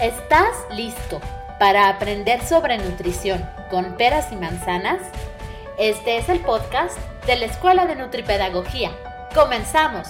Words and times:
¿Estás 0.00 0.54
listo 0.76 1.22
para 1.58 1.88
aprender 1.88 2.42
sobre 2.42 2.76
nutrición 2.76 3.40
con 3.70 3.96
peras 3.96 4.30
y 4.30 4.36
manzanas? 4.36 5.00
Este 5.78 6.18
es 6.18 6.28
el 6.28 6.40
podcast 6.40 6.98
de 7.26 7.36
la 7.36 7.46
Escuela 7.46 7.86
de 7.86 7.96
Nutripedagogía. 7.96 8.90
¡Comenzamos! 9.34 10.06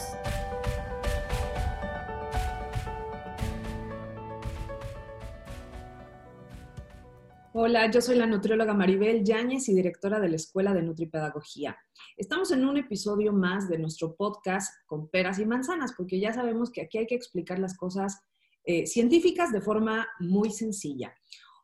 Hola, 7.53 7.89
yo 7.89 8.01
soy 8.01 8.17
la 8.17 8.27
nutrióloga 8.27 8.75
Maribel 8.75 9.23
Yáñez 9.23 9.69
y 9.69 9.75
directora 9.75 10.19
de 10.19 10.31
la 10.31 10.37
Escuela 10.37 10.75
de 10.75 10.83
Nutripedagogía. 10.83 11.77
Estamos 12.17 12.51
en 12.51 12.67
un 12.67 12.77
episodio 12.77 13.33
más 13.33 13.69
de 13.69 13.79
nuestro 13.79 14.17
podcast 14.17 14.75
con 14.87 15.09
peras 15.09 15.39
y 15.39 15.47
manzanas, 15.47 15.93
porque 15.97 16.19
ya 16.19 16.33
sabemos 16.33 16.73
que 16.73 16.83
aquí 16.83 16.99
hay 16.99 17.07
que 17.07 17.15
explicar 17.15 17.61
las 17.61 17.77
cosas 17.77 18.21
eh, 18.67 18.85
científicas 18.85 19.53
de 19.53 19.61
forma 19.61 20.09
muy 20.19 20.51
sencilla. 20.51 21.15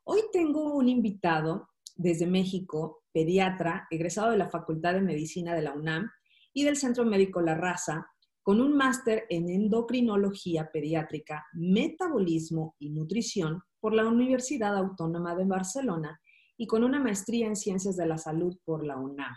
Hoy 0.05 0.21
tengo 0.31 0.73
un 0.73 0.87
invitado 0.87 1.67
desde 1.97 2.25
México, 2.25 3.03
pediatra, 3.11 3.87
egresado 3.91 4.31
de 4.31 4.37
la 4.37 4.49
Facultad 4.49 4.93
de 4.93 5.01
Medicina 5.01 5.53
de 5.53 5.63
la 5.63 5.73
UNAM 5.73 6.09
y 6.53 6.63
del 6.63 6.77
Centro 6.77 7.03
Médico 7.03 7.41
La 7.41 7.55
Raza, 7.55 8.07
con 8.41 8.61
un 8.61 8.77
máster 8.77 9.25
en 9.29 9.49
endocrinología 9.49 10.71
pediátrica, 10.71 11.45
metabolismo 11.51 12.75
y 12.79 12.89
nutrición 12.89 13.61
por 13.81 13.93
la 13.93 14.07
Universidad 14.07 14.77
Autónoma 14.77 15.35
de 15.35 15.43
Barcelona 15.43 16.21
y 16.55 16.67
con 16.67 16.85
una 16.85 17.01
maestría 17.01 17.47
en 17.47 17.57
ciencias 17.57 17.97
de 17.97 18.05
la 18.05 18.17
salud 18.17 18.57
por 18.63 18.85
la 18.85 18.95
UNAM. 18.95 19.35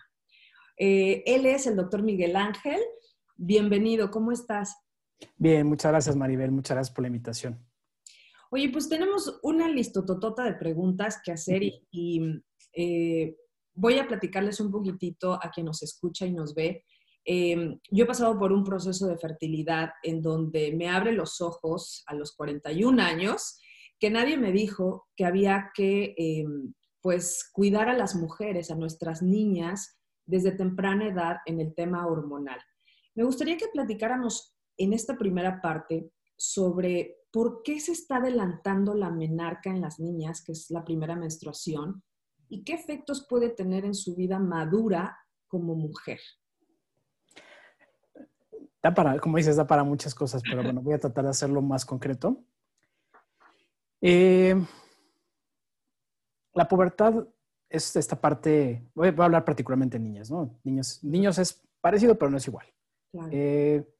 Eh, 0.79 1.25
él 1.27 1.47
es 1.47 1.67
el 1.67 1.75
doctor 1.75 2.05
Miguel 2.05 2.37
Ángel. 2.37 2.81
Bienvenido, 3.35 4.13
¿cómo 4.13 4.31
estás? 4.31 4.86
Bien, 5.37 5.67
muchas 5.67 5.93
gracias 5.93 6.17
Maribel, 6.17 6.51
muchas 6.51 6.77
gracias 6.77 6.95
por 6.95 7.03
la 7.03 7.09
invitación. 7.09 7.65
Oye, 8.51 8.71
pues 8.71 8.89
tenemos 8.89 9.41
una 9.43 9.69
listototota 9.69 10.45
de 10.45 10.55
preguntas 10.55 11.21
que 11.25 11.33
hacer 11.33 11.63
y, 11.63 12.43
eh, 12.73 13.37
voy 13.75 13.99
a 13.99 14.07
platicarles 14.07 14.61
un 14.61 14.71
poquitito 14.71 15.35
a 15.35 15.51
quien 15.51 15.67
nos 15.67 15.83
escucha 15.83 16.27
y 16.27 16.33
nos 16.33 16.55
ve. 16.55 16.85
Em, 17.25 17.79
yo 17.91 18.05
he 18.05 18.07
pasado 18.07 18.39
por 18.39 18.53
un 18.53 18.65
proceso 18.65 19.07
de 19.09 19.19
fertilidad 19.19 19.91
en 20.03 20.23
donde 20.23 20.73
me 20.73 20.89
abre 20.89 21.13
los 21.13 21.41
ojos 21.41 22.03
a 22.07 22.15
los 22.15 22.35
41 22.35 23.01
años, 23.01 23.59
que 23.99 24.11
nadie 24.11 24.37
me 24.37 24.53
dijo 24.53 25.07
que 25.17 25.25
había 25.25 25.71
que, 25.75 26.15
em, 26.17 26.73
pues, 27.03 27.51
cuidar 27.53 27.89
a 27.89 27.97
las 27.97 28.15
mujeres, 28.15 28.71
a 28.71 28.77
nuestras 28.77 29.23
niñas, 29.23 29.99
desde 30.25 30.53
temprana 30.53 31.09
edad 31.09 31.37
en 31.47 31.61
el 31.61 31.75
tema 31.75 32.07
hormonal. 32.07 32.61
Me 33.15 33.25
gustaría 33.25 33.57
que 33.57 33.69
platicáramos 33.73 34.56
en 34.77 34.93
esta 34.93 35.17
primera 35.17 35.61
parte 35.61 36.11
sobre 36.37 37.17
por 37.31 37.63
qué 37.63 37.81
se 37.81 37.93
está 37.93 38.17
adelantando 38.17 38.95
la 38.95 39.11
menarca 39.11 39.71
en 39.71 39.81
las 39.81 40.01
niñas, 40.01 40.43
que 40.43 40.53
es 40.53 40.71
la 40.71 40.85
primera 40.85 41.17
menstruación, 41.17 42.03
y 42.49 42.65
qué 42.65 42.75
efectos 42.75 43.27
puede 43.29 43.51
tener 43.51 43.85
en 43.85 43.95
su 43.95 44.15
vida 44.15 44.39
madura 44.39 45.19
como 45.49 45.75
mujer. 45.75 46.21
Da 48.83 48.95
para, 48.95 49.19
como 49.19 49.37
dices, 49.37 49.57
da 49.57 49.67
para 49.67 49.85
muchas 49.85 50.15
cosas, 50.15 50.43
pero 50.43 50.63
bueno, 50.63 50.81
voy 50.81 50.95
a 50.95 50.99
tratar 50.99 51.25
de 51.25 51.31
hacerlo 51.31 51.61
más 51.61 51.85
concreto. 51.85 52.43
Eh, 54.01 54.55
la 56.55 56.69
pubertad 56.69 57.27
es 57.69 57.97
esta 57.97 58.21
parte, 58.21 58.89
voy, 58.95 59.09
a 59.09 59.25
hablar 59.25 59.45
particularmente 59.45 59.99
de 59.99 60.05
niñas, 60.05 60.31
¿no? 60.31 60.59
Niños, 60.63 61.03
niños 61.03 61.39
es 61.39 61.67
parecido, 61.81 62.17
pero 62.17 62.31
no 62.31 62.37
es 62.37 62.47
igual. 62.47 62.67
Claro. 63.11 63.29
Eh, 63.33 63.96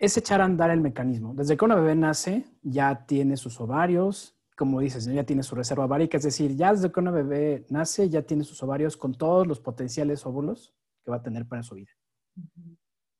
es 0.00 0.16
echar 0.16 0.40
a 0.40 0.46
andar 0.46 0.70
el 0.70 0.80
mecanismo. 0.80 1.34
Desde 1.34 1.56
que 1.56 1.64
una 1.64 1.76
bebé 1.76 1.94
nace, 1.94 2.44
ya 2.62 3.06
tiene 3.06 3.36
sus 3.36 3.60
ovarios, 3.60 4.34
como 4.56 4.80
dices, 4.80 5.04
ya 5.04 5.24
tiene 5.24 5.42
su 5.42 5.54
reserva 5.54 5.84
ovárica, 5.84 6.16
es 6.16 6.24
decir, 6.24 6.56
ya 6.56 6.72
desde 6.72 6.90
que 6.90 7.00
una 7.00 7.10
bebé 7.10 7.66
nace, 7.68 8.08
ya 8.08 8.22
tiene 8.22 8.42
sus 8.42 8.62
ovarios 8.62 8.96
con 8.96 9.14
todos 9.14 9.46
los 9.46 9.60
potenciales 9.60 10.26
óvulos 10.26 10.74
que 11.04 11.10
va 11.10 11.18
a 11.18 11.22
tener 11.22 11.46
para 11.46 11.62
su 11.62 11.76
vida. 11.76 11.92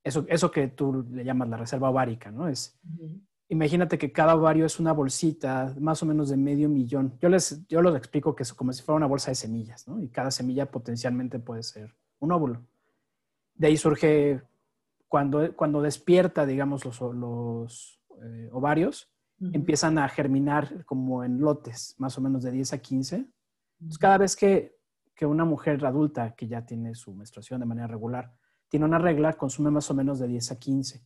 eso, 0.03 0.25
eso 0.29 0.51
que 0.51 0.69
tú 0.69 1.07
le 1.11 1.23
llamas 1.23 1.49
la 1.49 1.59
reserva 1.59 1.91
ovárica, 1.91 2.31
¿no? 2.31 2.49
Es, 2.49 2.81
Imagínate 3.51 3.99
que 3.99 4.13
cada 4.13 4.37
ovario 4.37 4.65
es 4.65 4.79
una 4.79 4.93
bolsita 4.93 5.75
más 5.81 6.01
o 6.05 6.07
menos 6.07 6.29
de 6.29 6.37
medio 6.37 6.69
millón. 6.69 7.19
Yo 7.21 7.29
les, 7.29 7.67
yo 7.67 7.83
los 7.83 7.97
explico 7.97 8.37
que 8.37 8.45
es 8.45 8.55
como 8.55 8.73
si 8.73 8.81
fuera 8.81 8.97
una 8.97 9.07
bolsa 9.09 9.33
de 9.33 9.35
semillas, 9.35 9.89
¿no? 9.89 10.01
Y 10.01 10.09
cada 10.09 10.31
semilla 10.31 10.71
potencialmente 10.71 11.41
puede 11.41 11.65
ser 11.65 11.93
un 12.21 12.31
óvulo. 12.31 12.65
De 13.55 13.67
ahí 13.67 13.77
surge 13.77 14.41
cuando, 15.11 15.83
despierta, 15.83 16.47
digamos, 16.47 16.85
los, 16.85 18.01
eh, 18.23 18.49
ovarios, 18.53 19.13
empiezan 19.41 19.99
a 19.99 20.09
germinar 20.09 20.85
como 20.85 21.25
en 21.25 21.41
lotes, 21.41 21.97
más 21.99 22.17
o 22.17 22.21
menos 22.21 22.45
de 22.45 22.53
10 22.53 22.75
a 22.75 22.79
15. 22.79 23.27
cada 23.99 24.19
vez 24.19 24.37
que, 24.37 24.79
una 25.23 25.45
mujer 25.45 25.85
adulta 25.85 26.35
que 26.35 26.47
ya 26.49 26.65
tiene 26.65 26.95
su 26.95 27.13
menstruación 27.13 27.61
de 27.61 27.67
manera 27.67 27.89
regular, 27.89 28.33
tiene 28.69 28.87
una 28.87 28.99
regla, 28.99 29.35
consume 29.35 29.71
más 29.71 29.91
o 29.91 29.95
menos 29.95 30.19
de 30.19 30.29
10 30.29 30.53
a 30.53 30.59
15. 30.59 31.05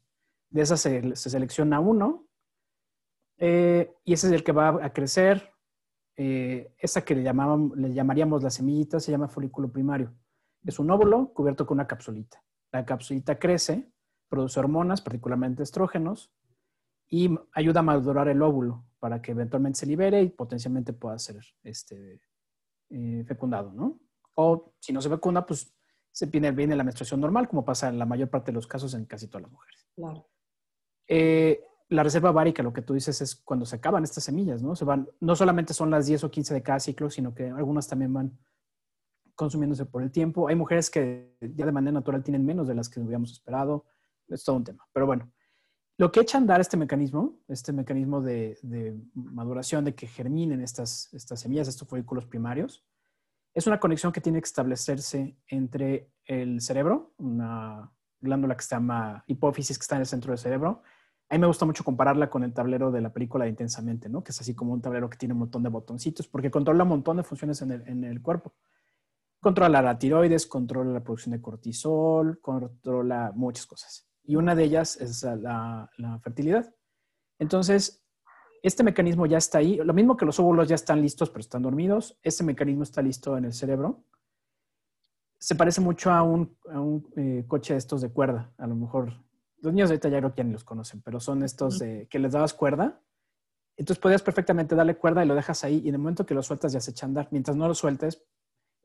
De 0.50 0.60
esas 0.60 0.80
se, 0.80 1.16
selecciona 1.16 1.80
uno 1.80 2.28
eh, 3.38 3.92
y 4.04 4.12
ese 4.12 4.28
es 4.28 4.32
el 4.34 4.44
que 4.44 4.52
va 4.52 4.84
a 4.84 4.92
crecer. 4.92 5.50
Eh, 6.16 6.72
esa 6.78 7.04
que 7.04 7.16
le, 7.16 7.22
le 7.22 7.92
llamaríamos 7.92 8.42
la 8.42 8.50
semillita 8.50 9.00
se 9.00 9.10
llama 9.10 9.28
folículo 9.28 9.72
primario. 9.72 10.14
Es 10.62 10.78
un 10.78 10.90
óvulo 10.92 11.32
cubierto 11.32 11.66
con 11.66 11.78
una 11.78 11.88
capsulita. 11.88 12.40
La 12.70 12.84
capsulita 12.84 13.36
crece 13.36 13.93
produce 14.34 14.58
hormonas, 14.58 15.00
particularmente 15.00 15.62
estrógenos, 15.62 16.32
y 17.08 17.30
ayuda 17.52 17.80
a 17.80 17.84
madurar 17.84 18.26
el 18.28 18.42
óvulo 18.42 18.84
para 18.98 19.22
que 19.22 19.30
eventualmente 19.30 19.78
se 19.78 19.86
libere 19.86 20.20
y 20.22 20.30
potencialmente 20.30 20.92
pueda 20.92 21.16
ser 21.18 21.36
este, 21.62 22.20
eh, 22.90 23.24
fecundado, 23.28 23.72
¿no? 23.72 24.00
O 24.34 24.74
si 24.80 24.92
no 24.92 25.00
se 25.00 25.08
fecunda, 25.08 25.46
pues 25.46 25.72
se 26.10 26.26
viene, 26.26 26.50
viene 26.50 26.74
la 26.74 26.82
menstruación 26.82 27.20
normal, 27.20 27.48
como 27.48 27.64
pasa 27.64 27.88
en 27.88 27.98
la 27.98 28.06
mayor 28.06 28.28
parte 28.28 28.50
de 28.50 28.56
los 28.56 28.66
casos 28.66 28.92
en 28.94 29.04
casi 29.04 29.28
todas 29.28 29.42
las 29.42 29.52
mujeres. 29.52 29.86
Claro. 29.94 30.28
Eh, 31.06 31.62
la 31.90 32.02
reserva 32.02 32.32
bárica, 32.32 32.62
lo 32.64 32.72
que 32.72 32.82
tú 32.82 32.94
dices 32.94 33.20
es 33.20 33.36
cuando 33.36 33.66
se 33.66 33.76
acaban 33.76 34.02
estas 34.02 34.24
semillas, 34.24 34.62
¿no? 34.62 34.74
Se 34.74 34.84
van, 34.84 35.08
no 35.20 35.36
solamente 35.36 35.74
son 35.74 35.90
las 35.90 36.06
10 36.06 36.24
o 36.24 36.30
15 36.30 36.54
de 36.54 36.62
cada 36.62 36.80
ciclo, 36.80 37.10
sino 37.10 37.34
que 37.34 37.48
algunas 37.50 37.86
también 37.86 38.12
van 38.12 38.36
consumiéndose 39.36 39.86
por 39.86 40.02
el 40.02 40.10
tiempo. 40.10 40.48
Hay 40.48 40.56
mujeres 40.56 40.90
que 40.90 41.36
ya 41.40 41.66
de 41.66 41.72
manera 41.72 41.92
natural 41.92 42.24
tienen 42.24 42.44
menos 42.44 42.66
de 42.66 42.74
las 42.74 42.88
que 42.88 42.98
hubiéramos 42.98 43.30
esperado 43.30 43.84
es 44.28 44.44
todo 44.44 44.56
un 44.56 44.64
tema. 44.64 44.86
Pero 44.92 45.06
bueno, 45.06 45.30
lo 45.96 46.10
que 46.10 46.20
echa 46.20 46.38
a 46.38 46.40
andar 46.40 46.60
este 46.60 46.76
mecanismo, 46.76 47.38
este 47.46 47.72
mecanismo 47.72 48.20
de, 48.20 48.58
maduración, 49.14 49.84
de 49.84 49.94
que 49.94 50.08
germinen 50.08 50.60
estas, 50.60 51.12
estas 51.14 51.40
semillas, 51.40 51.68
estos 51.68 51.86
folículos 51.86 52.26
primarios, 52.26 52.84
es 53.54 53.68
una 53.68 53.78
conexión 53.78 54.10
que 54.10 54.20
tiene 54.20 54.40
que 54.40 54.46
establecerse 54.46 55.36
entre 55.46 56.10
el 56.24 56.60
cerebro, 56.60 57.14
una 57.18 57.92
glándula 58.20 58.56
que 58.56 58.64
se 58.64 58.74
llama 58.74 59.22
hipófisis 59.28 59.78
que 59.78 59.82
está 59.82 59.94
en 59.94 60.00
el 60.00 60.06
centro 60.06 60.32
del 60.32 60.38
cerebro. 60.38 60.82
A 61.28 61.34
mí 61.34 61.38
me 61.38 61.46
gusta 61.46 61.64
mucho 61.64 61.84
compararla 61.84 62.28
con 62.28 62.42
el 62.42 62.52
tablero 62.52 62.90
de 62.90 63.00
la 63.00 63.12
película 63.12 63.44
de 63.44 63.50
Intensamente, 63.50 64.08
¿no? 64.08 64.24
Que 64.24 64.32
es 64.32 64.40
así 64.40 64.52
como 64.52 64.72
un 64.72 64.82
tablero 64.82 65.08
que 65.08 65.16
tiene 65.16 65.34
un 65.34 65.40
montón 65.40 65.62
de 65.62 65.68
botoncitos, 65.68 66.26
porque 66.26 66.50
controla 66.50 66.82
un 66.82 66.88
montón 66.88 67.18
de 67.18 67.22
funciones 67.22 67.62
en 67.62 67.70
el, 67.70 67.86
en 67.86 68.02
el 68.02 68.20
cuerpo. 68.20 68.54
Controla 69.40 69.80
la 69.80 69.96
tiroides, 69.96 70.48
controla 70.48 70.90
la 70.90 71.04
producción 71.04 71.32
de 71.32 71.40
cortisol, 71.40 72.40
controla 72.40 73.30
muchas 73.32 73.66
cosas 73.66 74.08
y 74.24 74.36
una 74.36 74.54
de 74.54 74.64
ellas 74.64 74.96
es 74.96 75.22
la, 75.22 75.90
fertilidad. 76.22 76.74
Entonces, 77.38 78.04
este 78.62 78.82
mecanismo 78.82 79.26
ya 79.26 79.38
está 79.38 79.58
ahí. 79.58 79.76
Lo 79.76 79.92
mismo 79.92 80.16
que 80.16 80.24
los 80.24 80.40
óvulos 80.40 80.68
ya 80.68 80.74
están 80.74 81.02
listos, 81.02 81.30
pero 81.30 81.40
están 81.40 81.62
dormidos. 81.62 82.18
Este 82.22 82.42
mecanismo 82.42 82.82
está 82.82 83.02
listo 83.02 83.36
en 83.36 83.44
el 83.44 83.52
cerebro. 83.52 84.04
Se 85.38 85.54
parece 85.54 85.80
mucho 85.82 86.10
a 86.10 86.22
un, 86.22 86.56
eh, 87.16 87.44
coche 87.46 87.74
de 87.74 87.78
estos 87.78 88.00
de 88.00 88.10
cuerda. 88.10 88.52
A 88.56 88.66
lo 88.66 88.74
mejor 88.74 89.12
los 89.58 89.72
niños 89.72 89.90
ahorita 89.90 90.08
ya 90.08 90.18
creo 90.18 90.34
que 90.34 90.44
ni 90.44 90.52
los 90.52 90.64
conocen, 90.64 91.02
pero 91.02 91.20
son 91.20 91.42
estos 91.42 91.78
que 91.78 92.18
les 92.18 92.32
dabas 92.32 92.54
cuerda. 92.54 93.00
Entonces 93.76 94.00
podías 94.00 94.22
perfectamente 94.22 94.74
darle 94.74 94.96
cuerda 94.96 95.24
y 95.24 95.28
lo 95.28 95.34
dejas 95.34 95.64
ahí 95.64 95.82
y 95.84 95.88
en 95.88 95.94
el 95.94 96.00
momento 96.00 96.24
que 96.24 96.34
lo 96.34 96.42
sueltas 96.42 96.72
ya 96.72 96.80
se 96.80 96.92
echa 96.92 97.06
a 97.06 97.08
andar. 97.08 97.28
Mientras 97.30 97.56
no 97.56 97.66
lo 97.66 97.74
sueltes, 97.74 98.22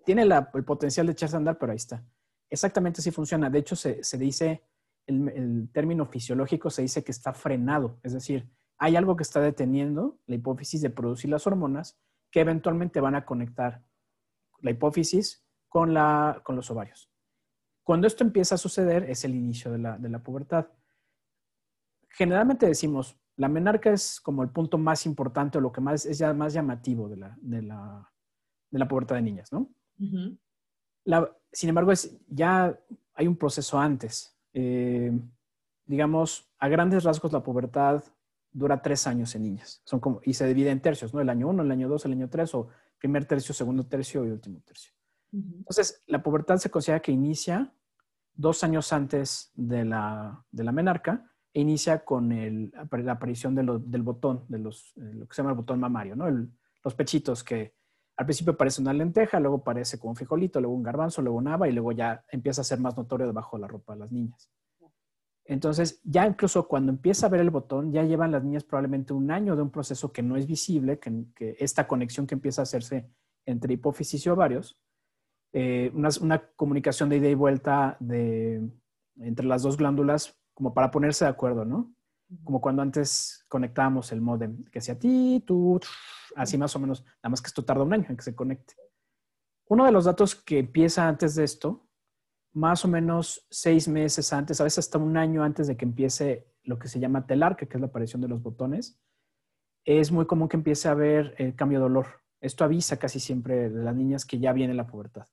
tiene 0.03 0.23
el 0.23 0.65
potencial 0.65 1.05
de 1.05 1.11
echarse 1.13 1.35
a 1.35 1.39
andar, 1.39 1.57
pero 1.57 1.71
ahí 1.71 1.77
está. 1.77 2.03
Exactamente 2.49 3.01
así 3.01 3.11
funciona. 3.11 3.49
De 3.49 3.59
hecho, 3.59 3.75
se, 3.75 4.03
se 4.03 4.17
dice 4.17 4.63
el, 5.09 5.69
término 5.71 6.05
fisiológico 6.05 6.69
se 6.69 6.83
dice 6.83 7.03
que 7.03 7.11
está 7.11 7.33
frenado, 7.33 7.99
es 8.03 8.13
decir, 8.13 8.49
hay 8.77 8.95
algo 8.95 9.15
que 9.15 9.23
está 9.23 9.41
deteniendo 9.41 10.19
la 10.25 10.35
hipófisis 10.35 10.81
de 10.81 10.89
producir 10.89 11.29
las 11.29 11.45
hormonas 11.47 11.99
que 12.31 12.41
eventualmente 12.41 13.01
van 13.01 13.15
a 13.15 13.25
conectar 13.25 13.83
la 14.61 14.71
hipófisis 14.71 15.45
con, 15.67 15.93
la, 15.93 16.41
con 16.43 16.55
los 16.55 16.69
ovarios. 16.71 17.11
Cuando 17.83 18.07
esto 18.07 18.23
empieza 18.23 18.55
a 18.55 18.59
suceder 18.59 19.09
es 19.09 19.25
el 19.25 19.35
inicio 19.35 19.71
de 19.71 19.79
la, 19.79 19.97
de 19.97 20.09
la 20.09 20.19
pubertad. 20.19 20.67
Generalmente 22.09 22.67
decimos, 22.67 23.17
la 23.35 23.49
menarca 23.49 23.91
es 23.91 24.21
como 24.21 24.43
el 24.43 24.49
punto 24.49 24.77
más 24.77 25.05
importante 25.05 25.57
o 25.57 25.61
lo 25.61 25.71
que 25.71 25.81
más 25.81 26.05
es 26.05 26.17
ya 26.17 26.33
más 26.33 26.53
llamativo 26.53 27.09
de 27.09 27.17
la, 27.17 27.37
de 27.41 27.61
la, 27.63 28.11
de 28.69 28.79
la 28.79 28.87
pubertad 28.87 29.15
de 29.15 29.21
niñas, 29.23 29.51
¿no? 29.51 29.69
sin 31.51 31.69
embargo, 31.69 31.91
es, 31.91 32.19
ya 32.27 32.77
hay 33.13 33.27
un 33.27 33.35
proceso 33.35 33.79
antes. 33.79 34.38
Eh, 34.53 35.11
digamos, 35.85 36.51
a 36.59 36.67
grandes 36.67 37.03
rasgos 37.03 37.31
la 37.31 37.43
pubertad 37.43 38.03
dura 38.51 38.81
tres 38.81 39.07
años 39.07 39.33
en 39.35 39.43
niñas. 39.43 39.81
Son 39.85 39.99
como, 39.99 40.21
y 40.23 40.33
se 40.33 40.47
divide 40.47 40.71
en 40.71 40.81
tercios, 40.81 41.13
¿no? 41.13 41.21
El 41.21 41.29
año 41.29 41.47
uno, 41.47 41.63
el 41.63 41.71
año 41.71 41.87
dos, 41.87 42.05
el 42.05 42.13
año 42.13 42.29
tres, 42.29 42.53
o 42.55 42.67
primer 42.97 43.25
tercio, 43.25 43.53
segundo 43.53 43.85
tercio 43.85 44.25
y 44.25 44.29
último 44.29 44.61
tercio. 44.65 44.91
Entonces, 45.31 46.03
la 46.07 46.23
pubertad 46.23 46.57
se 46.57 46.71
considera 46.71 47.01
que 47.01 47.11
inicia 47.11 47.71
dos 48.33 48.63
años 48.63 48.91
antes 48.93 49.51
de 49.53 49.85
la, 49.85 50.43
de 50.51 50.63
la 50.63 50.71
menarca 50.71 51.29
e 51.53 51.61
inicia 51.61 52.03
con 52.03 52.31
el, 52.31 52.71
la 52.71 53.11
aparición 53.11 53.53
del 53.55 54.03
botón, 54.03 54.45
de 54.47 54.59
los, 54.59 54.93
lo 54.95 55.27
que 55.27 55.35
se 55.35 55.41
llama 55.41 55.51
el 55.51 55.57
botón 55.57 55.79
mamario, 55.79 56.15
¿no? 56.15 56.25
los 56.83 56.95
pechitos 56.95 57.43
que 57.43 57.75
al 58.19 58.25
principio 58.25 58.57
parece 58.57 58.81
una 58.81 58.91
lenteja, 58.91 59.39
luego 59.39 59.63
parece 59.63 59.97
como 59.97 60.11
un 60.11 60.15
frijolito, 60.17 60.59
luego 60.59 60.75
un 60.75 60.83
garbanzo, 60.83 61.21
luego 61.21 61.37
un 61.37 61.47
haba 61.47 61.69
y 61.69 61.71
luego 61.71 61.93
ya 61.93 62.25
empieza 62.29 62.59
a 62.59 62.65
ser 62.65 62.77
más 62.77 62.97
notorio 62.97 63.25
debajo 63.25 63.55
de 63.55 63.61
la 63.61 63.67
ropa 63.69 63.93
de 63.93 63.99
las 63.99 64.11
niñas. 64.11 64.51
Entonces, 65.45 66.01
ya 66.03 66.27
incluso 66.27 66.67
cuando 66.67 66.91
empieza 66.91 67.27
a 67.27 67.29
ver 67.29 67.39
el 67.39 67.49
botón, 67.49 67.93
ya 67.93 68.03
llevan 68.03 68.33
las 68.33 68.43
niñas 68.43 68.65
probablemente 68.65 69.13
un 69.13 69.31
año 69.31 69.55
de 69.55 69.61
un 69.61 69.69
proceso 69.69 70.11
que 70.11 70.21
no 70.21 70.35
es 70.35 70.47
visible, 70.47 70.99
que, 70.99 71.55
esta 71.59 71.87
conexión 71.87 72.27
que 72.27 72.35
empieza 72.35 72.61
a 72.61 72.63
hacerse 72.63 73.09
entre 73.45 73.75
hipófisis 73.75 74.25
y 74.25 74.29
ovarios, 74.29 74.77
eh, 75.53 75.89
una, 75.93 76.43
comunicación 76.57 77.07
de 77.07 77.17
ida 77.19 77.29
y 77.29 77.35
vuelta 77.35 77.95
de, 78.01 78.69
entre 79.15 79.45
las 79.45 79.63
dos 79.63 79.77
glándulas 79.77 80.37
como 80.53 80.73
para 80.73 80.91
ponerse 80.91 81.23
de 81.23 81.31
acuerdo, 81.31 81.63
¿no? 81.63 81.93
Como 82.43 82.61
cuando 82.61 82.81
antes 82.81 83.45
conectábamos 83.47 84.11
el 84.11 84.21
modem, 84.21 84.63
que 84.65 84.81
sea 84.81 84.97
ti, 84.97 85.43
tú, 85.45 85.79
así 86.35 86.57
más 86.57 86.75
o 86.75 86.79
menos, 86.79 87.03
nada 87.03 87.29
más 87.29 87.41
que 87.41 87.47
esto 87.47 87.65
tarda 87.65 87.83
un 87.83 87.93
año 87.93 88.05
en 88.09 88.17
que 88.17 88.23
se 88.23 88.35
conecte. 88.35 88.75
Uno 89.67 89.85
de 89.85 89.91
los 89.91 90.05
datos 90.05 90.35
que 90.35 90.59
empieza 90.59 91.07
antes 91.07 91.35
de 91.35 91.43
esto, 91.43 91.87
más 92.53 92.83
o 92.85 92.87
menos 92.87 93.45
seis 93.49 93.87
meses 93.87 94.33
antes, 94.33 94.59
a 94.59 94.63
veces 94.63 94.85
hasta 94.85 94.97
un 94.97 95.17
año 95.17 95.43
antes 95.43 95.67
de 95.67 95.77
que 95.77 95.85
empiece 95.85 96.51
lo 96.63 96.77
que 96.77 96.87
se 96.87 96.99
llama 96.99 97.25
telar, 97.25 97.55
que 97.55 97.65
es 97.65 97.79
la 97.79 97.87
aparición 97.87 98.21
de 98.21 98.27
los 98.27 98.41
botones, 98.41 98.99
es 99.85 100.11
muy 100.11 100.25
común 100.25 100.49
que 100.49 100.57
empiece 100.57 100.87
a 100.87 100.91
haber 100.91 101.35
el 101.37 101.55
cambio 101.55 101.79
de 101.79 101.85
olor. 101.85 102.07
Esto 102.41 102.63
avisa 102.63 102.97
casi 102.97 103.19
siempre 103.19 103.69
de 103.69 103.83
las 103.83 103.95
niñas 103.95 104.25
que 104.25 104.39
ya 104.39 104.53
viene 104.53 104.73
la 104.73 104.87
pubertad. 104.87 105.27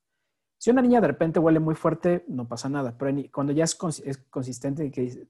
Si 0.59 0.71
una 0.71 0.83
niña 0.83 1.01
de 1.01 1.09
repente 1.09 1.39
huele 1.39 1.61
muy 1.61 1.75
fuerte, 1.75 2.25
no 2.29 2.49
pasa 2.49 2.69
nada, 2.69 2.97
pero 2.97 3.15
cuando 3.33 3.53
ya 3.53 3.65
es, 3.65 3.75
consistente, 3.75 4.91
que 4.91 5.29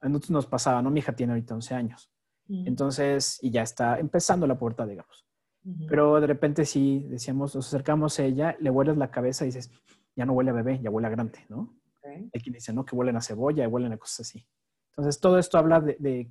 a 0.00 0.08
nosotros 0.08 0.30
nos 0.30 0.46
pasaba, 0.46 0.82
¿no? 0.82 0.90
Mi 0.90 1.00
hija 1.00 1.14
tiene 1.14 1.32
ahorita 1.32 1.54
11 1.54 1.74
años. 1.74 2.10
Entonces, 2.48 3.38
y 3.42 3.50
ya 3.50 3.62
está 3.62 3.98
empezando 3.98 4.46
la 4.46 4.56
puerta, 4.56 4.86
digamos. 4.86 5.26
Pero 5.88 6.20
de 6.20 6.28
repente 6.28 6.64
sí, 6.64 7.04
decíamos, 7.08 7.56
nos 7.56 7.66
acercamos 7.66 8.20
a 8.20 8.24
ella, 8.24 8.56
le 8.60 8.70
hueles 8.70 8.96
la 8.96 9.10
cabeza 9.10 9.44
y 9.44 9.48
dices, 9.48 9.70
ya 10.14 10.24
no 10.24 10.32
huele 10.32 10.50
a 10.50 10.54
bebé, 10.54 10.80
ya 10.80 10.90
huele 10.90 11.08
a 11.08 11.10
grande, 11.10 11.44
¿no? 11.48 11.74
Hay 12.04 12.40
quien 12.40 12.52
dice, 12.52 12.72
no, 12.72 12.84
que 12.84 12.94
huelen 12.94 13.16
a 13.16 13.20
cebolla, 13.20 13.66
huelen 13.68 13.92
a 13.92 13.96
cosas 13.96 14.20
así. 14.20 14.46
Entonces, 14.90 15.20
todo 15.20 15.40
esto 15.40 15.58
habla 15.58 15.80
de, 15.80 15.96
de, 15.98 16.30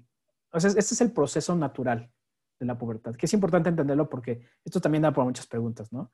o 0.52 0.60
sea, 0.60 0.70
este 0.70 0.80
es 0.80 1.02
el 1.02 1.12
proceso 1.12 1.54
natural 1.54 2.10
de 2.58 2.66
la 2.66 2.78
pubertad, 2.78 3.14
que 3.16 3.26
es 3.26 3.34
importante 3.34 3.68
entenderlo 3.68 4.10
porque 4.10 4.42
esto 4.64 4.80
también 4.80 5.02
da 5.02 5.12
por 5.12 5.26
muchas 5.26 5.48
preguntas, 5.48 5.92
¿no? 5.92 6.12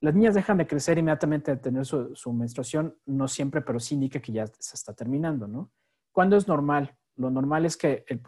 Las 0.00 0.14
niñas 0.14 0.34
dejan 0.34 0.58
de 0.58 0.66
crecer 0.66 0.98
inmediatamente 0.98 1.52
de 1.52 1.56
tener 1.58 1.86
su, 1.86 2.14
su 2.16 2.32
menstruación, 2.32 2.98
no 3.06 3.28
siempre, 3.28 3.62
pero 3.62 3.78
sí 3.78 3.94
indica 3.94 4.20
que 4.20 4.32
ya 4.32 4.46
se 4.46 4.74
está 4.74 4.92
terminando, 4.92 5.46
¿no? 5.46 5.70
¿Cuándo 6.16 6.38
es 6.38 6.48
normal? 6.48 6.96
Lo 7.16 7.30
normal 7.30 7.66
es 7.66 7.76
que 7.76 8.06
el, 8.08 8.20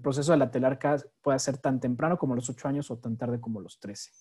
proceso 0.00 0.30
de 0.30 0.38
la 0.38 0.52
telarca 0.52 0.98
pueda 1.20 1.36
ser 1.40 1.58
tan 1.58 1.80
temprano 1.80 2.16
como 2.16 2.36
los 2.36 2.48
8 2.48 2.68
años 2.68 2.92
o 2.92 2.98
tan 2.98 3.16
tarde 3.16 3.40
como 3.40 3.60
los 3.60 3.80
13. 3.80 4.12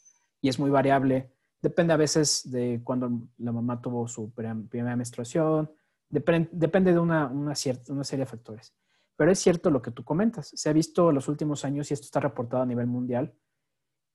Y 0.42 0.50
es 0.50 0.58
muy 0.58 0.72
variable. 0.72 1.32
Depende 1.62 1.94
a 1.94 1.98
veces 1.98 2.42
de 2.50 2.82
cuando 2.84 3.28
la 3.38 3.52
mamá 3.52 3.80
tuvo 3.80 4.08
su 4.08 4.32
primera 4.34 4.96
menstruación. 4.96 5.72
Depende, 6.10 6.92
de 6.92 6.98
una, 6.98 7.54
serie 7.54 7.78
de 7.86 8.26
factores. 8.26 8.74
Pero 9.16 9.30
es 9.30 9.38
cierto 9.38 9.70
lo 9.70 9.84
que 9.84 9.92
tú 9.92 10.04
comentas. 10.04 10.48
Se 10.48 10.68
ha 10.68 10.74
visto 10.74 11.10
en 11.10 11.16
los 11.16 11.28
últimos 11.28 11.64
años, 11.64 11.92
y 11.92 11.94
esto 11.94 12.06
está 12.06 12.20
reportado 12.20 12.64
a 12.64 12.66
nivel 12.66 12.88
mundial, 12.88 13.32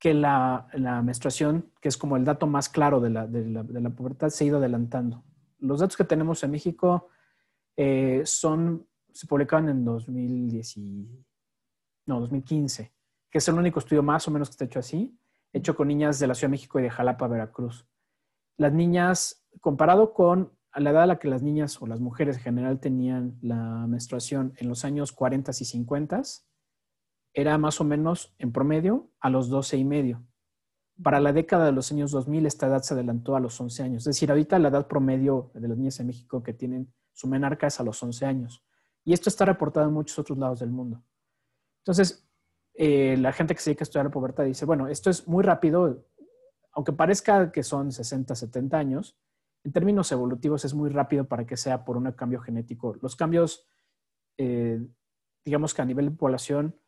que 0.00 0.12
la, 0.12 0.66
la 0.72 1.02
menstruación, 1.02 1.70
que 1.80 1.88
es 1.88 1.96
como 1.96 2.16
el 2.16 2.24
dato 2.24 2.48
más 2.48 2.68
claro 2.68 2.98
de 2.98 3.10
la, 3.10 3.28
de 3.28 3.46
la, 3.46 3.62
de 3.62 3.80
la 3.80 3.90
pubertad, 3.90 4.30
se 4.30 4.42
ha 4.42 4.46
ido 4.48 4.58
adelantando. 4.58 5.22
Los 5.60 5.78
datos 5.78 5.96
que 5.96 6.02
tenemos 6.02 6.42
en 6.42 6.50
México 6.50 7.10
eh, 7.76 8.22
son 8.24 8.86
se 9.12 9.26
publicaron 9.26 9.68
en 9.70 9.84
2010 9.84 10.76
no, 12.06 12.20
2015, 12.20 12.92
que 13.30 13.38
es 13.38 13.48
el 13.48 13.56
único 13.56 13.80
estudio 13.80 14.02
más 14.02 14.26
o 14.28 14.30
menos 14.30 14.48
que 14.48 14.52
está 14.52 14.64
hecho 14.64 14.78
así, 14.78 15.18
hecho 15.52 15.74
con 15.74 15.88
niñas 15.88 16.18
de 16.18 16.26
la 16.28 16.34
Ciudad 16.34 16.48
de 16.48 16.52
México 16.52 16.78
y 16.78 16.82
de 16.82 16.90
Jalapa, 16.90 17.26
Veracruz. 17.26 17.86
Las 18.56 18.72
niñas, 18.72 19.44
comparado 19.60 20.14
con 20.14 20.52
la 20.74 20.90
edad 20.90 21.02
a 21.02 21.06
la 21.06 21.18
que 21.18 21.28
las 21.28 21.42
niñas 21.42 21.80
o 21.82 21.86
las 21.86 22.00
mujeres 22.00 22.36
en 22.36 22.42
general 22.42 22.78
tenían 22.78 23.38
la 23.42 23.86
menstruación 23.88 24.52
en 24.58 24.68
los 24.68 24.84
años 24.84 25.12
40 25.12 25.50
y 25.50 25.64
50, 25.64 26.22
era 27.34 27.58
más 27.58 27.80
o 27.80 27.84
menos 27.84 28.34
en 28.38 28.52
promedio 28.52 29.10
a 29.20 29.28
los 29.28 29.48
12 29.48 29.78
y 29.78 29.84
medio. 29.84 30.24
Para 31.02 31.20
la 31.20 31.32
década 31.32 31.66
de 31.66 31.72
los 31.72 31.90
años 31.92 32.10
2000, 32.12 32.46
esta 32.46 32.68
edad 32.68 32.82
se 32.82 32.94
adelantó 32.94 33.36
a 33.36 33.40
los 33.40 33.60
11 33.60 33.82
años. 33.82 34.02
Es 34.02 34.14
decir, 34.14 34.30
ahorita 34.30 34.58
la 34.58 34.68
edad 34.68 34.86
promedio 34.86 35.50
de 35.54 35.68
las 35.68 35.76
niñas 35.76 36.00
en 36.00 36.06
México 36.06 36.42
que 36.42 36.54
tienen 36.54 36.92
su 37.16 37.26
menarca 37.26 37.66
es 37.66 37.80
a 37.80 37.82
los 37.82 38.00
11 38.02 38.26
años. 38.26 38.62
Y 39.04 39.14
esto 39.14 39.30
está 39.30 39.46
reportado 39.46 39.88
en 39.88 39.94
muchos 39.94 40.18
otros 40.18 40.36
lados 40.36 40.60
del 40.60 40.70
mundo. 40.70 41.02
Entonces, 41.78 42.28
eh, 42.74 43.16
la 43.16 43.32
gente 43.32 43.54
que 43.54 43.60
se 43.60 43.70
dedica 43.70 43.82
a 43.82 43.86
estudiar 43.86 44.04
la 44.04 44.10
pubertad 44.10 44.44
dice, 44.44 44.66
bueno, 44.66 44.86
esto 44.86 45.08
es 45.08 45.26
muy 45.26 45.42
rápido, 45.42 46.04
aunque 46.72 46.92
parezca 46.92 47.50
que 47.50 47.62
son 47.62 47.90
60, 47.90 48.34
70 48.34 48.76
años, 48.76 49.16
en 49.64 49.72
términos 49.72 50.12
evolutivos 50.12 50.64
es 50.66 50.74
muy 50.74 50.90
rápido 50.90 51.26
para 51.26 51.46
que 51.46 51.56
sea 51.56 51.84
por 51.86 51.96
un 51.96 52.12
cambio 52.12 52.38
genético. 52.40 52.96
Los 53.00 53.16
cambios, 53.16 53.66
eh, 54.36 54.86
digamos 55.42 55.72
que 55.72 55.82
a 55.82 55.86
nivel 55.86 56.10
de 56.10 56.16
población, 56.16 56.78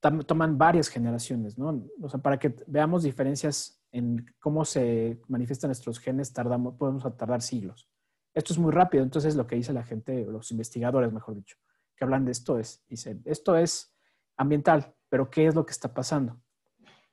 toman 0.00 0.58
varias 0.58 0.88
generaciones, 0.88 1.58
¿no? 1.58 1.88
O 2.02 2.08
sea, 2.08 2.20
para 2.20 2.38
que 2.38 2.56
veamos 2.66 3.04
diferencias 3.04 3.80
en 3.92 4.26
cómo 4.40 4.64
se 4.64 5.20
manifiestan 5.28 5.68
nuestros 5.68 6.00
genes, 6.00 6.32
tardamos, 6.32 6.74
podemos 6.74 7.04
tardar 7.16 7.40
siglos. 7.40 7.88
Esto 8.34 8.52
es 8.52 8.58
muy 8.58 8.72
rápido, 8.72 9.02
entonces 9.02 9.34
lo 9.34 9.46
que 9.46 9.56
dice 9.56 9.72
la 9.72 9.84
gente, 9.84 10.24
los 10.24 10.50
investigadores, 10.50 11.12
mejor 11.12 11.34
dicho, 11.34 11.56
que 11.96 12.04
hablan 12.04 12.24
de 12.24 12.32
esto 12.32 12.58
es, 12.58 12.84
dicen, 12.88 13.22
esto 13.24 13.56
es 13.56 13.92
ambiental, 14.36 14.94
pero 15.08 15.28
¿qué 15.30 15.46
es 15.46 15.54
lo 15.54 15.66
que 15.66 15.72
está 15.72 15.92
pasando? 15.92 16.40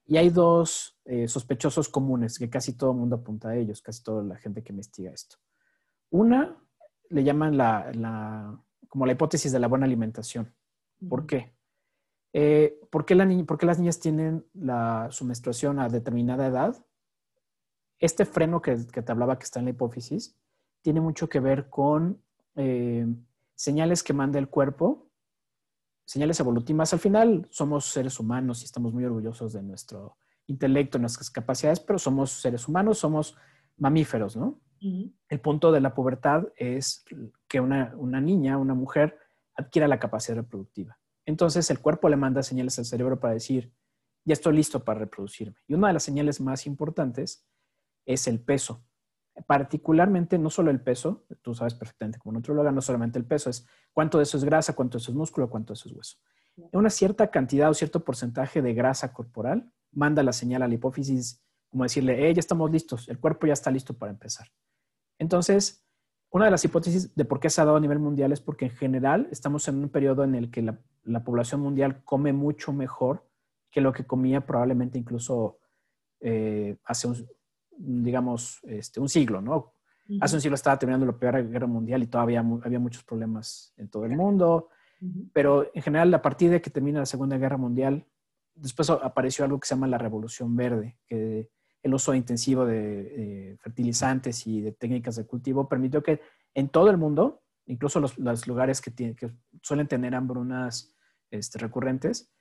Y 0.06 0.18
hay 0.18 0.30
dos 0.30 1.00
eh, 1.06 1.28
sospechosos 1.28 1.90
comunes 1.90 2.38
que 2.38 2.50
casi 2.50 2.78
todo 2.78 2.92
el 2.92 2.98
mundo 2.98 3.16
apunta 3.16 3.50
a 3.50 3.56
ellos, 3.56 3.82
casi 3.82 4.04
toda 4.04 4.24
la 4.24 4.36
gente 4.38 4.64
que 4.64 4.72
investiga 4.72 5.12
esto. 5.12 5.38
Una 6.12 6.56
le 7.10 7.24
llaman 7.24 7.58
la, 7.58 8.62
como 8.88 9.06
la 9.06 9.14
hipótesis 9.14 9.52
de 9.52 9.60
la 9.60 9.68
buena 9.68 9.86
alimentación. 9.86 10.54
¿Por 11.10 11.26
qué? 11.26 11.56
Eh, 12.34 12.80
¿por, 12.92 13.06
qué 13.06 13.16
la 13.16 13.28
¿Por 13.46 13.58
qué 13.58 13.66
las 13.66 13.80
niñas 13.80 14.00
tienen 14.00 14.46
la, 14.54 15.08
su 15.10 15.26
menstruación 15.26 15.80
a 15.80 15.90
determinada 15.90 16.46
edad? 16.46 16.86
Este 17.98 18.26
freno 18.26 18.62
que, 18.62 18.86
que, 18.92 19.02
te 19.02 19.12
hablaba 19.12 19.40
que 19.40 19.46
está 19.46 19.60
en 19.60 19.66
la 19.66 19.72
hipófisis 19.72 20.38
tiene 20.86 21.02
mucho 21.02 21.28
que 21.28 21.40
ver 21.40 21.68
con 21.68 22.22
eh, 22.54 23.08
señales 23.56 24.04
que 24.04 24.14
manda 24.14 24.38
el 24.38 24.50
cuerpo, 24.50 25.10
señales 26.06 26.40
evolutivas. 26.40 26.94
Al 26.94 27.00
final 27.00 27.48
somos 27.50 27.86
seres 27.86 28.20
humanos 28.20 28.62
y 28.62 28.66
estamos 28.66 28.94
muy 28.94 29.04
orgullosos 29.04 29.52
de 29.54 29.64
nuestro 29.64 30.16
intelecto, 30.46 31.00
nuestras 31.00 31.32
capacidades, 31.32 31.80
pero 31.80 31.98
somos 31.98 32.30
seres 32.34 32.68
humanos, 32.68 33.00
somos 33.00 33.36
mamíferos, 33.78 34.38
¿no? 34.38 34.62
El 34.80 35.42
punto 35.42 35.72
de 35.72 35.82
la 35.82 35.96
pubertad 35.96 36.50
es 36.56 37.04
que 37.48 37.60
una, 37.60 37.96
una 37.98 38.22
niña, 38.22 38.60
una 38.60 38.76
mujer, 38.76 39.18
adquiera 39.56 39.88
la 39.88 39.98
capacidad 39.98 40.38
reproductiva. 40.38 41.00
Entonces 41.26 41.72
el 41.72 41.80
cuerpo 41.80 42.10
le 42.10 42.16
manda 42.16 42.44
señales 42.44 42.78
al 42.78 42.86
cerebro 42.86 43.20
para 43.20 43.34
decir, 43.34 43.74
ya 44.24 44.34
estoy 44.34 44.56
listo 44.56 44.86
para 44.86 45.00
reproducirme. 45.00 45.58
Y 45.68 45.74
una 45.74 45.88
de 45.88 45.94
las 45.94 46.04
señales 46.04 46.40
más 46.40 46.68
importantes 46.68 47.44
es 48.06 48.28
el 48.28 48.40
peso 48.40 48.86
particularmente 49.48 50.38
no 50.38 50.50
solo 50.50 50.72
el 50.72 50.82
peso, 50.82 51.26
tú 51.42 51.54
sabes 51.54 51.74
perfectamente 51.74 52.20
como 52.20 52.34
nutrióloga, 52.34 52.72
no 52.72 52.82
solamente 52.82 53.20
el 53.20 53.26
peso, 53.26 53.50
es 53.50 53.68
cuánto 53.94 54.18
de 54.18 54.24
eso 54.24 54.38
es 54.38 54.44
grasa, 54.44 54.74
cuánto 54.74 54.98
de 54.98 55.02
eso 55.02 55.12
es 55.12 55.18
músculo, 55.18 55.50
cuánto 55.50 55.74
de 55.74 55.76
eso 55.76 55.90
es 55.90 55.96
hueso. 55.96 56.18
Una 56.72 56.90
cierta 56.90 57.30
cantidad 57.32 57.70
o 57.70 57.74
cierto 57.74 58.04
porcentaje 58.06 58.62
de 58.62 58.74
grasa 58.74 59.12
corporal 59.12 59.72
manda 59.92 60.24
la 60.24 60.32
señal 60.32 60.62
a 60.62 60.68
la 60.68 60.74
hipófisis 60.74 61.46
como 61.76 61.84
decirle, 61.84 62.30
eh, 62.30 62.34
ya 62.34 62.40
estamos 62.40 62.72
listos, 62.72 63.10
el 63.10 63.20
cuerpo 63.20 63.48
ya 63.48 63.54
está 63.54 63.70
listo 63.70 63.94
para 63.94 64.10
empezar. 64.10 64.48
Entonces, 65.20 65.86
una 66.32 66.46
de 66.46 66.52
las 66.52 66.64
hipótesis 66.64 67.14
de 67.14 67.26
por 67.26 67.42
qué 67.42 67.50
se 67.50 67.60
ha 67.60 67.66
dado 67.66 67.76
a 67.76 67.82
nivel 67.82 68.00
mundial 68.00 68.32
es 68.32 68.40
porque 68.40 68.66
en 68.66 68.72
general 68.72 69.28
estamos 69.30 69.68
en 69.68 69.76
un 69.84 69.90
periodo 69.90 70.24
en 70.24 70.36
el 70.36 70.52
que 70.52 70.62
la, 70.62 71.24
población 71.26 71.60
mundial 71.60 72.02
come 72.06 72.32
mucho 72.32 72.72
mejor 72.72 73.28
que 73.72 73.82
lo 73.82 73.92
que 73.92 74.06
comía 74.06 74.46
probablemente 74.46 74.98
incluso 74.98 75.60
eh, 76.22 76.78
hace 76.86 77.10
un, 77.10 77.28
digamos, 77.78 78.60
este, 78.64 79.00
un 79.00 79.10
siglo, 79.10 79.42
¿no? 79.42 79.74
Hace 80.22 80.36
un 80.36 80.42
siglo 80.42 80.54
estaba 80.54 80.78
terminando 80.78 81.06
la 81.06 81.18
peor 81.18 81.50
guerra 81.50 81.66
mundial 81.66 82.04
y 82.04 82.08
todavía 82.08 82.46
había 82.64 82.80
muchos 82.80 83.04
problemas 83.04 83.74
en 83.76 83.90
todo 83.90 84.06
el 84.06 84.16
mundo, 84.16 84.70
pero 85.34 85.72
en 85.74 85.82
general 85.82 86.14
a 86.14 86.22
partir 86.22 86.52
de 86.52 86.62
que 86.62 86.70
termina 86.70 87.00
la 87.00 87.08
Segunda 87.08 87.40
Guerra 87.40 87.58
Mundial, 87.58 88.06
después 88.54 88.88
apareció 88.92 89.46
algo 89.46 89.60
que 89.60 89.68
se 89.68 89.74
llama 89.74 89.88
la 89.88 89.98
Revolución 89.98 90.56
Verde, 90.56 91.00
que 91.08 91.50
el 91.82 91.94
uso 91.94 92.14
intensivo 92.14 92.68
de 92.68 93.58
fertilizantes 93.62 94.46
y 94.46 94.62
de 94.62 94.74
técnicas 94.74 95.16
de 95.16 95.26
cultivo 95.26 95.68
permitió 95.68 96.04
que 96.04 96.22
en 96.54 96.70
todo 96.70 96.92
el 96.92 96.98
mundo, 96.98 97.42
incluso 97.66 98.00
los, 98.00 98.48
lugares 98.48 98.82
que, 98.82 98.92
que, 99.16 99.32
suelen 99.62 99.88
tener 99.88 100.14
hambrunas 100.14 100.96
este, 101.32 101.58
recurrentes, 101.58 102.32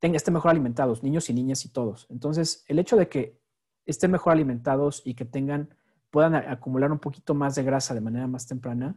estén 0.00 0.34
mejor 0.34 0.50
alimentados, 0.50 1.02
niños 1.02 1.28
y 1.30 1.34
niñas 1.34 1.64
y 1.64 1.68
todos. 1.70 2.06
Entonces, 2.10 2.64
el 2.68 2.78
hecho 2.78 2.96
de 2.96 3.08
que 3.08 3.39
estén 3.90 4.10
mejor 4.10 4.32
alimentados 4.32 5.02
y 5.04 5.14
que 5.14 5.24
tengan, 5.24 5.74
puedan 6.10 6.34
acumular 6.34 6.90
un 6.92 6.98
poquito 6.98 7.34
más 7.34 7.54
de 7.54 7.62
grasa 7.62 7.94
de 7.94 8.00
manera 8.00 8.26
más 8.26 8.46
temprana, 8.46 8.96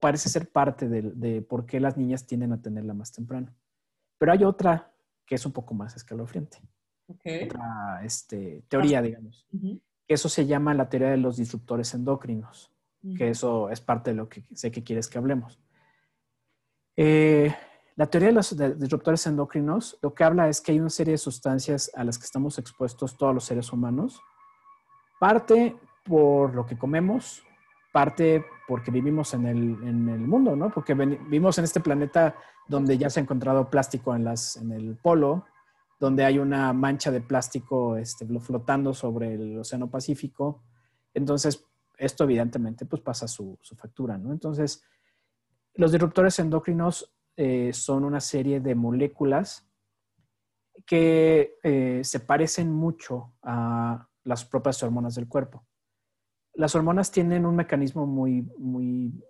parece 0.00 0.28
ser 0.28 0.50
parte 0.50 0.88
de, 0.88 1.42
por 1.42 1.66
qué 1.66 1.80
las 1.80 1.96
niñas 1.96 2.26
tienden 2.26 2.52
a 2.52 2.60
tenerla 2.60 2.94
más 2.94 3.12
temprano. 3.12 3.54
Pero 4.18 4.32
hay 4.32 4.44
otra 4.44 4.92
que 5.24 5.34
es 5.34 5.46
un 5.46 5.52
poco 5.52 5.74
más 5.74 5.96
escalofriante. 5.96 6.58
Otra 7.08 8.00
este, 8.04 8.64
teoría, 8.68 9.00
digamos. 9.02 9.46
Eso 10.06 10.28
se 10.28 10.46
llama 10.46 10.74
la 10.74 10.88
teoría 10.88 11.10
de 11.10 11.16
los 11.16 11.36
disruptores 11.36 11.94
endocrinos. 11.94 12.70
Que 13.16 13.30
eso 13.30 13.68
es 13.68 13.80
parte 13.80 14.10
de 14.10 14.16
lo 14.16 14.28
que 14.28 14.44
sé 14.54 14.70
que 14.70 14.84
quieres 14.84 15.08
que 15.08 15.18
hablemos. 15.18 15.58
Eh, 16.94 17.52
la 17.96 18.06
teoría 18.06 18.28
de 18.28 18.34
los 18.34 18.56
disruptores 18.78 19.26
endocrinos 19.26 19.98
lo 20.00 20.14
que 20.14 20.24
habla 20.24 20.48
es 20.48 20.60
que 20.60 20.72
hay 20.72 20.80
una 20.80 20.90
serie 20.90 21.12
de 21.12 21.18
sustancias 21.18 21.90
a 21.94 22.04
las 22.04 22.18
que 22.18 22.24
estamos 22.24 22.58
expuestos 22.58 23.16
todos 23.16 23.34
los 23.34 23.44
seres 23.44 23.72
humanos. 23.72 24.20
Parte 25.20 25.76
por 26.04 26.54
lo 26.54 26.64
que 26.64 26.78
comemos, 26.78 27.42
parte 27.92 28.44
porque 28.66 28.90
vivimos 28.90 29.34
en 29.34 29.46
el, 29.46 29.58
mundo, 29.58 30.56
¿no? 30.56 30.70
Porque 30.70 30.94
vivimos 30.94 31.58
en 31.58 31.64
este 31.64 31.80
planeta 31.80 32.34
donde 32.66 32.96
ya 32.96 33.10
se 33.10 33.20
ha 33.20 33.22
encontrado 33.22 33.68
plástico 33.68 34.14
en, 34.14 34.24
las, 34.24 34.56
en 34.56 34.72
el 34.72 34.96
polo, 34.96 35.44
donde 36.00 36.24
hay 36.24 36.38
una 36.38 36.72
mancha 36.72 37.10
de 37.10 37.20
plástico 37.20 37.96
este, 37.96 38.26
flotando 38.40 38.94
sobre 38.94 39.34
el 39.34 39.58
Océano 39.58 39.90
Pacífico. 39.90 40.62
Entonces, 41.12 41.66
esto 41.98 42.24
evidentemente 42.24 42.86
pues 42.86 43.02
pasa 43.02 43.28
su, 43.28 43.58
su 43.60 43.76
factura, 43.76 44.16
¿no? 44.16 44.32
Entonces, 44.32 44.82
los 45.74 45.92
disruptores 45.92 46.38
endocrinos 46.38 47.12
eh, 47.36 47.72
son 47.72 48.04
una 48.04 48.20
serie 48.20 48.60
de 48.60 48.74
moléculas 48.74 49.68
que 50.86 51.56
eh, 51.62 52.00
se 52.02 52.20
parecen 52.20 52.72
mucho 52.72 53.34
a 53.42 54.08
las 54.24 54.44
propias 54.44 54.82
hormonas 54.82 55.14
del 55.14 55.28
cuerpo 55.28 55.64
las 56.54 56.74
hormonas 56.74 57.10
tienen 57.10 57.46
un 57.46 57.56
mecanismo 57.56 58.06
muy, 58.06 58.42
muy, 58.58 59.24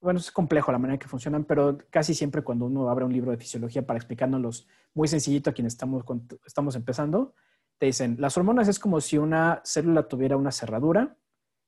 bueno, 0.00 0.20
es 0.20 0.30
complejo 0.30 0.72
la 0.72 0.78
manera 0.78 0.98
que 0.98 1.08
funcionan, 1.08 1.44
pero 1.44 1.78
casi 1.90 2.14
siempre 2.14 2.42
cuando 2.42 2.66
uno 2.66 2.88
abre 2.90 3.04
un 3.04 3.12
libro 3.12 3.30
de 3.30 3.38
fisiología 3.38 3.86
para 3.86 3.98
explicárnoslos 3.98 4.68
muy 4.94 5.08
sencillito 5.08 5.50
a 5.50 5.52
quienes 5.52 5.74
estamos, 5.74 6.04
estamos 6.44 6.76
empezando, 6.76 7.34
te 7.78 7.86
dicen, 7.86 8.16
las 8.18 8.36
hormonas 8.36 8.68
es 8.68 8.78
como 8.78 9.00
si 9.00 9.18
una 9.18 9.60
célula 9.64 10.06
tuviera 10.08 10.36
una 10.36 10.52
cerradura 10.52 11.16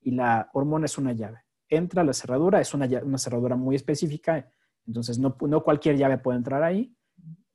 y 0.00 0.12
la 0.12 0.50
hormona 0.52 0.84
es 0.86 0.98
una 0.98 1.12
llave. 1.12 1.44
Entra 1.68 2.04
la 2.04 2.12
cerradura, 2.12 2.60
es 2.60 2.74
una, 2.74 2.86
una 3.02 3.18
cerradura 3.18 3.56
muy 3.56 3.74
específica, 3.74 4.52
entonces 4.86 5.18
no, 5.18 5.36
no 5.40 5.62
cualquier 5.62 5.96
llave 5.96 6.18
puede 6.18 6.38
entrar 6.38 6.62
ahí. 6.62 6.94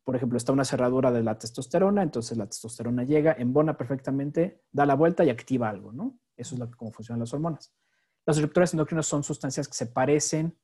Por 0.03 0.15
ejemplo, 0.15 0.37
está 0.37 0.51
una 0.51 0.65
cerradura 0.65 1.11
de 1.11 1.23
la 1.23 1.37
testosterona, 1.37 2.01
entonces 2.01 2.37
la 2.37 2.47
testosterona 2.47 3.03
llega, 3.03 3.33
embona 3.37 3.77
perfectamente, 3.77 4.63
da 4.71 4.85
la 4.85 4.95
vuelta 4.95 5.23
y 5.23 5.29
activa 5.29 5.69
algo, 5.69 5.91
¿no? 5.91 6.17
Eso 6.35 6.55
es 6.55 6.59
lo, 6.59 6.71
cómo 6.71 6.91
funcionan 6.91 7.19
las 7.19 7.33
hormonas. 7.33 7.73
Los 8.25 8.37
receptores 8.37 8.73
endocrinos 8.73 9.07
son 9.07 9.23
sustancias 9.23 9.67
que 9.67 9.75
se 9.75 9.85
parecen 9.85 10.57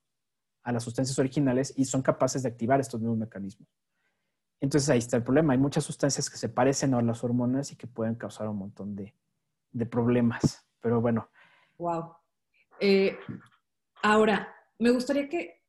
a 0.64 0.72
las 0.72 0.84
sustancias 0.84 1.18
originales 1.20 1.74
y 1.76 1.86
son 1.86 2.02
capaces 2.02 2.42
de 2.42 2.50
activar 2.50 2.80
estos 2.80 3.00
mismos 3.00 3.18
mecanismos. 3.18 3.70
Entonces 4.60 4.90
ahí 4.90 4.98
está 4.98 5.18
el 5.18 5.24
problema. 5.24 5.54
Hay 5.54 5.60
muchas 5.60 5.84
sustancias 5.84 6.30
que 6.30 6.38
se 6.38 6.50
parecen 6.50 6.94
a 6.94 7.02
las 7.02 7.24
hormonas 7.24 7.72
y 7.72 7.76
que 7.76 7.88
pueden 7.88 8.16
causar 8.16 8.48
un 8.48 8.58
montón 8.58 8.96
de, 8.96 9.14
problemas. 9.86 10.66
Pero 10.82 11.02
bueno. 11.02 11.30
Wow. 11.78 12.16
Eh, 12.80 13.18
ahora, 14.02 14.48
me 14.80 14.90
gustaría 14.90 15.30
que 15.30 15.65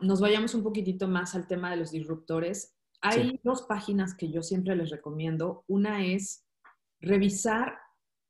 nos 0.00 0.20
vayamos 0.20 0.54
un 0.54 0.62
poquitito 0.62 1.08
más 1.08 1.34
al 1.34 1.46
tema 1.46 1.70
de 1.70 1.76
los 1.76 1.90
disruptores. 1.90 2.76
Hay 3.00 3.40
dos 3.42 3.62
páginas 3.62 4.14
que 4.14 4.30
yo 4.30 4.42
siempre 4.42 4.76
les 4.76 4.90
recomiendo. 4.90 5.64
Una 5.66 6.04
es 6.04 6.46
revisar 7.00 7.78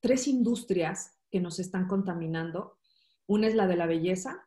tres 0.01 0.27
industrias 0.27 1.19
que 1.31 1.41
nos 1.41 1.59
están 1.59 1.87
contaminando. 1.87 2.79
Una 3.27 3.49
es 3.49 3.55
la 3.55 3.67
de 3.67 3.77
la 3.77 3.87
belleza, 3.87 4.47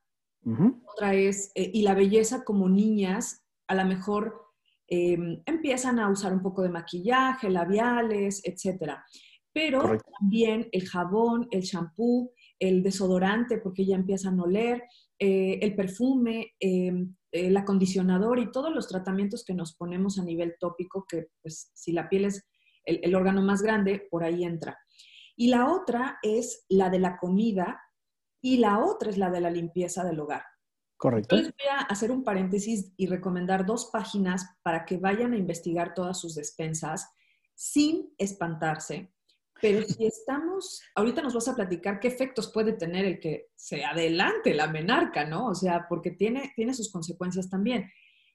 otra 0.86 1.16
es, 1.16 1.52
eh, 1.56 1.72
y 1.74 1.82
la 1.82 1.96
belleza 1.96 2.44
como 2.44 2.70
niñas, 2.70 3.44
a 3.68 3.74
lo 3.74 3.86
mejor 3.86 4.42
em, 4.88 5.42
empiezan 5.48 5.98
a 5.98 6.10
usar 6.10 6.32
un 6.32 6.44
poco 6.44 6.62
de 6.62 6.70
maquillaje, 6.70 7.50
labiales, 7.50 8.42
etcétera. 8.46 9.04
Pero 9.52 9.98
también 10.20 10.68
el 10.72 10.88
jabón, 10.88 11.48
el 11.50 11.62
shampoo, 11.62 12.32
el 12.60 12.84
desodorante, 12.84 13.58
porque 13.58 13.86
ya 13.86 13.96
empiezan 13.96 14.40
a 14.40 14.44
oler, 14.44 14.84
eh, 15.20 15.60
el 15.62 15.76
perfume, 15.76 16.54
em, 16.60 17.16
el 17.32 17.56
acondicionador 17.58 18.40
y 18.40 18.52
todos 18.52 18.74
los 18.74 18.88
tratamientos 18.88 19.44
que 19.44 19.54
nos 19.54 19.76
ponemos 19.76 20.20
a 20.20 20.24
nivel 20.24 20.56
tópico, 20.60 21.06
que 21.08 21.28
pues 21.42 21.72
si 21.74 21.92
la 21.92 22.10
piel 22.10 22.26
es 22.26 22.46
el 22.86 23.16
órgano 23.16 23.42
más 23.42 23.62
grande, 23.62 24.08
por 24.12 24.24
ahí 24.24 24.44
entra. 24.44 24.78
Y 25.36 25.48
la 25.48 25.72
otra 25.72 26.20
es 26.22 26.66
la 26.70 26.90
de 26.90 27.00
la 27.00 27.18
comida 27.18 27.82
y 28.42 28.58
la 28.58 28.80
otra 28.80 29.10
es 29.10 29.18
la 29.18 29.32
de 29.32 29.42
la 29.42 29.50
limpieza 29.50 30.04
del 30.04 30.20
hogar. 30.20 30.44
Correcto. 30.98 31.36
les 31.36 31.48
voy 31.48 31.68
a 31.72 31.80
hacer 31.80 32.10
un 32.10 32.24
paréntesis 32.24 32.94
y 32.96 33.08
recomendar 33.08 33.66
dos 33.66 33.90
páginas 33.92 34.46
para 34.64 34.86
que 34.86 34.98
vayan 34.98 35.34
a 35.34 35.38
investigar 35.38 35.94
todas 35.94 36.20
sus 36.20 36.36
despensas 36.36 37.10
sin 37.54 38.14
espantarse. 38.18 39.14
Pero 39.62 39.84
si 39.84 40.06
estamos, 40.06 40.82
ahorita 40.96 41.22
nos 41.22 41.34
vas 41.34 41.48
a 41.48 41.56
platicar 41.56 42.00
qué 42.00 42.10
efectos 42.10 42.52
puede 42.52 42.74
tener 42.74 43.06
el 43.06 43.20
que 43.20 43.48
se 43.56 43.86
adelante 43.86 44.54
la 44.54 44.68
menarca, 44.68 45.26
¿no? 45.26 45.48
O 45.48 45.56
sea, 45.56 45.86
porque 45.88 46.12
tiene, 46.12 46.52
tiene 46.56 46.74
sus 46.74 46.92
consecuencias 46.92 47.50
también. 47.50 47.90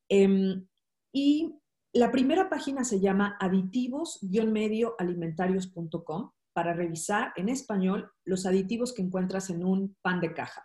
Em, 0.09 0.67
y 1.13 1.55
la 1.93 2.11
primera 2.11 2.49
página 2.49 2.85
se 2.85 3.01
llama 3.01 3.37
aditivos-medioalimentarios.com 3.41 6.31
para 6.53 6.73
revisar 6.73 7.33
en 7.37 7.49
español 7.49 8.11
los 8.25 8.47
aditivos 8.47 8.93
que 8.93 9.03
encuentras 9.03 9.51
en 9.51 9.65
un 9.65 9.97
pan 10.03 10.21
de 10.21 10.33
caja. 10.33 10.65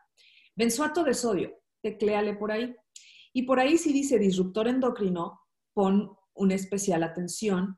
Benzoato 0.56 1.04
de 1.04 1.14
sodio, 1.14 1.54
tecléale 1.82 2.36
por 2.36 2.52
ahí. 2.52 2.76
Y 3.34 3.44
por 3.44 3.60
ahí 3.60 3.78
si 3.78 3.92
dice 3.92 4.18
disruptor 4.18 4.68
endocrino, 4.68 5.42
pon 5.74 6.16
una 6.34 6.56
especial 6.56 7.04
atención. 7.04 7.78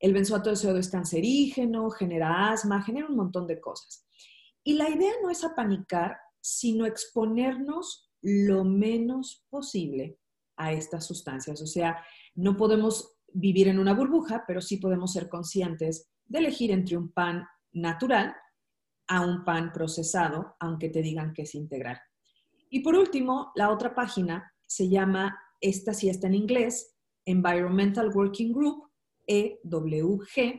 El 0.00 0.12
benzoato 0.12 0.50
de 0.50 0.56
sodio 0.56 0.78
es 0.78 0.90
cancerígeno, 0.90 1.90
genera 1.90 2.50
asma, 2.50 2.82
genera 2.82 3.08
un 3.08 3.16
montón 3.16 3.46
de 3.46 3.60
cosas. 3.60 4.06
Y 4.62 4.74
la 4.74 4.88
idea 4.88 5.12
no 5.22 5.30
es 5.30 5.44
apanicar, 5.44 6.16
sino 6.40 6.86
exponernos 6.86 8.10
lo 8.22 8.64
menos 8.64 9.46
posible 9.50 10.18
a 10.56 10.72
estas 10.72 11.06
sustancias. 11.06 11.60
O 11.62 11.66
sea, 11.66 12.04
no 12.34 12.56
podemos 12.56 13.16
vivir 13.32 13.68
en 13.68 13.78
una 13.78 13.94
burbuja, 13.94 14.44
pero 14.46 14.60
sí 14.60 14.78
podemos 14.78 15.12
ser 15.12 15.28
conscientes 15.28 16.10
de 16.26 16.38
elegir 16.38 16.70
entre 16.70 16.96
un 16.96 17.12
pan 17.12 17.46
natural 17.72 18.34
a 19.08 19.22
un 19.22 19.44
pan 19.44 19.72
procesado, 19.72 20.56
aunque 20.60 20.90
te 20.90 21.02
digan 21.02 21.32
que 21.32 21.42
es 21.42 21.54
integral. 21.54 21.98
Y 22.70 22.80
por 22.80 22.94
último, 22.94 23.52
la 23.54 23.70
otra 23.70 23.94
página 23.94 24.52
se 24.66 24.88
llama, 24.88 25.38
esta 25.60 25.94
sí 25.94 26.08
está 26.08 26.26
en 26.26 26.34
inglés, 26.34 26.94
Environmental 27.24 28.10
Working 28.14 28.52
Group, 28.52 28.87
ewg.org, 29.28 30.58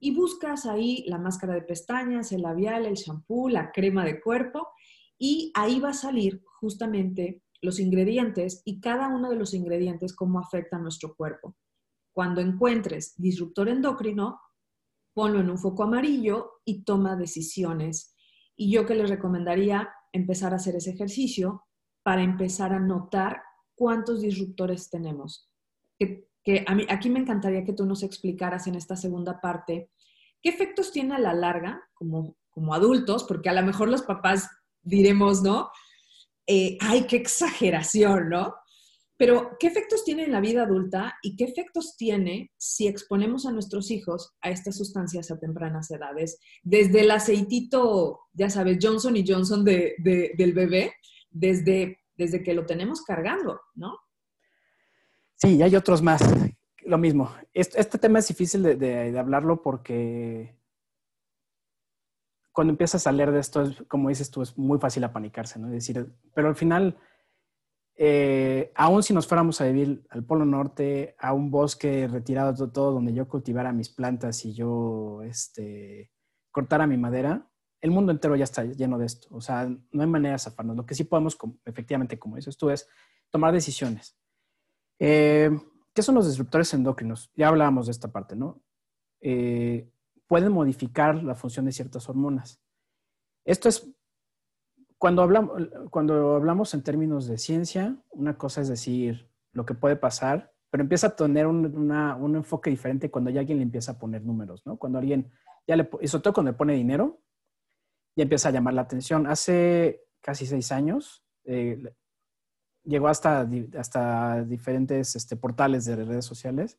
y 0.00 0.14
buscas 0.14 0.66
ahí 0.66 1.04
la 1.06 1.18
máscara 1.18 1.54
de 1.54 1.62
pestañas, 1.62 2.32
el 2.32 2.42
labial, 2.42 2.86
el 2.86 2.94
shampoo, 2.94 3.48
la 3.48 3.70
crema 3.70 4.04
de 4.04 4.20
cuerpo, 4.20 4.68
y 5.18 5.52
ahí 5.54 5.80
va 5.80 5.90
a 5.90 5.94
salir 5.94 6.42
justamente 6.60 7.42
los 7.60 7.80
ingredientes 7.80 8.62
y 8.64 8.80
cada 8.80 9.08
uno 9.08 9.30
de 9.30 9.36
los 9.36 9.54
ingredientes 9.54 10.14
cómo 10.14 10.38
afecta 10.38 10.76
a 10.76 10.80
nuestro 10.80 11.14
cuerpo. 11.16 11.56
Cuando 12.12 12.40
encuentres 12.40 13.14
disruptor 13.16 13.68
endocrino, 13.68 14.40
ponlo 15.12 15.40
en 15.40 15.50
un 15.50 15.58
foco 15.58 15.82
amarillo 15.82 16.60
y 16.64 16.84
toma 16.84 17.16
decisiones. 17.16 18.14
Y 18.56 18.72
yo 18.72 18.86
que 18.86 18.94
les 18.94 19.10
recomendaría 19.10 19.88
empezar 20.12 20.52
a 20.52 20.56
hacer 20.56 20.76
ese 20.76 20.90
ejercicio 20.90 21.64
para 22.02 22.22
empezar 22.22 22.72
a 22.72 22.80
notar 22.80 23.42
cuántos 23.74 24.20
disruptores 24.20 24.90
tenemos. 24.90 25.50
A 26.66 26.74
mí, 26.74 26.86
aquí 26.88 27.10
me 27.10 27.20
encantaría 27.20 27.64
que 27.64 27.72
tú 27.72 27.84
nos 27.84 28.02
explicaras 28.02 28.66
en 28.66 28.74
esta 28.74 28.96
segunda 28.96 29.40
parte 29.40 29.90
qué 30.42 30.48
efectos 30.48 30.92
tiene 30.92 31.14
a 31.14 31.18
la 31.18 31.34
larga 31.34 31.82
como, 31.94 32.36
como 32.50 32.74
adultos, 32.74 33.24
porque 33.24 33.48
a 33.48 33.54
lo 33.54 33.62
mejor 33.62 33.88
los 33.88 34.02
papás 34.02 34.48
diremos, 34.82 35.42
¿no? 35.42 35.70
Eh, 36.46 36.78
ay, 36.80 37.06
qué 37.06 37.16
exageración, 37.16 38.30
¿no? 38.30 38.54
Pero, 39.18 39.56
¿qué 39.58 39.66
efectos 39.66 40.04
tiene 40.04 40.24
en 40.24 40.32
la 40.32 40.40
vida 40.40 40.62
adulta 40.62 41.16
y 41.22 41.34
qué 41.34 41.44
efectos 41.44 41.96
tiene 41.96 42.52
si 42.56 42.86
exponemos 42.86 43.46
a 43.46 43.50
nuestros 43.50 43.90
hijos 43.90 44.32
a 44.40 44.50
estas 44.50 44.76
sustancias 44.76 45.30
a 45.30 45.38
tempranas 45.40 45.90
edades? 45.90 46.38
Desde 46.62 47.00
el 47.00 47.10
aceitito, 47.10 48.20
ya 48.32 48.48
sabes, 48.48 48.78
Johnson 48.80 49.16
y 49.16 49.24
Johnson 49.26 49.64
del 49.64 50.52
bebé, 50.54 50.92
desde, 51.30 51.98
desde 52.16 52.44
que 52.44 52.54
lo 52.54 52.64
tenemos 52.64 53.02
cargando, 53.02 53.60
¿no? 53.74 53.98
Sí, 55.38 55.56
y 55.56 55.62
hay 55.62 55.76
otros 55.76 56.02
más. 56.02 56.20
Lo 56.82 56.98
mismo. 56.98 57.30
Este, 57.54 57.98
tema 57.98 58.18
es 58.18 58.28
difícil 58.28 58.62
de, 58.62 59.18
hablarlo 59.18 59.62
porque 59.62 60.56
cuando 62.52 62.72
empiezas 62.72 63.06
a 63.06 63.12
leer 63.12 63.30
de 63.30 63.38
esto, 63.38 63.64
como 63.86 64.08
dices 64.08 64.30
tú, 64.30 64.42
es 64.42 64.58
muy 64.58 64.78
fácil 64.78 65.04
apanicarse, 65.04 65.60
¿no? 65.60 65.68
Es 65.68 65.74
decir, 65.74 66.12
pero 66.34 66.48
al 66.48 66.56
final 66.56 66.98
eh, 67.94 68.72
aún 68.74 69.02
si 69.02 69.14
nos 69.14 69.28
fuéramos 69.28 69.60
a 69.60 69.66
vivir 69.66 70.04
al 70.10 70.24
Polo 70.24 70.44
Norte, 70.44 71.14
a 71.18 71.32
un 71.32 71.50
bosque 71.52 72.08
retirado 72.08 72.52
de 72.52 72.72
todo, 72.72 72.92
donde 72.92 73.12
yo 73.12 73.28
cultivara 73.28 73.72
mis 73.72 73.90
plantas 73.90 74.44
y 74.44 74.54
yo 74.54 75.22
este, 75.22 76.10
cortara 76.50 76.86
mi 76.86 76.96
madera, 76.96 77.48
el 77.80 77.92
mundo 77.92 78.10
entero 78.10 78.34
ya 78.34 78.44
está 78.44 78.64
lleno 78.64 78.98
de 78.98 79.06
esto. 79.06 79.28
O 79.30 79.40
sea, 79.40 79.68
no 79.68 80.02
hay 80.02 80.08
manera 80.08 80.32
de 80.32 80.38
zafarnos. 80.40 80.76
Lo 80.76 80.86
que 80.86 80.94
sí 80.94 81.04
podemos, 81.04 81.36
efectivamente, 81.64 82.18
como 82.18 82.36
dices 82.36 82.56
tú, 82.56 82.70
es 82.70 82.88
tomar 83.30 83.52
decisiones. 83.52 84.16
Eh, 84.98 85.50
¿Qué 85.94 86.02
son 86.02 86.14
los 86.14 86.26
disruptores 86.26 86.72
endocrinos? 86.74 87.30
Ya 87.34 87.48
hablábamos 87.48 87.86
de 87.86 87.92
esta 87.92 88.12
parte, 88.12 88.36
¿no? 88.36 88.62
Eh, 89.20 89.90
pueden 90.26 90.52
modificar 90.52 91.22
la 91.22 91.34
función 91.34 91.64
de 91.66 91.72
ciertas 91.72 92.08
hormonas. 92.08 92.60
Esto 93.44 93.68
es 93.68 93.90
cuando 94.98 95.22
hablamos, 95.22 95.68
cuando 95.90 96.36
hablamos 96.36 96.74
en 96.74 96.82
términos 96.82 97.26
de 97.26 97.38
ciencia, 97.38 97.96
una 98.10 98.36
cosa 98.36 98.60
es 98.60 98.68
decir 98.68 99.30
lo 99.52 99.64
que 99.64 99.74
puede 99.74 99.96
pasar, 99.96 100.52
pero 100.70 100.82
empieza 100.82 101.08
a 101.08 101.16
tener 101.16 101.46
un, 101.46 101.66
un 101.90 102.36
enfoque 102.36 102.70
diferente 102.70 103.10
cuando 103.10 103.30
ya 103.30 103.40
alguien 103.40 103.58
le 103.58 103.64
empieza 103.64 103.92
a 103.92 103.98
poner 103.98 104.22
números, 104.22 104.66
¿no? 104.66 104.76
Cuando 104.76 104.98
alguien, 104.98 105.30
ya 105.66 105.76
le, 105.76 105.88
y 106.00 106.08
sobre 106.08 106.22
todo 106.22 106.34
cuando 106.34 106.52
le 106.52 106.58
pone 106.58 106.74
dinero, 106.74 107.20
ya 108.14 108.24
empieza 108.24 108.48
a 108.48 108.52
llamar 108.52 108.74
la 108.74 108.82
atención. 108.82 109.26
Hace 109.26 110.04
casi 110.20 110.46
seis 110.46 110.72
años, 110.72 111.24
eh, 111.44 111.94
llegó 112.88 113.08
hasta, 113.08 113.48
hasta 113.78 114.44
diferentes 114.44 115.14
este, 115.14 115.36
portales 115.36 115.84
de 115.84 115.96
redes 115.96 116.24
sociales, 116.24 116.78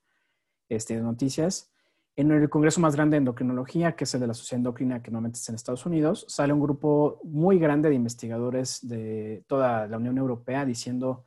este, 0.68 0.96
de 0.96 1.02
noticias, 1.02 1.72
en 2.16 2.32
el 2.32 2.50
congreso 2.50 2.82
más 2.82 2.96
grande 2.96 3.16
de 3.16 3.20
endocrinología, 3.20 3.96
que 3.96 4.04
es 4.04 4.14
el 4.14 4.20
de 4.20 4.28
la 4.28 4.34
Sociedad 4.34 4.60
Endocrina, 4.60 5.02
que 5.02 5.10
normalmente 5.10 5.38
está 5.38 5.54
en 5.54 5.56
Estados 5.56 5.86
Unidos, 5.86 6.26
sale 6.28 6.52
un 6.52 6.60
grupo 6.60 7.22
muy 7.24 7.60
grande 7.60 7.88
de 7.88 7.96
investigadores 7.96 8.86
de 8.86 9.46
toda 9.48 9.88
la 9.88 9.98
Unión 9.98 10.18
Europea 10.18 10.66
diciendo, 10.66 11.24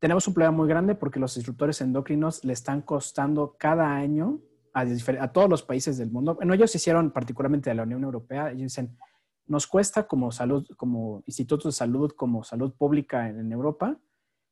tenemos 0.00 0.26
un 0.26 0.34
problema 0.34 0.56
muy 0.56 0.68
grande 0.68 0.96
porque 0.96 1.20
los 1.20 1.36
disruptores 1.36 1.80
endocrinos 1.80 2.44
le 2.44 2.52
están 2.52 2.82
costando 2.82 3.54
cada 3.56 3.94
año 3.94 4.40
a, 4.74 5.28
todos 5.28 5.48
los 5.48 5.62
países 5.62 5.98
del 5.98 6.10
mundo. 6.10 6.34
Bueno, 6.34 6.54
ellos 6.54 6.74
hicieron 6.74 7.12
particularmente 7.12 7.70
de 7.70 7.76
la 7.76 7.84
Unión 7.84 8.02
Europea, 8.02 8.48
ellos 8.48 8.62
dicen, 8.62 8.98
nos 9.46 9.66
cuesta 9.66 10.06
como 10.06 10.32
salud, 10.32 10.66
como 10.76 11.22
institutos 11.26 11.74
de 11.74 11.78
salud, 11.78 12.12
como 12.12 12.44
salud 12.44 12.72
pública 12.72 13.28
en 13.28 13.50
Europa, 13.52 13.98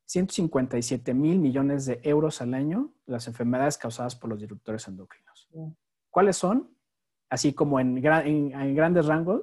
157 0.05 1.13
mil 1.13 1.39
millones 1.39 1.85
de 1.85 2.01
euros 2.03 2.41
al 2.41 2.53
año 2.53 2.93
las 3.05 3.27
enfermedades 3.27 3.77
causadas 3.77 4.15
por 4.15 4.29
los 4.29 4.39
disruptores 4.39 4.87
endocrinos. 4.87 5.49
¿Cuáles 6.09 6.35
son? 6.35 6.69
Así 7.29 7.53
como 7.53 7.79
en, 7.79 8.01
grandes, 8.01 9.05
rangos, 9.05 9.41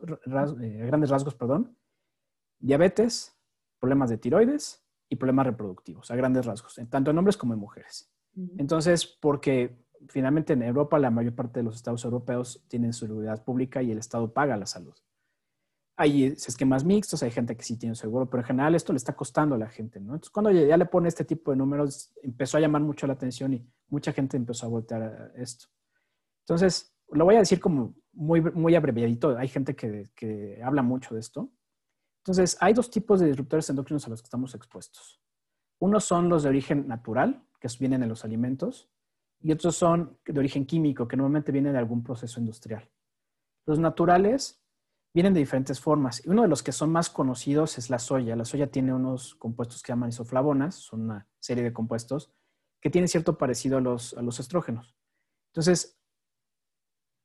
eh, 0.60 0.84
grandes 0.86 1.08
rasgos, 1.08 1.34
perdón, 1.34 1.74
diabetes, 2.58 3.34
problemas 3.80 4.10
de 4.10 4.18
tiroides 4.18 4.84
y 5.08 5.16
problemas 5.16 5.46
reproductivos, 5.46 6.10
a 6.10 6.16
grandes 6.16 6.44
rasgos, 6.44 6.78
tanto 6.90 7.10
en 7.10 7.18
hombres 7.18 7.38
como 7.38 7.54
en 7.54 7.60
mujeres. 7.60 8.12
Entonces, 8.58 9.06
porque 9.06 9.86
finalmente 10.08 10.52
en 10.52 10.62
Europa 10.62 10.98
la 10.98 11.10
mayor 11.10 11.34
parte 11.34 11.60
de 11.60 11.64
los 11.64 11.76
estados 11.76 12.04
europeos 12.04 12.62
tienen 12.68 12.92
seguridad 12.92 13.42
pública 13.42 13.82
y 13.82 13.90
el 13.90 13.98
Estado 13.98 14.32
paga 14.32 14.56
la 14.56 14.66
salud. 14.66 14.94
Hay 16.00 16.26
esquemas 16.26 16.84
mixtos, 16.84 17.24
hay 17.24 17.32
gente 17.32 17.56
que 17.56 17.64
sí 17.64 17.76
tiene 17.76 17.96
seguro, 17.96 18.30
pero 18.30 18.42
en 18.42 18.46
general 18.46 18.74
esto 18.76 18.92
le 18.92 18.98
está 18.98 19.16
costando 19.16 19.56
a 19.56 19.58
la 19.58 19.68
gente, 19.68 19.98
¿no? 19.98 20.14
Entonces, 20.14 20.30
cuando 20.30 20.52
ya 20.52 20.76
le 20.76 20.86
pone 20.86 21.08
este 21.08 21.24
tipo 21.24 21.50
de 21.50 21.56
números, 21.56 22.12
empezó 22.22 22.56
a 22.56 22.60
llamar 22.60 22.82
mucho 22.82 23.08
la 23.08 23.14
atención 23.14 23.52
y 23.52 23.68
mucha 23.88 24.12
gente 24.12 24.36
empezó 24.36 24.66
a 24.66 24.68
voltear 24.68 25.02
a 25.02 25.32
esto. 25.42 25.66
Entonces, 26.42 26.94
lo 27.10 27.24
voy 27.24 27.34
a 27.34 27.40
decir 27.40 27.58
como 27.58 27.96
muy, 28.12 28.40
muy 28.40 28.76
abreviadito. 28.76 29.36
Hay 29.36 29.48
gente 29.48 29.74
que, 29.74 30.08
que 30.14 30.60
habla 30.62 30.82
mucho 30.82 31.14
de 31.14 31.20
esto. 31.20 31.50
Entonces, 32.22 32.56
hay 32.60 32.74
dos 32.74 32.90
tipos 32.90 33.18
de 33.18 33.26
disruptores 33.26 33.68
endocrinos 33.68 34.06
a 34.06 34.10
los 34.10 34.22
que 34.22 34.26
estamos 34.26 34.54
expuestos. 34.54 35.20
Unos 35.80 36.04
son 36.04 36.28
los 36.28 36.44
de 36.44 36.50
origen 36.50 36.86
natural, 36.86 37.44
que 37.58 37.68
vienen 37.80 38.02
de 38.02 38.06
los 38.06 38.24
alimentos, 38.24 38.88
y 39.40 39.52
otros 39.52 39.76
son 39.76 40.18
de 40.24 40.38
origen 40.38 40.64
químico, 40.64 41.08
que 41.08 41.16
normalmente 41.16 41.52
vienen 41.52 41.72
de 41.72 41.78
algún 41.78 42.02
proceso 42.02 42.40
industrial. 42.40 42.88
Los 43.66 43.78
naturales 43.78 44.62
vienen 45.18 45.34
de 45.34 45.40
diferentes 45.40 45.80
formas. 45.80 46.22
Uno 46.26 46.42
de 46.42 46.48
los 46.48 46.62
que 46.62 46.70
son 46.70 46.92
más 46.92 47.10
conocidos 47.10 47.76
es 47.76 47.90
la 47.90 47.98
soya. 47.98 48.36
La 48.36 48.44
soya 48.44 48.68
tiene 48.68 48.94
unos 48.94 49.34
compuestos 49.34 49.82
que 49.82 49.90
llaman 49.90 50.10
isoflavonas, 50.10 50.76
son 50.76 51.00
una 51.00 51.26
serie 51.40 51.64
de 51.64 51.72
compuestos 51.72 52.32
que 52.80 52.88
tienen 52.88 53.08
cierto 53.08 53.36
parecido 53.36 53.78
a 53.78 53.80
los, 53.80 54.14
a 54.14 54.22
los 54.22 54.38
estrógenos. 54.38 54.96
Entonces, 55.48 56.00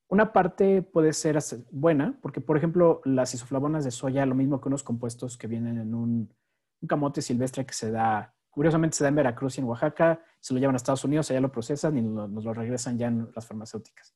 una 0.10 0.34
parte 0.34 0.82
puede 0.82 1.14
ser 1.14 1.38
buena, 1.70 2.18
porque 2.20 2.42
por 2.42 2.58
ejemplo, 2.58 3.00
las 3.06 3.36
isoflavonas 3.36 3.84
de 3.84 3.92
soya, 3.92 4.26
lo 4.26 4.34
mismo 4.34 4.60
que 4.60 4.70
unos 4.70 4.82
compuestos 4.82 5.38
que 5.38 5.46
vienen 5.46 5.78
en 5.78 5.94
un, 5.94 6.34
camote 6.88 7.22
silvestre 7.22 7.64
que 7.64 7.76
se 7.76 7.92
da, 7.92 8.34
curiosamente 8.50 8.98
se 8.98 9.04
da 9.04 9.10
en 9.10 9.16
Veracruz 9.18 9.60
y 9.60 9.62
en 9.62 9.68
Oaxaca, 9.68 10.20
se 10.40 10.56
lo 10.56 10.60
llevan 10.60 10.74
a 10.74 10.78
Estados 10.78 11.06
Unidos, 11.06 11.30
allá 11.30 11.42
lo 11.42 11.52
procesan 11.52 11.96
y 11.96 12.02
nos 12.02 12.44
lo 12.44 12.54
regresan 12.56 12.98
ya 12.98 13.06
en 13.06 13.30
las 13.36 13.46
farmacéuticas 13.46 14.16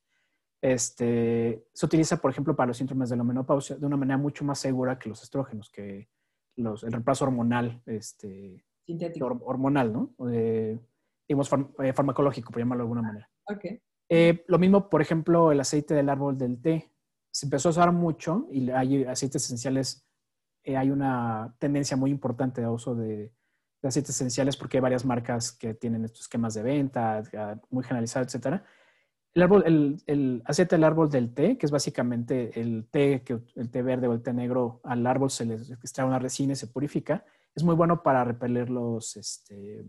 este, 0.61 1.67
se 1.73 1.85
utiliza, 1.85 2.17
por 2.17 2.31
ejemplo, 2.31 2.55
para 2.55 2.67
los 2.67 2.77
síntomas 2.77 3.09
de 3.09 3.15
la 3.15 3.23
menopausia 3.23 3.75
de 3.75 3.85
una 3.85 3.97
manera 3.97 4.17
mucho 4.17 4.43
más 4.43 4.59
segura 4.59 4.97
que 4.97 5.09
los 5.09 5.21
estrógenos, 5.21 5.69
que 5.69 6.09
los, 6.55 6.83
el 6.83 6.91
reemplazo 6.91 7.25
hormonal, 7.25 7.81
este, 7.85 8.65
Sintético. 8.85 9.25
hormonal, 9.45 9.93
¿no? 9.93 10.15
Eh, 10.31 10.79
digamos, 11.27 11.49
eh, 11.83 11.93
farmacológico, 11.93 12.51
por 12.51 12.59
llamarlo 12.59 12.83
de 12.83 12.85
alguna 12.85 13.01
manera. 13.01 13.29
Okay. 13.45 13.81
Eh, 14.09 14.43
lo 14.47 14.57
mismo, 14.57 14.89
por 14.89 15.01
ejemplo, 15.01 15.51
el 15.51 15.59
aceite 15.59 15.93
del 15.93 16.09
árbol 16.09 16.37
del 16.37 16.61
té. 16.61 16.91
Se 17.31 17.45
empezó 17.45 17.69
a 17.69 17.71
usar 17.71 17.91
mucho 17.91 18.47
y 18.51 18.69
hay 18.71 19.03
aceites 19.03 19.45
esenciales, 19.45 20.07
hay 20.65 20.89
una 20.89 21.55
tendencia 21.59 21.95
muy 21.95 22.09
importante 22.09 22.61
de 22.61 22.67
uso 22.67 22.95
de, 22.95 23.31
de 23.81 23.87
aceites 23.87 24.15
esenciales 24.15 24.57
porque 24.57 24.77
hay 24.77 24.81
varias 24.81 25.05
marcas 25.05 25.51
que 25.51 25.75
tienen 25.75 26.03
estos 26.03 26.21
esquemas 26.21 26.55
de 26.55 26.63
venta 26.63 27.21
muy 27.69 27.83
generalizados, 27.83 28.27
etcétera 28.27 28.65
el, 29.37 29.43
árbol, 29.43 30.01
el, 30.07 30.41
aceite 30.45 30.75
del 30.75 30.83
árbol 30.83 31.11
del 31.11 31.31
té, 31.31 31.59
que 31.59 31.67
es 31.67 31.71
básicamente 31.71 32.59
el 32.59 32.87
té, 32.89 33.21
que, 33.23 33.39
el 33.55 33.69
té 33.69 33.83
verde 33.83 34.07
o 34.07 34.13
el 34.13 34.23
té 34.23 34.33
negro, 34.33 34.81
al 34.83 35.05
árbol 35.05 35.29
se 35.29 35.45
le 35.45 35.53
extrae 35.53 36.07
una 36.07 36.17
resina 36.17 36.53
y 36.53 36.55
se 36.55 36.65
purifica, 36.65 37.23
es 37.53 37.63
muy 37.63 37.75
bueno 37.75 38.01
para 38.01 38.23
repeler 38.23 38.71
los, 38.71 39.15
este, 39.15 39.85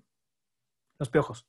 los 0.98 1.08
piojos. 1.08 1.48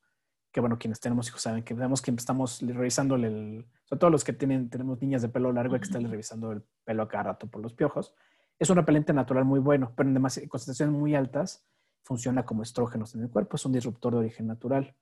Que 0.54 0.62
bueno, 0.62 0.80
quienes 0.80 1.02
tenemos 1.02 1.28
hijos 1.28 1.42
saben 1.42 1.64
que 1.64 1.74
vemos 1.74 2.02
que 2.02 2.12
estamos 2.12 2.62
revisándole, 2.62 3.28
el, 3.28 3.66
sobre 3.84 4.00
todo 4.00 4.10
los 4.10 4.24
que 4.24 4.32
tienen, 4.32 4.70
tenemos 4.70 5.02
niñas 5.02 5.22
de 5.22 5.28
pelo 5.28 5.52
largo, 5.52 5.74
hay 5.74 5.82
que 5.82 5.88
estarle 5.88 6.08
revisando 6.08 6.54
el 6.54 6.64
pelo 6.86 7.04
a 7.04 7.10
cada 7.10 7.24
rato 7.24 7.48
por 7.48 7.62
los 7.62 7.74
piojos. 7.74 8.16
Es 8.58 8.70
un 8.70 8.78
repelente 8.78 9.12
natural 9.12 9.44
muy 9.44 9.60
bueno, 9.60 9.92
pero 9.98 10.10
en 10.10 10.22
concentraciones 10.48 10.96
muy 10.96 11.16
altas 11.16 11.68
funciona 12.04 12.46
como 12.46 12.64
estrógenos 12.64 13.14
en 13.16 13.24
el 13.24 13.30
cuerpo, 13.30 13.58
es 13.58 13.66
un 13.66 13.74
disruptor 13.74 14.14
de 14.14 14.20
origen 14.20 14.48
natural. 14.48 14.96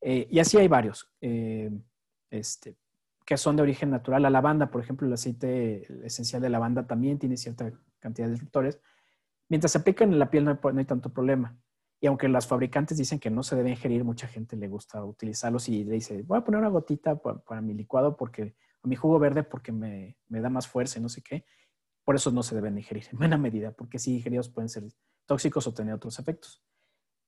Eh, 0.00 0.28
y 0.30 0.38
así 0.38 0.56
hay 0.58 0.68
varios. 0.68 1.10
Eh, 1.20 1.72
este, 2.30 2.76
que 3.24 3.36
son 3.36 3.56
de 3.56 3.62
origen 3.62 3.90
natural. 3.90 4.22
La 4.22 4.30
lavanda, 4.30 4.70
por 4.70 4.80
ejemplo, 4.80 5.06
el 5.06 5.12
aceite 5.12 5.86
esencial 6.06 6.40
de 6.40 6.48
lavanda 6.48 6.86
también 6.86 7.18
tiene 7.18 7.36
cierta 7.36 7.72
cantidad 7.98 8.26
de 8.26 8.32
disruptores. 8.32 8.80
Mientras 9.48 9.72
se 9.72 9.78
aplican 9.78 10.12
en 10.12 10.18
la 10.18 10.30
piel 10.30 10.44
no 10.44 10.58
hay, 10.62 10.84
tanto 10.84 11.12
problema. 11.12 11.58
Y 12.00 12.06
aunque 12.06 12.28
las 12.28 12.46
fabricantes 12.46 12.98
dicen 12.98 13.18
que 13.18 13.30
no 13.30 13.42
se 13.42 13.56
debe 13.56 13.70
ingerir, 13.70 14.04
mucha 14.04 14.28
gente 14.28 14.56
le 14.56 14.68
gusta 14.68 15.04
utilizarlos 15.04 15.68
y 15.68 15.84
le 15.84 15.94
dice, 15.94 16.22
voy 16.22 16.38
a 16.38 16.44
poner 16.44 16.60
una 16.60 16.68
gotita 16.68 17.16
para, 17.16 17.60
mi 17.60 17.74
licuado 17.74 18.16
porque, 18.16 18.54
o 18.82 18.88
mi 18.88 18.96
jugo 18.96 19.18
verde 19.18 19.42
porque 19.42 19.72
me, 19.72 20.16
me, 20.28 20.40
da 20.40 20.50
más 20.50 20.68
fuerza 20.68 20.98
y 20.98 21.02
no 21.02 21.08
sé 21.08 21.22
qué. 21.22 21.44
Por 22.04 22.14
eso 22.14 22.30
no 22.30 22.42
se 22.42 22.54
deben 22.54 22.76
ingerir 22.76 23.04
en 23.10 23.18
buena 23.18 23.38
medida, 23.38 23.72
porque 23.72 23.98
si 23.98 24.14
ingeridos 24.14 24.48
pueden 24.48 24.68
ser 24.68 24.84
tóxicos 25.24 25.66
o 25.66 25.74
tener 25.74 25.94
otros 25.94 26.18
efectos. 26.18 26.62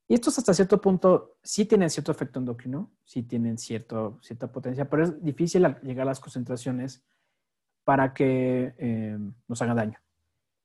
Y 0.08 0.14
estos 0.14 0.38
hasta 0.38 0.54
cierto 0.54 0.80
punto 0.80 1.36
sí 1.42 1.66
tienen 1.66 1.90
cierto 1.90 2.10
efecto 2.10 2.38
endocrino, 2.38 2.90
sí 3.04 3.22
tienen 3.22 3.58
cierto, 3.58 4.18
cierta 4.22 4.50
potencia, 4.50 4.88
pero 4.88 5.04
es 5.04 5.22
difícil 5.22 5.66
llegar 5.82 6.06
a 6.06 6.10
las 6.10 6.20
concentraciones 6.20 7.04
para 7.84 8.14
que 8.14 8.74
eh, 8.78 9.18
nos 9.46 9.60
haga 9.60 9.74
daño. 9.74 10.00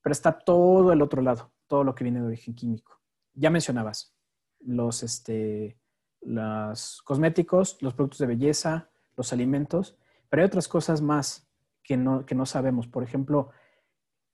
Pero 0.01 0.13
está 0.13 0.39
todo 0.39 0.93
el 0.93 1.01
otro 1.01 1.21
lado, 1.21 1.51
todo 1.67 1.83
lo 1.83 1.93
que 1.93 2.05
viene 2.05 2.21
de 2.21 2.27
origen 2.27 2.55
químico. 2.55 3.01
Ya 3.33 3.49
mencionabas 3.49 4.15
los, 4.61 5.03
este, 5.03 5.77
los 6.21 7.01
cosméticos, 7.01 7.81
los 7.81 7.93
productos 7.93 8.19
de 8.19 8.27
belleza, 8.27 8.89
los 9.17 9.33
alimentos, 9.33 9.97
pero 10.29 10.41
hay 10.41 10.47
otras 10.47 10.69
cosas 10.69 11.01
más 11.01 11.49
que 11.83 11.97
no, 11.97 12.25
que 12.25 12.33
no 12.33 12.45
sabemos. 12.45 12.87
Por 12.87 13.03
ejemplo, 13.03 13.49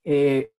eh, 0.04 0.54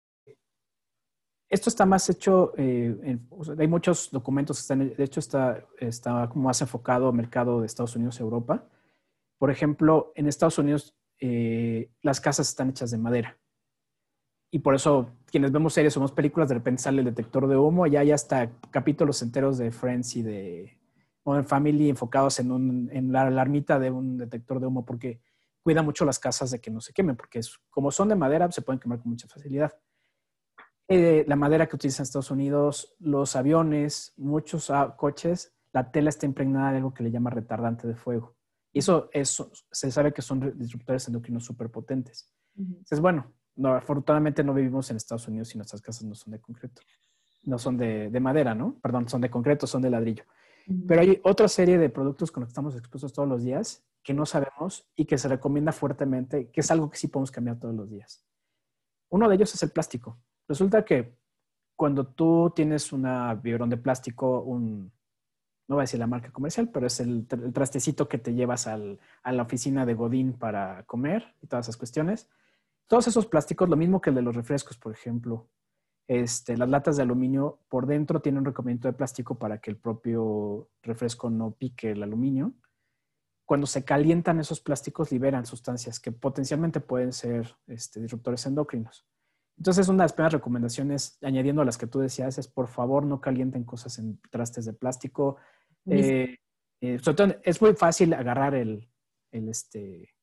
esto 1.50 1.70
está 1.70 1.86
más 1.86 2.08
hecho, 2.10 2.54
eh, 2.58 3.18
hay 3.58 3.68
muchos 3.68 4.12
documentos 4.12 4.58
que 4.58 4.62
están, 4.62 4.96
de 4.96 5.04
hecho 5.04 5.20
está, 5.20 5.66
está 5.80 6.30
como 6.30 6.46
más 6.46 6.62
enfocado 6.62 7.08
al 7.08 7.16
mercado 7.16 7.60
de 7.60 7.66
Estados 7.66 7.96
Unidos 7.96 8.20
Europa. 8.20 8.68
Por 9.40 9.50
ejemplo, 9.50 10.12
en 10.16 10.28
Estados 10.28 10.60
Unidos 10.60 10.96
eh, 11.20 11.92
las 12.02 12.22
casas 12.22 12.50
están 12.50 12.70
hechas 12.70 12.92
de 12.92 13.00
madera. 13.00 13.40
Y 14.52 14.60
por 14.60 14.76
eso 14.76 15.12
quienes 15.26 15.52
vemos 15.52 15.74
series 15.74 15.96
o 15.98 16.00
vemos 16.00 16.12
películas, 16.12 16.50
de 16.50 16.56
repente 16.56 16.84
sale 16.84 17.00
el 17.00 17.06
detector 17.06 17.48
de 17.48 17.58
humo 17.58 17.88
y 17.88 17.96
hay 17.96 18.12
hasta 18.12 18.52
capítulos 18.70 19.22
enteros 19.22 19.58
de 19.58 19.72
Friends 19.72 20.16
y 20.18 20.24
de 20.24 20.80
Modern 21.26 21.46
Family 21.46 21.90
enfocados 21.90 22.40
en, 22.40 22.52
un, 22.52 22.90
en 22.92 23.12
la 23.12 23.24
alarmita 23.24 23.80
de 23.80 23.90
un 23.90 24.18
detector 24.18 24.60
de 24.60 24.68
humo 24.68 24.86
porque 24.86 25.20
cuida 25.62 25.82
mucho 25.82 26.06
las 26.06 26.20
casas 26.20 26.52
de 26.52 26.60
que 26.60 26.72
no 26.72 26.80
se 26.82 26.94
quemen, 26.94 27.16
porque 27.16 27.42
como 27.70 27.92
son 27.92 28.10
de 28.10 28.16
madera 28.16 28.52
se 28.52 28.62
pueden 28.62 28.80
quemar 28.80 29.00
con 29.00 29.12
mucha 29.12 29.28
facilidad. 29.28 29.74
Eh, 30.92 31.24
la 31.28 31.36
madera 31.36 31.68
que 31.68 31.76
utilizan 31.76 32.04
Estados 32.04 32.32
Unidos, 32.32 32.96
los 33.00 33.36
aviones, 33.36 34.14
muchos 34.18 34.72
ah, 34.72 34.96
coches, 34.98 35.54
la 35.72 35.92
tela 35.92 36.10
está 36.10 36.26
impregnada 36.26 36.72
de 36.72 36.78
algo 36.78 36.96
que 36.96 37.04
le 37.04 37.12
llama 37.12 37.30
retardante 37.30 37.88
de 37.88 37.96
fuego. 37.96 38.36
Y 38.74 38.80
eso, 38.80 39.08
eso 39.14 39.52
se 39.72 39.92
sabe 39.92 40.12
que 40.12 40.24
son 40.24 40.58
disruptores 40.58 41.08
endocrinos 41.08 41.46
súper 41.46 41.70
potentes. 41.70 42.34
Entonces, 42.58 43.00
bueno, 43.00 43.32
no, 43.56 43.76
afortunadamente 43.76 44.44
no 44.44 44.54
vivimos 44.54 44.90
en 44.90 44.98
Estados 44.98 45.28
Unidos 45.28 45.54
y 45.54 45.60
nuestras 45.60 45.82
casas 45.82 46.06
no 46.06 46.16
son 46.16 46.32
de 46.32 46.42
concreto. 46.42 46.82
No 47.44 47.60
son 47.60 47.78
de, 47.78 48.10
de 48.10 48.20
madera, 48.20 48.56
¿no? 48.56 48.80
Perdón, 48.82 49.08
son 49.08 49.22
de 49.22 49.30
concreto, 49.30 49.68
son 49.68 49.84
de 49.84 49.92
ladrillo. 49.92 50.24
Pero 50.88 51.02
hay 51.02 51.20
otra 51.24 51.48
serie 51.48 51.78
de 51.78 51.90
productos 51.90 52.32
con 52.32 52.42
los 52.42 52.48
que 52.48 52.52
estamos 52.52 52.76
expuestos 52.76 53.14
todos 53.14 53.30
los 53.30 53.44
días 53.44 53.86
que 54.04 54.14
no 54.14 54.26
sabemos 54.26 54.88
y 54.96 55.06
que 55.06 55.18
se 55.18 55.28
recomienda 55.28 55.72
fuertemente, 55.72 56.50
que 56.50 56.62
es 56.62 56.72
algo 56.72 56.90
que 56.90 56.98
sí 56.98 57.08
podemos 57.08 57.32
cambiar 57.32 57.60
todos 57.60 57.76
los 57.76 57.90
días. 57.90 58.26
Uno 59.10 59.28
de 59.28 59.36
ellos 59.36 59.54
es 59.54 59.62
el 59.64 59.72
plástico. 59.72 60.20
Resulta 60.50 60.84
que 60.84 61.16
cuando 61.76 62.08
tú 62.08 62.52
tienes 62.56 62.92
una 62.92 63.36
biberón 63.36 63.70
de 63.70 63.78
plástico, 63.78 64.42
un, 64.42 64.92
no 65.68 65.76
voy 65.76 65.82
a 65.82 65.84
decir 65.84 66.00
la 66.00 66.08
marca 66.08 66.32
comercial, 66.32 66.70
pero 66.74 66.88
es 66.88 67.00
el, 67.00 67.28
trastecito 67.28 68.10
que 68.10 68.18
te 68.18 68.34
llevas 68.34 68.66
a 68.66 68.78
la 68.78 69.44
oficina 69.44 69.86
de 69.86 69.94
Godín 69.94 70.34
para 70.34 70.84
comer 70.88 71.36
y 71.42 71.48
todas 71.48 71.68
esas 71.68 71.78
cuestiones. 71.78 72.28
Todos 72.88 73.08
esos 73.08 73.28
plásticos, 73.28 73.70
lo 73.70 73.78
mismo 73.78 74.02
que 74.02 74.10
el 74.10 74.16
de 74.16 74.24
los 74.24 74.36
refrescos, 74.36 74.76
por 74.76 74.92
ejemplo, 74.92 75.48
este, 76.08 76.58
las 76.58 76.68
latas 76.68 76.98
de 76.98 77.04
aluminio 77.04 77.60
por 77.70 77.86
dentro 77.86 78.20
tienen 78.20 78.40
un 78.40 78.46
recubrimiento 78.46 78.88
de 78.88 78.94
plástico 78.94 79.38
para 79.38 79.60
que 79.60 79.70
el 79.70 79.78
propio 79.78 80.68
refresco 80.82 81.30
no 81.30 81.52
pique 81.52 81.92
el 81.92 82.02
aluminio. 82.02 82.54
Cuando 83.46 83.68
se 83.68 83.86
calientan 83.86 84.40
esos 84.40 84.60
plásticos 84.60 85.12
liberan 85.12 85.46
sustancias 85.46 86.00
que 86.00 86.12
potencialmente 86.12 86.80
pueden 86.80 87.14
ser 87.14 87.56
este, 87.68 88.02
disruptores 88.02 88.44
endocrinos. 88.48 89.06
Entonces, 89.60 89.88
una 89.88 90.04
de 90.04 90.06
las 90.06 90.14
primeras 90.14 90.34
recomendaciones, 90.34 91.20
añadiendo 91.22 91.62
a 91.62 91.66
las 91.66 91.78
que 91.78 91.86
tú 91.86 92.00
decías, 92.00 92.38
es 92.38 92.48
por 92.48 92.68
favor 92.68 93.06
no 93.06 93.22
calienten 93.22 93.64
cosas 93.64 94.00
en 94.00 94.20
trastes 94.32 94.66
de 94.66 94.74
plástico. 94.74 95.38
Eh, 95.86 96.38
eh, 96.82 97.00
es 97.44 97.62
muy 97.62 97.76
fácil 97.76 98.14
agarrar 98.14 98.56
el, 98.56 98.90
el 99.32 99.50
este, 99.50 100.16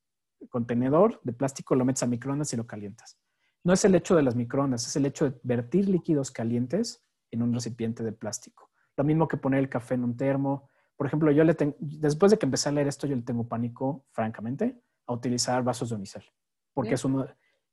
contenedor 0.49 1.21
de 1.23 1.33
plástico, 1.33 1.77
lo 1.77 1.85
metes 1.85 2.03
a 2.03 2.07
microondas 2.07 2.53
y 2.53 2.57
lo 2.57 2.67
calientas 2.67 3.19
no 3.67 3.73
es 3.73 3.85
el 3.85 3.97
hecho 3.97 4.15
de 4.15 4.23
las 4.23 4.37
microondas, 4.37 4.87
es 4.87 4.95
el 4.95 5.07
hecho 5.07 5.29
de 5.29 5.41
vertir 5.43 5.89
líquidos 5.89 6.31
calientes 6.31 7.05
en 7.33 7.43
un 7.43 7.53
recipiente 7.53 8.05
de 8.05 8.13
plástico. 8.13 8.71
Lo 8.97 9.03
mismo 9.03 9.27
que 9.27 9.39
poner 9.39 9.59
el 9.59 9.69
café 9.69 9.95
en 9.95 10.05
un 10.05 10.17
termo. 10.17 10.71
Por 10.97 11.09
ejemplo, 11.09 11.33
yo 11.33 11.43
le 11.43 11.55
tengo, 11.55 11.75
después 11.81 12.31
de 12.31 12.39
que 12.39 12.47
empecé 12.47 12.69
a 12.69 12.73
leer 12.73 12.87
esto, 12.87 13.09
yo 13.09 13.17
le 13.17 13.23
tengo 13.23 13.49
pánico, 13.49 14.07
francamente, 14.13 14.81
a 15.09 15.13
utilizar 15.13 15.65
vasos 15.65 15.89
de 15.89 15.97
unicel. 15.97 16.23
Porque 16.73 16.95
es 16.95 17.05
uno, 17.05 17.27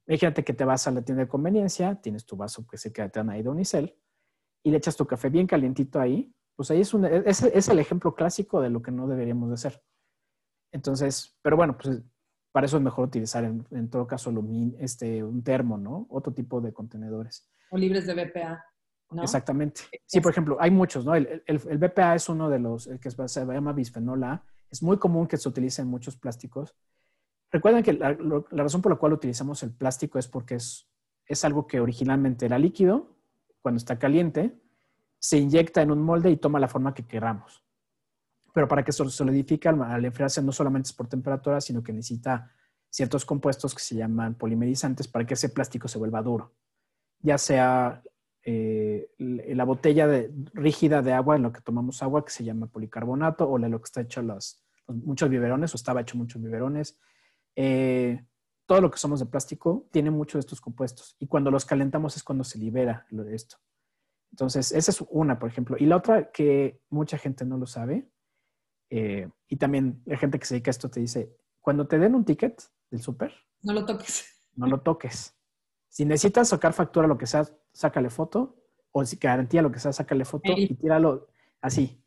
imagínate 0.08 0.44
que 0.44 0.54
te 0.54 0.66
vas 0.66 0.88
a 0.88 0.92
la 0.92 1.02
tienda 1.02 1.24
de 1.24 1.30
conveniencia, 1.30 1.96
tienes 1.96 2.26
tu 2.26 2.36
vaso 2.36 2.66
que 2.68 2.78
se 2.78 2.92
queda 2.92 3.10
te 3.10 3.20
ahí 3.20 3.44
de 3.44 3.50
unicel 3.50 3.96
y 4.64 4.72
le 4.72 4.78
echas 4.78 4.96
tu 4.96 5.06
café 5.06 5.30
bien 5.30 5.48
calientito 5.48 6.00
ahí, 6.00 6.34
pues 6.56 6.72
ahí 6.72 6.82
es, 6.82 6.94
un, 6.94 7.06
es, 7.06 7.44
es 7.44 7.70
el 7.70 7.80
ejemplo 7.80 8.14
clásico 8.14 8.62
de 8.62 8.70
lo 8.70 8.82
que 8.82 8.92
no 8.92 9.08
deberíamos 9.08 9.50
de 9.50 9.56
hacer. 9.56 9.84
Entonces, 10.72 11.38
pero 11.42 11.56
bueno, 11.56 11.78
pues 11.78 12.02
para 12.54 12.68
eso 12.68 12.78
es 12.78 12.84
mejor 12.84 13.08
utilizar 13.08 13.44
en, 13.44 13.90
todo 13.90 14.06
caso 14.06 14.32
este, 14.80 15.24
un 15.24 15.44
termo, 15.44 15.78
¿no? 15.78 16.06
Otro 16.10 16.34
tipo 16.34 16.62
de 16.62 16.72
contenedores. 16.72 17.50
O 17.72 17.78
libres 17.78 18.06
de 18.06 18.14
BPA. 18.14 18.64
¿no? 19.10 19.24
Exactamente. 19.24 19.82
Sí, 20.06 20.22
por 20.22 20.32
ejemplo, 20.32 20.58
hay 20.60 20.70
muchos, 20.70 21.04
¿no? 21.04 21.16
El, 21.16 21.44
BPA 21.48 22.14
es 22.14 22.30
uno 22.30 22.50
de 22.52 22.60
los, 22.60 22.86
el 22.86 23.00
que 23.00 23.10
se 23.10 23.46
llama 23.46 23.74
bisfenol 23.74 24.24
A. 24.24 24.46
Es 24.70 24.84
muy 24.84 24.98
común 24.98 25.26
que 25.28 25.38
se 25.38 25.50
utilice 25.50 25.82
en 25.82 25.88
muchos 25.88 26.16
plásticos. 26.16 26.76
Recuerden 27.54 27.84
que 27.84 27.94
la, 27.94 28.18
razón 28.52 28.82
por 28.82 28.92
la 28.92 28.98
cual 28.98 29.14
utilizamos 29.14 29.64
el 29.64 29.72
plástico 29.72 30.20
es 30.20 30.28
porque 30.28 30.56
es, 30.56 30.90
es 31.26 31.46
algo 31.46 31.68
que 31.68 31.80
originalmente 31.80 32.46
era 32.46 32.60
líquido, 32.60 33.16
cuando 33.62 33.78
está 33.78 33.98
caliente, 33.98 34.60
se 35.20 35.38
inyecta 35.38 35.82
en 35.82 35.92
un 35.92 36.02
molde 36.02 36.30
y 36.30 36.36
toma 36.36 36.60
la 36.60 36.68
forma 36.68 36.94
que 36.94 37.08
queramos 37.08 37.64
pero 38.54 38.68
para 38.68 38.84
que 38.84 38.92
se 38.92 39.10
solidifique 39.10 39.68
al, 39.68 40.06
enfriarse 40.06 40.42
no 40.42 40.52
solamente 40.52 40.88
es 40.88 40.94
por 40.94 41.08
temperatura, 41.08 41.60
sino 41.60 41.84
que 41.84 41.92
necesita 41.92 42.52
ciertos 42.90 43.26
compuestos 43.26 43.74
que 43.74 43.82
se 43.82 43.96
llaman 43.96 44.36
polimerizantes 44.36 45.08
para 45.08 45.26
que 45.26 45.34
ese 45.34 45.50
plástico 45.50 45.88
se 45.88 45.98
vuelva 45.98 46.22
duro. 46.22 46.54
Ya 47.20 47.40
sea 47.40 48.04
eh, 48.44 49.10
la 49.18 49.64
botella 49.64 50.08
rígida 50.54 51.02
de 51.02 51.14
agua 51.14 51.36
en 51.36 51.42
lo 51.42 51.52
que 51.52 51.62
tomamos 51.62 52.04
agua, 52.04 52.24
que 52.24 52.32
se 52.32 52.44
llama 52.44 52.68
policarbonato, 52.68 53.50
o 53.50 53.58
lo 53.58 53.80
que 53.80 53.86
está 53.86 54.02
hecho 54.02 54.22
los, 54.22 54.64
muchos 54.88 55.30
biberones, 55.30 55.74
o 55.74 55.78
estaba 55.78 56.02
hecho 56.02 56.18
muchos 56.18 56.40
biberones. 56.40 57.00
Eh, 57.56 58.26
todo 58.66 58.82
lo 58.82 58.92
que 58.92 58.98
somos 58.98 59.20
de 59.20 59.26
plástico 59.26 59.88
tiene 59.92 60.10
muchos 60.12 60.34
de 60.36 60.40
estos 60.42 60.62
compuestos. 60.62 61.16
Y 61.20 61.28
cuando 61.28 61.52
los 61.52 61.66
calentamos 61.66 62.16
es 62.16 62.24
cuando 62.24 62.44
se 62.44 62.58
libera 62.58 63.06
esto. 63.32 63.58
Entonces, 64.32 64.72
esa 64.72 64.92
es 64.92 65.04
una, 65.10 65.38
por 65.38 65.50
ejemplo. 65.50 65.76
Y 65.80 65.86
la 65.86 65.98
otra 65.98 66.32
que 66.32 66.82
mucha 66.90 67.18
gente 67.18 67.46
no 67.46 67.58
lo 67.58 67.68
sabe 67.68 68.10
eh, 68.90 69.30
y 69.48 69.58
también 69.58 70.02
la 70.06 70.18
gente 70.18 70.40
que 70.40 70.46
se 70.46 70.56
dedica 70.56 70.70
a 70.70 70.72
esto 70.72 70.90
te 70.90 71.00
dice, 71.00 71.36
cuando 71.62 71.88
te 71.88 72.00
den 72.00 72.16
un 72.16 72.26
ticket 72.26 72.62
del 72.90 73.02
súper, 73.02 73.34
no 73.64 73.74
lo 73.74 73.86
toques. 73.86 74.30
No 74.56 74.68
lo 74.68 74.82
toques. 74.82 75.36
Si 75.90 76.06
necesitas 76.06 76.50
sacar 76.50 76.74
factura, 76.74 77.08
lo 77.08 77.18
que 77.18 77.26
sea, 77.26 77.44
sácale 77.72 78.12
foto. 78.12 78.56
O 78.92 79.04
si 79.04 79.16
garantía 79.16 79.64
lo 79.64 79.72
que 79.72 79.80
sea, 79.80 79.92
sácale 79.92 80.26
foto 80.26 80.52
y 80.56 80.76
tíralo 80.76 81.28
así. 81.60 82.00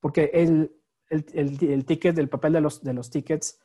Porque 0.00 0.30
el, 0.32 0.74
el, 1.10 1.84
ticket, 1.84 2.16
del 2.16 2.30
papel 2.30 2.54
de 2.54 2.62
los, 2.62 2.82
de 2.82 2.94
los 2.94 3.10
tickets 3.10 3.60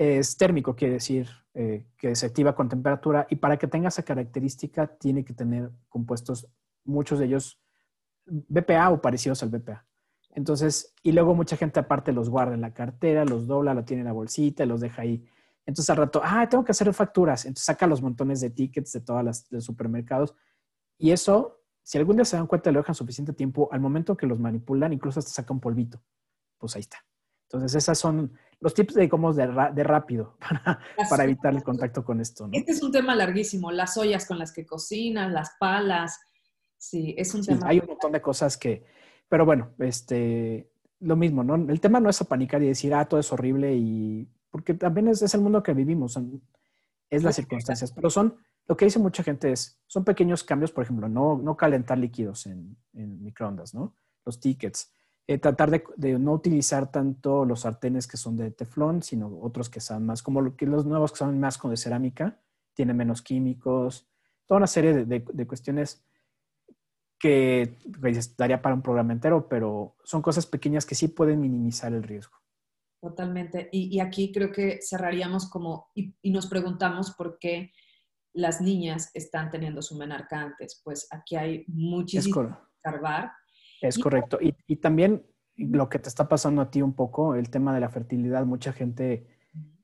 es 0.00 0.38
térmico, 0.38 0.74
quiere 0.74 0.94
decir 0.94 1.28
eh, 1.52 1.84
que 1.98 2.16
se 2.16 2.24
activa 2.24 2.54
con 2.54 2.70
temperatura. 2.70 3.26
Y 3.28 3.36
para 3.36 3.58
que 3.58 3.66
tenga 3.66 3.88
esa 3.88 4.02
característica, 4.02 4.86
tiene 4.86 5.26
que 5.26 5.34
tener 5.34 5.70
compuestos, 5.90 6.48
muchos 6.84 7.18
de 7.18 7.26
ellos 7.26 7.60
BPA 8.24 8.88
o 8.88 9.02
parecidos 9.02 9.42
al 9.42 9.50
BPA. 9.50 9.86
Entonces, 10.30 10.94
y 11.02 11.12
luego 11.12 11.34
mucha 11.34 11.58
gente 11.58 11.80
aparte 11.80 12.12
los 12.12 12.30
guarda 12.30 12.54
en 12.54 12.62
la 12.62 12.72
cartera, 12.72 13.26
los 13.26 13.46
dobla, 13.46 13.74
lo 13.74 13.84
tiene 13.84 14.00
en 14.00 14.06
la 14.06 14.12
bolsita, 14.12 14.64
los 14.64 14.80
deja 14.80 15.02
ahí. 15.02 15.22
Entonces 15.66 15.90
al 15.90 15.98
rato, 15.98 16.22
ah, 16.24 16.48
tengo 16.48 16.64
que 16.64 16.72
hacer 16.72 16.90
facturas. 16.94 17.44
Entonces 17.44 17.66
saca 17.66 17.86
los 17.86 18.00
montones 18.00 18.40
de 18.40 18.48
tickets 18.48 18.92
de 18.92 19.00
todas 19.02 19.22
las 19.22 19.46
los 19.50 19.64
supermercados. 19.64 20.34
Y 20.96 21.10
eso, 21.10 21.60
si 21.82 21.98
algún 21.98 22.16
día 22.16 22.24
se 22.24 22.38
dan 22.38 22.46
cuenta, 22.46 22.72
lo 22.72 22.80
dejan 22.80 22.94
suficiente 22.94 23.34
tiempo, 23.34 23.68
al 23.70 23.80
momento 23.80 24.16
que 24.16 24.26
los 24.26 24.38
manipulan, 24.38 24.94
incluso 24.94 25.18
hasta 25.18 25.30
saca 25.30 25.52
un 25.52 25.60
polvito. 25.60 26.02
Pues 26.56 26.74
ahí 26.74 26.80
está. 26.80 27.04
Entonces, 27.48 27.74
esas 27.74 27.98
son 27.98 28.32
los 28.60 28.74
tips 28.74 28.94
de 28.94 29.08
cómo 29.08 29.32
de, 29.32 29.46
de 29.74 29.84
rápido 29.84 30.36
para, 30.40 30.80
para, 31.08 31.24
evitar 31.24 31.54
el 31.54 31.62
contacto 31.62 32.04
con 32.04 32.20
esto. 32.20 32.48
Este 32.52 32.72
es 32.72 32.82
un 32.82 32.92
tema 32.92 33.14
larguísimo, 33.14 33.72
las 33.72 33.96
ollas 33.96 34.26
con 34.26 34.38
las 34.38 34.52
que 34.52 34.66
cocinan, 34.66 35.32
las 35.32 35.52
palas. 35.58 36.20
Sí, 36.76 37.14
es 37.18 37.34
un 37.34 37.44
tema. 37.44 37.66
Hay 37.66 37.78
un 37.78 37.86
montón 37.86 38.12
de 38.12 38.20
cosas 38.20 38.56
que, 38.56 38.84
pero 39.28 39.44
bueno, 39.44 39.70
este, 39.78 40.70
lo 41.00 41.16
mismo, 41.16 41.42
¿no? 41.42 41.54
El 41.54 41.80
tema 41.80 42.00
no 42.00 42.10
es 42.10 42.20
apanicar 42.20 42.62
y 42.62 42.68
decir, 42.68 42.94
ah, 42.94 43.06
todo 43.06 43.20
es 43.20 43.32
horrible 43.32 43.74
y... 43.74 44.28
Porque 44.50 44.74
también 44.74 45.08
es, 45.08 45.22
es 45.22 45.32
el 45.34 45.42
mundo 45.42 45.62
que 45.62 45.72
vivimos, 45.72 46.18
es 47.08 47.22
las 47.22 47.36
circunstancias, 47.36 47.92
pero 47.92 48.10
son, 48.10 48.36
lo 48.66 48.76
que 48.76 48.84
dice 48.84 48.98
mucha 48.98 49.22
gente 49.22 49.52
es, 49.52 49.80
son 49.86 50.04
pequeños 50.04 50.42
cambios, 50.42 50.72
por 50.72 50.82
ejemplo, 50.82 51.08
no, 51.08 51.38
no 51.38 51.56
calentar 51.56 51.98
líquidos 51.98 52.46
en, 52.46 52.76
en 52.92 53.22
microondas, 53.22 53.74
¿no? 53.74 53.94
Los 54.24 54.40
tickets. 54.40 54.92
Eh, 55.26 55.38
tratar 55.38 55.70
de, 55.70 55.84
de, 55.96 56.18
no 56.18 56.32
utilizar 56.32 56.90
tanto 56.90 57.44
los 57.44 57.60
sartenes 57.60 58.08
que 58.08 58.16
son 58.16 58.36
de 58.36 58.50
teflón, 58.50 59.02
sino 59.02 59.38
otros 59.40 59.70
que 59.70 59.80
son 59.80 60.04
más, 60.04 60.22
como 60.22 60.40
los 60.42 60.86
nuevos 60.86 61.12
que 61.12 61.18
son 61.18 61.38
más 61.38 61.56
con 61.56 61.70
de 61.70 61.76
cerámica, 61.76 62.40
tienen 62.74 62.96
menos 62.96 63.22
químicos, 63.22 64.08
toda 64.46 64.58
una 64.58 64.66
serie 64.66 64.92
de, 64.92 65.04
de, 65.04 65.24
de 65.32 65.46
cuestiones 65.46 66.02
que 67.20 67.76
pues, 68.00 68.36
daría 68.36 68.62
para 68.62 68.74
un 68.74 68.82
programa 68.82 69.12
entero, 69.12 69.46
pero 69.48 69.94
son 70.02 70.22
cosas 70.22 70.46
pequeñas 70.46 70.86
que 70.86 70.94
sí 70.94 71.06
pueden 71.06 71.40
minimizar 71.40 71.92
el 71.92 72.02
riesgo. 72.02 72.40
Totalmente. 73.00 73.68
Y, 73.72 73.98
aquí 74.00 74.32
creo 74.32 74.50
que 74.52 74.80
cerraríamos 74.82 75.48
como, 75.48 75.90
y, 75.94 76.14
nos 76.30 76.46
preguntamos 76.46 77.12
por 77.12 77.38
qué 77.38 77.72
las 78.32 78.60
niñas 78.60 79.10
están 79.14 79.50
teniendo 79.50 79.82
su 79.82 79.96
menarca 79.96 80.40
antes. 80.40 80.80
Pues 80.82 81.06
aquí 81.10 81.36
hay 81.36 81.64
muchísimo 81.68 82.42
que 82.42 82.88
observar. 82.88 83.32
Es 83.80 83.98
correcto. 83.98 84.38
Y, 84.40 84.54
y, 84.66 84.76
también 84.76 85.24
lo 85.56 85.88
que 85.88 85.98
te 85.98 86.08
está 86.08 86.28
pasando 86.28 86.62
a 86.62 86.70
ti 86.70 86.82
un 86.82 86.94
poco, 86.94 87.34
el 87.34 87.50
tema 87.50 87.74
de 87.74 87.80
la 87.80 87.88
fertilidad, 87.88 88.44
mucha 88.44 88.72
gente, 88.72 89.26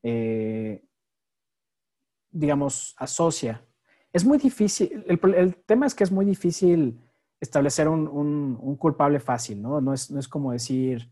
eh, 0.02 0.84
digamos, 2.30 2.94
asocia. 2.98 3.64
Es 4.12 4.24
muy 4.24 4.38
difícil, 4.38 5.04
el, 5.06 5.34
el, 5.34 5.56
tema 5.56 5.86
es 5.86 5.94
que 5.94 6.04
es 6.04 6.12
muy 6.12 6.24
difícil 6.24 7.00
establecer 7.40 7.88
un, 7.88 8.76
culpable 8.78 9.20
fácil, 9.20 9.60
¿no? 9.60 9.80
No 9.80 9.92
es, 9.92 10.10
no 10.10 10.20
es 10.20 10.28
como 10.28 10.52
decir, 10.52 11.10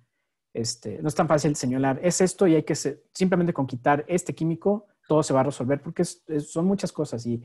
este, 0.53 1.03
no 1.03 1.09
es 1.09 1.15
tan 1.15 1.29
fácil 1.29 1.55
señalar, 1.57 2.01
es 2.03 2.21
esto 2.21 2.47
y 2.47 2.55
hay 2.55 2.63
que 2.63 2.75
simplemente 3.13 3.53
con 3.53 3.67
quitar 3.67 4.05
este 4.09 4.35
químico, 4.35 4.87
todo 5.07 5.23
se 5.23 5.35
va 5.35 5.41
a 5.41 5.45
resolver, 5.45 5.83
porque 5.83 6.05
son 6.05 6.65
muchas 6.65 6.93
cosas 6.93 7.27
y 7.27 7.43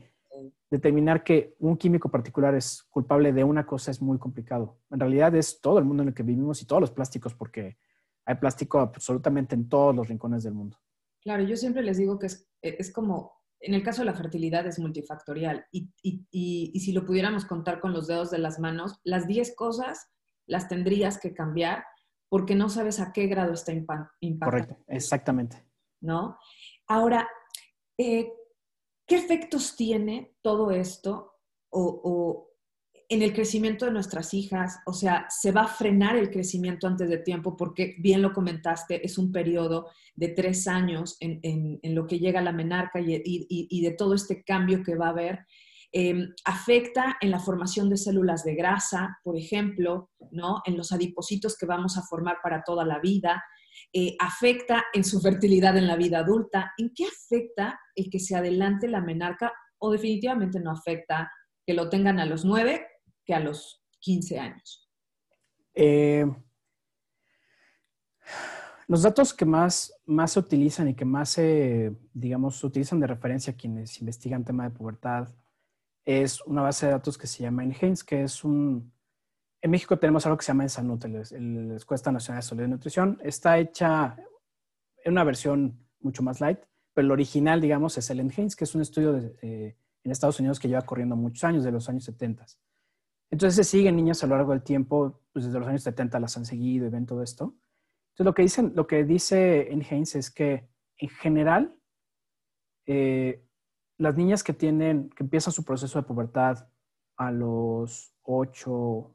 determinar 0.70 1.24
que 1.24 1.54
un 1.58 1.76
químico 1.76 2.10
particular 2.10 2.54
es 2.54 2.82
culpable 2.84 3.32
de 3.32 3.44
una 3.44 3.66
cosa 3.66 3.90
es 3.90 4.00
muy 4.00 4.18
complicado. 4.18 4.78
En 4.90 5.00
realidad 5.00 5.34
es 5.34 5.60
todo 5.60 5.78
el 5.78 5.84
mundo 5.84 6.02
en 6.02 6.10
el 6.10 6.14
que 6.14 6.22
vivimos 6.22 6.62
y 6.62 6.66
todos 6.66 6.80
los 6.80 6.90
plásticos, 6.90 7.34
porque 7.34 7.78
hay 8.24 8.34
plástico 8.36 8.78
absolutamente 8.78 9.54
en 9.54 9.68
todos 9.68 9.94
los 9.94 10.08
rincones 10.08 10.42
del 10.42 10.54
mundo. 10.54 10.78
Claro, 11.20 11.42
yo 11.42 11.56
siempre 11.56 11.82
les 11.82 11.98
digo 11.98 12.18
que 12.18 12.26
es, 12.26 12.48
es 12.62 12.92
como 12.92 13.40
en 13.60 13.74
el 13.74 13.82
caso 13.82 14.02
de 14.02 14.06
la 14.06 14.14
fertilidad 14.14 14.66
es 14.66 14.78
multifactorial 14.78 15.66
y, 15.70 15.90
si 16.32 16.92
lo 16.92 17.04
pudiéramos 17.04 17.44
contar 17.44 17.80
con 17.80 17.92
los 17.92 18.06
dedos 18.06 18.30
de 18.30 18.38
las 18.38 18.58
manos, 18.58 18.98
las 19.04 19.26
10 19.26 19.54
cosas 19.54 20.08
las 20.46 20.66
tendrías 20.68 21.20
que 21.20 21.34
cambiar 21.34 21.84
porque 22.28 22.54
no 22.54 22.68
sabes 22.68 23.00
a 23.00 23.12
qué 23.12 23.26
grado 23.26 23.52
está 23.52 23.72
impactando. 23.72 24.44
Correcto, 24.44 24.76
exactamente. 24.86 25.64
¿No? 26.00 26.38
Ahora, 26.88 27.28
eh, 27.98 28.32
¿qué 29.10 29.16
efectos 29.16 29.74
tiene 29.74 30.36
todo 30.40 30.70
esto 30.70 31.32
o, 31.70 32.46
en 33.08 33.22
el 33.22 33.32
crecimiento 33.32 33.84
de 33.84 33.90
nuestras 33.90 34.32
hijas? 34.34 34.78
O 34.86 34.92
sea, 34.92 35.26
¿se 35.28 35.50
va 35.50 35.62
a 35.62 35.66
frenar 35.66 36.14
el 36.14 36.30
crecimiento 36.30 36.86
antes 36.86 37.10
de 37.10 37.18
tiempo? 37.18 37.56
Porque 37.56 37.96
bien 37.98 38.22
lo 38.22 38.32
comentaste, 38.32 39.04
es 39.04 39.18
un 39.18 39.32
periodo 39.32 39.88
de 40.14 40.28
tres 40.28 40.68
años 40.68 41.16
en, 41.18 41.80
lo 41.82 42.06
que 42.06 42.20
llega 42.20 42.40
la 42.40 42.52
menarca 42.52 43.00
y, 43.00 43.80
de 43.82 43.90
todo 43.98 44.14
este 44.14 44.44
cambio 44.44 44.84
que 44.84 44.94
va 44.94 45.06
a 45.06 45.10
haber. 45.10 45.40
Em, 45.90 46.32
afecta 46.44 47.16
en 47.20 47.32
la 47.32 47.40
formación 47.40 47.90
de 47.90 47.96
células 47.96 48.44
de 48.44 48.54
grasa, 48.54 49.18
por 49.24 49.36
ejemplo, 49.36 50.08
¿no? 50.30 50.62
en 50.64 50.76
los 50.76 50.92
adipocitos 50.92 51.56
que 51.58 51.66
vamos 51.66 51.98
a 51.98 52.02
formar 52.02 52.36
para 52.44 52.62
toda 52.62 52.84
la 52.84 53.00
vida, 53.00 53.42
eh, 53.92 54.16
afecta 54.18 54.84
en 54.92 55.04
su 55.04 55.20
fertilidad 55.20 55.76
en 55.76 55.86
la 55.86 55.96
vida 55.96 56.20
adulta. 56.20 56.72
¿En 56.78 56.92
qué 56.94 57.04
afecta 57.06 57.78
el 57.94 58.10
que 58.10 58.20
se 58.20 58.36
adelante 58.36 58.88
la 58.88 59.00
menarca 59.00 59.52
o 59.78 59.90
definitivamente 59.90 60.60
no 60.60 60.70
afecta 60.70 61.30
que 61.66 61.74
lo 61.74 61.88
tengan 61.88 62.18
a 62.18 62.26
los 62.26 62.44
9 62.44 62.86
que 63.24 63.34
a 63.34 63.40
los 63.40 63.82
15 64.00 64.38
años? 64.38 64.90
Eh, 65.74 66.26
los 68.88 69.02
datos 69.02 69.32
que 69.32 69.44
más, 69.44 69.94
más 70.04 70.32
se 70.32 70.40
utilizan 70.40 70.88
y 70.88 70.94
que 70.94 71.04
más 71.04 71.30
se, 71.30 71.92
digamos, 72.12 72.62
utilizan 72.64 72.98
de 72.98 73.06
referencia 73.06 73.52
a 73.52 73.56
quienes 73.56 74.00
investigan 74.00 74.44
tema 74.44 74.64
de 74.64 74.76
pubertad 74.76 75.28
es 76.04 76.40
una 76.42 76.62
base 76.62 76.86
de 76.86 76.92
datos 76.92 77.16
que 77.16 77.26
se 77.26 77.42
llama 77.42 77.62
Enhance, 77.62 78.04
que 78.04 78.22
es 78.22 78.42
un... 78.44 78.92
En 79.62 79.70
México 79.70 79.98
tenemos 79.98 80.24
algo 80.26 80.38
que 80.38 80.44
se 80.44 80.52
llama 80.52 80.62
Ensanut, 80.62 81.04
la 81.04 81.76
Escuela 81.76 82.12
Nacional 82.12 82.42
de 82.42 82.48
Salud 82.48 82.64
y 82.64 82.68
Nutrición. 82.68 83.18
Está 83.22 83.58
hecha 83.58 84.16
en 85.04 85.12
una 85.12 85.24
versión 85.24 85.86
mucho 86.00 86.22
más 86.22 86.40
light, 86.40 86.60
pero 86.94 87.06
el 87.06 87.12
original, 87.12 87.60
digamos, 87.60 87.98
es 87.98 88.08
el 88.10 88.20
Enhance, 88.20 88.56
que 88.56 88.64
es 88.64 88.74
un 88.74 88.80
estudio 88.80 89.16
en 90.02 90.10
Estados 90.10 90.40
Unidos 90.40 90.58
que 90.58 90.68
lleva 90.68 90.82
corriendo 90.82 91.14
muchos 91.14 91.44
años, 91.44 91.62
de 91.62 91.72
los 91.72 91.88
años 91.88 92.04
70. 92.04 92.46
Entonces 93.30 93.54
se 93.54 93.64
siguen 93.64 93.96
niñas 93.96 94.24
a 94.24 94.26
lo 94.26 94.36
largo 94.36 94.52
del 94.52 94.62
tiempo, 94.62 95.20
pues 95.32 95.44
desde 95.44 95.58
los 95.58 95.68
años 95.68 95.82
70 95.82 96.18
las 96.18 96.36
han 96.36 96.44
seguido 96.44 96.86
y 96.86 96.90
ven 96.90 97.06
todo 97.06 97.22
esto. 97.22 97.54
Entonces 98.12 98.26
lo 98.26 98.34
que, 98.34 98.42
dicen, 98.42 98.72
lo 98.74 98.86
que 98.86 99.04
dice 99.04 99.72
Enhance 99.72 100.18
es 100.18 100.30
que 100.30 100.68
en 100.96 101.08
general 101.10 101.76
eh, 102.86 103.44
las 103.98 104.16
niñas 104.16 104.42
que 104.42 104.52
tienen, 104.52 105.10
que 105.10 105.22
empiezan 105.22 105.52
su 105.52 105.64
proceso 105.64 105.98
de 106.00 106.06
pubertad 106.06 106.68
a 107.16 107.30
los 107.30 108.14
8, 108.22 109.14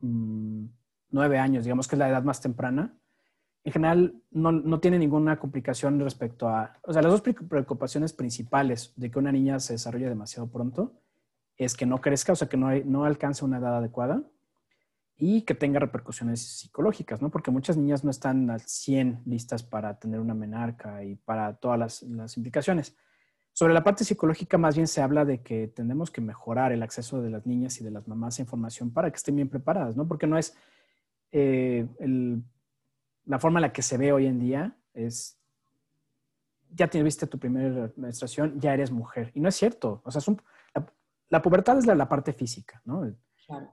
9 0.00 0.70
mm, 1.10 1.40
años, 1.40 1.64
digamos 1.64 1.88
que 1.88 1.96
es 1.96 1.98
la 1.98 2.08
edad 2.08 2.22
más 2.22 2.40
temprana, 2.40 2.96
en 3.62 3.72
general 3.72 4.22
no, 4.30 4.52
no 4.52 4.80
tiene 4.80 4.98
ninguna 4.98 5.38
complicación 5.38 6.00
respecto 6.00 6.48
a, 6.48 6.78
o 6.82 6.92
sea, 6.92 7.02
las 7.02 7.12
dos 7.12 7.20
preocupaciones 7.20 8.12
principales 8.12 8.94
de 8.96 9.10
que 9.10 9.18
una 9.18 9.32
niña 9.32 9.60
se 9.60 9.74
desarrolle 9.74 10.08
demasiado 10.08 10.50
pronto 10.50 10.94
es 11.56 11.76
que 11.76 11.84
no 11.84 12.00
crezca, 12.00 12.32
o 12.32 12.36
sea, 12.36 12.48
que 12.48 12.56
no, 12.56 12.70
no 12.86 13.04
alcance 13.04 13.44
una 13.44 13.58
edad 13.58 13.76
adecuada 13.76 14.22
y 15.18 15.42
que 15.42 15.54
tenga 15.54 15.78
repercusiones 15.78 16.40
psicológicas, 16.40 17.20
¿no? 17.20 17.30
Porque 17.30 17.50
muchas 17.50 17.76
niñas 17.76 18.02
no 18.02 18.10
están 18.10 18.48
al 18.48 18.62
100 18.62 19.24
listas 19.26 19.62
para 19.62 19.98
tener 19.98 20.20
una 20.20 20.32
menarca 20.32 21.04
y 21.04 21.16
para 21.16 21.56
todas 21.56 21.78
las, 21.78 22.02
las 22.02 22.38
implicaciones. 22.38 22.96
Sobre 23.52 23.74
la 23.74 23.84
parte 23.84 24.04
psicológica, 24.04 24.58
más 24.58 24.76
bien 24.76 24.86
se 24.86 25.02
habla 25.02 25.24
de 25.24 25.42
que 25.42 25.68
tenemos 25.68 26.10
que 26.10 26.20
mejorar 26.20 26.72
el 26.72 26.82
acceso 26.82 27.20
de 27.20 27.30
las 27.30 27.46
niñas 27.46 27.80
y 27.80 27.84
de 27.84 27.90
las 27.90 28.06
mamás 28.08 28.38
a 28.38 28.42
información 28.42 28.92
para 28.92 29.10
que 29.10 29.16
estén 29.16 29.36
bien 29.36 29.48
preparadas, 29.48 29.96
¿no? 29.96 30.06
Porque 30.06 30.26
no 30.26 30.38
es 30.38 30.56
eh, 31.32 31.86
la 33.26 33.38
forma 33.38 33.58
en 33.58 33.62
la 33.62 33.72
que 33.72 33.82
se 33.82 33.98
ve 33.98 34.12
hoy 34.12 34.26
en 34.26 34.38
día 34.38 34.76
es 34.94 35.40
ya 36.72 36.88
tuviste 36.88 37.26
tu 37.26 37.38
primera 37.38 37.90
menstruación, 37.96 38.60
ya 38.60 38.72
eres 38.74 38.90
mujer. 38.90 39.30
Y 39.34 39.40
no 39.40 39.48
es 39.48 39.56
cierto. 39.56 40.02
O 40.04 40.10
sea, 40.10 40.22
la, 41.28 41.42
pubertad 41.42 41.78
es 41.78 41.86
la, 41.86 42.08
parte 42.08 42.32
física, 42.32 42.80
¿no? 42.84 43.04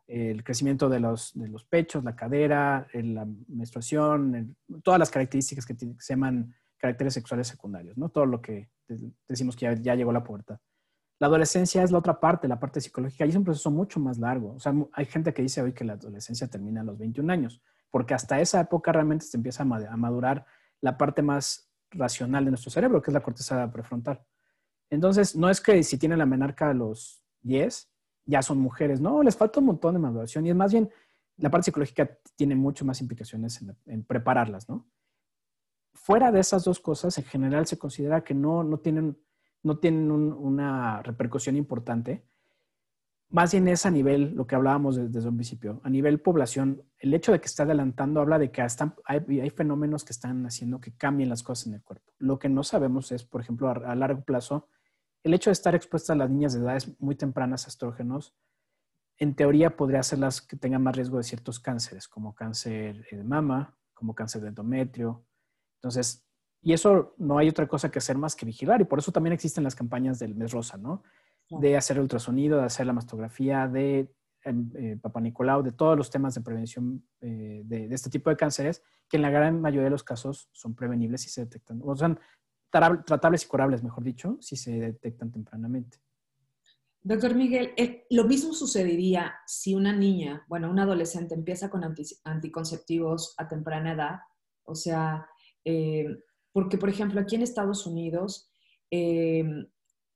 El, 0.08 0.44
crecimiento 0.44 0.90
de 0.90 1.00
los, 1.00 1.34
de 1.36 1.48
los, 1.48 1.64
pechos, 1.64 2.04
la 2.04 2.16
cadera, 2.16 2.88
la 2.94 3.28
menstruación, 3.48 4.56
todas 4.84 5.00
las 5.00 5.12
características 5.12 5.66
que, 5.66 5.78
que 5.78 5.94
se 6.00 6.14
llaman 6.14 6.56
caracteres 6.78 7.14
sexuales 7.14 7.48
secundarios, 7.48 7.98
¿no? 7.98 8.10
Todo 8.10 8.26
lo 8.26 8.42
que 8.42 8.70
decimos 9.28 9.56
que 9.56 9.78
ya, 9.82 9.96
llegó 9.96 10.12
la 10.12 10.24
puerta. 10.24 10.60
La 11.20 11.28
adolescencia 11.28 11.84
es 11.84 11.92
la 11.92 11.98
otra 11.98 12.20
parte, 12.20 12.48
la 12.48 12.60
parte 12.60 12.80
psicológica, 12.80 13.26
y 13.26 13.30
es 13.30 13.36
un 13.36 13.44
proceso 13.44 13.72
mucho 13.72 14.00
más 14.00 14.20
largo. 14.20 14.54
O 14.54 14.60
sea, 14.60 14.74
hay 14.94 15.06
gente 15.06 15.34
que 15.34 15.42
dice 15.42 15.62
hoy 15.62 15.74
que 15.74 15.84
la 15.84 15.94
adolescencia 15.94 16.48
termina 16.48 16.82
a 16.82 16.84
los 16.84 16.98
21 16.98 17.32
años, 17.34 17.62
porque 17.90 18.14
hasta 18.14 18.40
esa 18.40 18.60
época 18.60 18.92
realmente 18.92 19.26
se 19.26 19.38
empieza 19.38 19.64
a 19.64 19.98
madurar 19.98 20.46
la 20.80 20.98
parte 20.98 21.22
más 21.22 21.72
racional 21.90 22.46
de 22.46 22.52
nuestro 22.52 22.70
cerebro, 22.70 23.02
que 23.02 23.10
es 23.10 23.14
la 23.14 23.24
corteza 23.24 23.72
prefrontal. 23.72 24.24
Entonces, 24.90 25.36
no 25.36 25.50
es 25.50 25.60
que 25.60 25.82
si 25.84 25.98
tienen 25.98 26.20
la 26.20 26.26
menarca 26.26 26.70
a 26.70 26.74
los 26.74 27.24
10, 27.42 27.90
ya 28.26 28.42
son 28.42 28.60
mujeres. 28.60 29.02
No, 29.02 29.24
les 29.24 29.36
falta 29.36 29.60
un 29.60 29.66
montón 29.68 29.94
de 29.94 30.00
maduración 30.00 30.46
y 30.46 30.50
es 30.52 30.56
más 30.56 30.72
bien 30.72 30.90
la 31.38 31.50
parte 31.50 31.66
psicológica 31.66 32.18
tiene 32.36 32.56
mucho 32.56 32.86
más 32.86 33.02
implicaciones 33.02 33.64
en 33.86 34.04
prepararlas, 34.04 34.68
¿no? 34.70 34.88
Fuera 36.08 36.32
de 36.32 36.40
esas 36.40 36.64
dos 36.64 36.80
cosas, 36.80 37.18
en 37.18 37.26
general 37.26 37.68
se 37.68 37.78
considera 37.78 38.24
que 38.24 38.34
no, 38.34 38.64
no 38.64 38.78
tienen, 38.80 39.18
no 39.62 39.78
tienen 39.78 40.10
una 40.10 41.02
repercusión 41.02 41.58
importante. 41.58 42.26
Más 43.28 43.52
bien 43.52 43.68
es 43.68 43.86
a 43.86 43.92
nivel, 43.92 44.34
lo 44.34 44.48
que 44.48 44.56
hablábamos 44.56 44.96
desde, 44.96 45.28
un 45.28 45.36
principio, 45.36 45.82
a 45.84 45.90
nivel 45.90 46.22
población, 46.22 46.82
el 46.98 47.14
hecho 47.14 47.34
de 47.34 47.42
que 47.42 47.48
está 47.48 47.64
adelantando 47.64 48.22
habla 48.22 48.40
de 48.40 48.52
que 48.52 48.62
hay, 48.62 49.40
hay, 49.42 49.50
fenómenos 49.50 50.06
que 50.06 50.14
están 50.14 50.46
haciendo 50.46 50.80
que 50.80 50.96
cambien 50.96 51.28
las 51.28 51.44
cosas 51.44 51.68
en 51.68 51.74
el 51.74 51.84
cuerpo. 51.84 52.10
Lo 52.20 52.40
que 52.40 52.48
no 52.48 52.64
sabemos 52.64 53.12
es, 53.12 53.26
por 53.26 53.42
ejemplo, 53.42 53.68
a, 53.68 53.94
largo 53.94 54.24
plazo, 54.24 54.70
el 55.24 55.34
hecho 55.34 55.50
de 55.50 55.60
estar 55.60 55.76
expuestas 55.76 56.12
a 56.12 56.16
las 56.16 56.30
niñas 56.30 56.54
de 56.54 56.62
edades 56.62 56.98
muy 57.02 57.16
tempranas 57.16 57.66
a 57.66 57.68
estrógenos, 57.68 58.34
en 59.18 59.36
teoría 59.36 59.76
podría 59.76 60.00
hacerlas 60.00 60.42
que 60.42 60.56
tengan 60.56 60.84
más 60.84 60.96
riesgo 60.96 61.18
de 61.18 61.26
ciertos 61.26 61.60
cánceres, 61.60 62.08
como 62.08 62.34
cáncer 62.34 63.06
de 63.12 63.24
mama, 63.26 63.78
como 63.94 64.16
cáncer 64.16 64.42
de 64.42 64.48
endometrio, 64.48 65.27
entonces, 65.78 66.26
y 66.62 66.74
eso 66.74 67.14
no 67.18 67.38
hay 67.38 67.50
otra 67.50 67.68
cosa 67.68 67.90
que 67.90 68.00
hacer 68.00 68.18
más 68.18 68.36
que 68.36 68.46
vigilar 68.46 68.82
y 68.82 68.86
por 68.86 69.00
eso 69.00 69.12
también 69.12 69.34
existen 69.34 69.64
las 69.64 69.76
campañas 69.76 70.20
del 70.20 70.36
mes 70.36 70.52
rosa, 70.52 70.78
¿no? 70.78 71.04
De 71.50 71.78
hacer 71.78 72.00
ultrasonido, 72.00 72.60
de 72.60 72.66
hacer 72.66 72.86
la 72.86 72.94
mastografía, 72.94 73.68
de 73.68 74.14
eh, 74.44 74.98
Papa 75.02 75.20
Nicolau, 75.20 75.62
de 75.62 75.72
todos 75.72 75.98
los 75.98 76.10
temas 76.10 76.34
de 76.36 76.42
prevención 76.42 77.06
eh, 77.22 77.62
de, 77.66 77.88
este 77.92 78.10
tipo 78.10 78.30
de 78.30 78.38
cánceres, 78.38 78.82
que 79.10 79.18
en 79.18 79.24
la 79.24 79.30
gran 79.30 79.62
mayoría 79.62 79.86
de 79.86 79.92
los 79.92 80.04
casos 80.04 80.50
son 80.52 80.76
prevenibles 80.76 81.22
si 81.22 81.30
se 81.30 81.42
detectan, 81.42 81.82
o 81.84 81.96
sea, 81.96 82.18
tratables 82.70 83.44
y 83.44 83.48
curables, 83.48 83.84
mejor 83.84 84.04
dicho, 84.04 84.38
si 84.40 84.56
se 84.56 84.72
detectan 84.80 85.32
tempranamente. 85.32 86.00
Doctor 87.02 87.36
Miguel, 87.36 87.74
eh, 87.78 88.06
lo 88.10 88.26
mismo 88.26 88.54
sucedería 88.54 89.36
si 89.46 89.76
una 89.76 89.94
niña, 89.94 90.46
bueno, 90.48 90.70
una 90.70 90.84
adolescente 90.84 91.36
empieza 91.36 91.70
con 91.70 91.84
anticonceptivos 92.24 93.34
a 93.38 93.48
temprana 93.48 93.94
edad, 93.94 94.20
o 94.64 94.76
sea, 94.76 95.28
eh, 95.70 96.24
porque, 96.54 96.78
por 96.78 96.90
ejemplo, 96.90 97.20
aquí 97.20 97.36
en 97.36 97.42
Estados 97.42 97.86
Unidos 97.86 98.50
eh, 98.90 99.44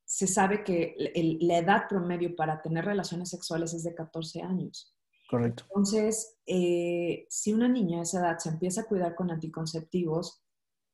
se 0.06 0.28
sabe 0.28 0.64
que 0.64 0.96
la 1.42 1.58
edad 1.58 1.84
promedio 1.90 2.36
para 2.38 2.62
tener 2.62 2.86
relaciones 2.86 3.30
sexuales 3.30 3.74
es 3.74 3.84
de 3.84 3.94
14 3.94 4.42
años. 4.42 4.96
Correcto. 5.30 5.64
Entonces, 5.68 6.38
eh, 6.46 7.26
si 7.30 7.54
una 7.54 7.68
niña 7.68 8.00
a 8.00 8.04
esa 8.04 8.20
edad 8.22 8.38
se 8.38 8.50
empieza 8.50 8.82
a 8.82 8.86
cuidar 8.86 9.14
con 9.14 9.30
anticonceptivos, 9.30 10.42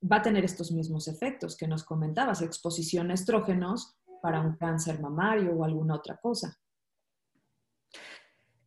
va 0.02 0.18
a 0.18 0.22
tener 0.24 0.44
estos 0.44 0.72
mismos 0.72 1.08
efectos 1.08 1.56
que 1.56 1.68
nos 1.68 1.84
comentabas, 1.84 2.42
exposición 2.42 3.12
a 3.12 3.14
estrógenos 3.14 3.96
para 4.22 4.42
un 4.42 4.56
cáncer 4.58 5.00
mamario 5.00 5.54
o 5.54 5.64
alguna 5.64 5.96
otra 5.96 6.18
cosa. 6.18 6.60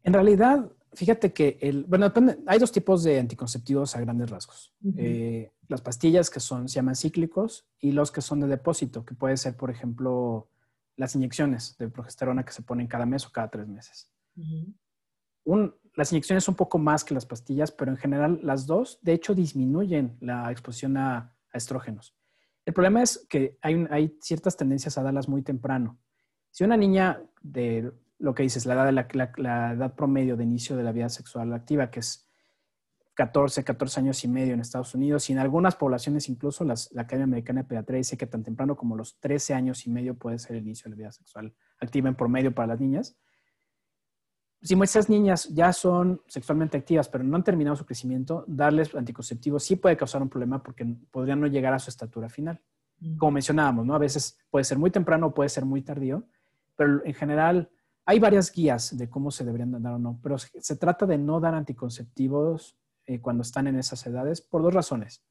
En 0.03 0.13
realidad, 0.13 0.71
fíjate 0.93 1.33
que 1.33 1.59
el, 1.61 1.85
bueno, 1.85 2.13
hay 2.47 2.59
dos 2.59 2.73
tipos 2.73 3.03
de 3.03 3.19
anticonceptivos 3.19 3.95
a 3.97 4.01
grandes 4.01 4.31
rasgos. 4.31 4.73
Eh, 4.97 5.53
las 5.71 5.81
pastillas 5.81 6.31
que 6.31 6.41
son, 6.41 6.69
se 6.69 6.77
llaman 6.77 6.97
cíclicos 6.97 7.69
y 7.79 7.93
los 7.93 8.11
que 8.11 8.21
son 8.21 8.41
de 8.41 8.49
depósito, 8.49 9.05
que 9.05 9.15
puede 9.15 9.37
ser, 9.37 9.57
por 9.57 9.71
ejemplo, 9.71 10.51
las 10.97 11.15
inyecciones 11.15 11.79
de 11.79 11.89
progesterona 11.89 12.45
que 12.45 12.53
se 12.53 12.63
ponen 12.63 12.89
cada 12.89 13.07
mes 13.07 13.25
o 13.27 13.31
cada 13.31 13.49
tres 13.49 13.69
meses. 13.69 14.13
las 15.95 16.13
inyecciones 16.13 16.45
son 16.45 16.55
un 16.55 16.57
poco 16.57 16.79
más 16.79 17.05
que 17.05 17.15
las 17.15 17.25
pastillas, 17.25 17.71
pero 17.71 17.93
en 17.93 17.97
general 17.97 18.41
las 18.43 18.67
dos, 18.67 18.99
de 19.03 19.13
hecho, 19.13 19.35
disminuyen 19.35 20.17
la 20.21 20.51
exposición 20.51 20.97
a, 20.97 21.37
estrógenos. 21.53 22.17
El 22.65 22.75
problema 22.75 23.03
es 23.03 23.27
que 23.29 23.59
hay, 23.61 23.85
hay 23.91 24.17
ciertas 24.21 24.57
tendencias 24.57 24.97
a 24.99 25.03
darlas 25.03 25.29
muy 25.29 25.43
temprano. 25.43 25.99
Si 26.51 26.63
una 26.63 26.77
niña 26.77 27.21
de 27.43 27.93
lo 28.19 28.35
que 28.35 28.43
dices, 28.43 28.67
la 28.67 28.75
edad, 28.75 28.87
de 28.87 29.43
la, 29.43 29.73
edad 29.73 29.95
promedio 29.95 30.37
de 30.37 30.45
inicio 30.45 30.77
de 30.77 30.85
la 30.85 30.93
vida 30.93 31.09
sexual 31.09 31.53
activa, 31.53 31.91
que 31.91 32.01
es 32.01 32.30
14, 33.21 33.65
14 33.65 34.01
años 34.01 34.25
y 34.25 34.29
medio 34.29 34.55
en 34.55 34.61
Estados 34.61 34.95
Unidos 34.95 35.29
y 35.29 35.35
en 35.35 35.41
algunas 35.41 35.77
poblaciones 35.77 36.31
incluso 36.31 36.65
la 36.65 36.73
Academia 36.97 37.25
Americana 37.25 37.61
de 37.61 37.69
Pediatría 37.69 37.99
dice 37.99 38.17
que 38.17 38.27
tan 38.27 38.43
temprano 38.43 38.79
como 38.79 38.97
los 38.97 39.21
13 39.21 39.53
años 39.53 39.87
y 39.87 39.91
medio 39.91 40.15
puede 40.15 40.39
ser 40.39 40.57
el 40.57 40.63
inicio 40.63 40.85
de 40.85 40.91
la 40.93 40.97
vida 40.97 41.13
sexual 41.13 41.53
activa 41.81 42.09
en 42.09 42.15
promedio 42.15 42.55
para 42.55 42.69
las 42.69 42.81
niñas. 42.81 43.19
Si 44.63 44.75
muchas 44.75 45.11
niñas 45.11 45.51
ya 45.51 45.71
son 45.75 46.23
sexualmente 46.29 46.79
activas 46.79 47.11
pero 47.11 47.23
no 47.23 47.37
han 47.37 47.45
terminado 47.45 47.77
su 47.77 47.85
crecimiento, 47.85 48.43
darles 48.49 48.95
anticonceptivos 48.95 49.65
sí 49.65 49.77
puede 49.77 49.99
causar 49.99 50.23
un 50.23 50.31
problema 50.31 50.63
porque 50.63 50.87
podrían 51.11 51.41
no 51.41 51.47
llegar 51.47 51.75
a 51.75 51.79
su 51.79 51.91
estatura 51.91 52.31
final. 52.31 52.59
Como 53.19 53.33
mencionábamos, 53.33 53.85
¿no? 53.85 53.95
A 53.95 53.99
veces 53.99 54.39
puede 54.49 54.65
ser 54.65 54.79
muy 54.79 54.91
temprano 54.91 55.27
o 55.27 55.35
puede 55.35 55.51
ser 55.51 55.67
muy 55.67 55.83
tardío, 55.83 56.25
pero 56.75 57.05
en 57.05 57.13
general 57.13 57.71
hay 58.07 58.19
varias 58.19 58.51
guías 58.51 58.97
de 58.97 59.11
cómo 59.11 59.31
se 59.31 59.45
deberían 59.45 59.83
dar 59.83 59.93
o 59.93 59.99
no, 59.99 60.19
pero 60.23 60.39
se 60.39 60.77
trata 60.77 61.05
de 61.05 61.19
no 61.19 61.39
dar 61.39 61.55
anticonceptivos 61.55 62.81
eh, 63.11 63.21
cuando 63.21 63.43
están 63.43 63.67
en 63.67 63.77
esas 63.77 64.07
edades 64.07 64.41
por 64.41 64.63
dos 64.63 64.73
razones. 64.73 65.25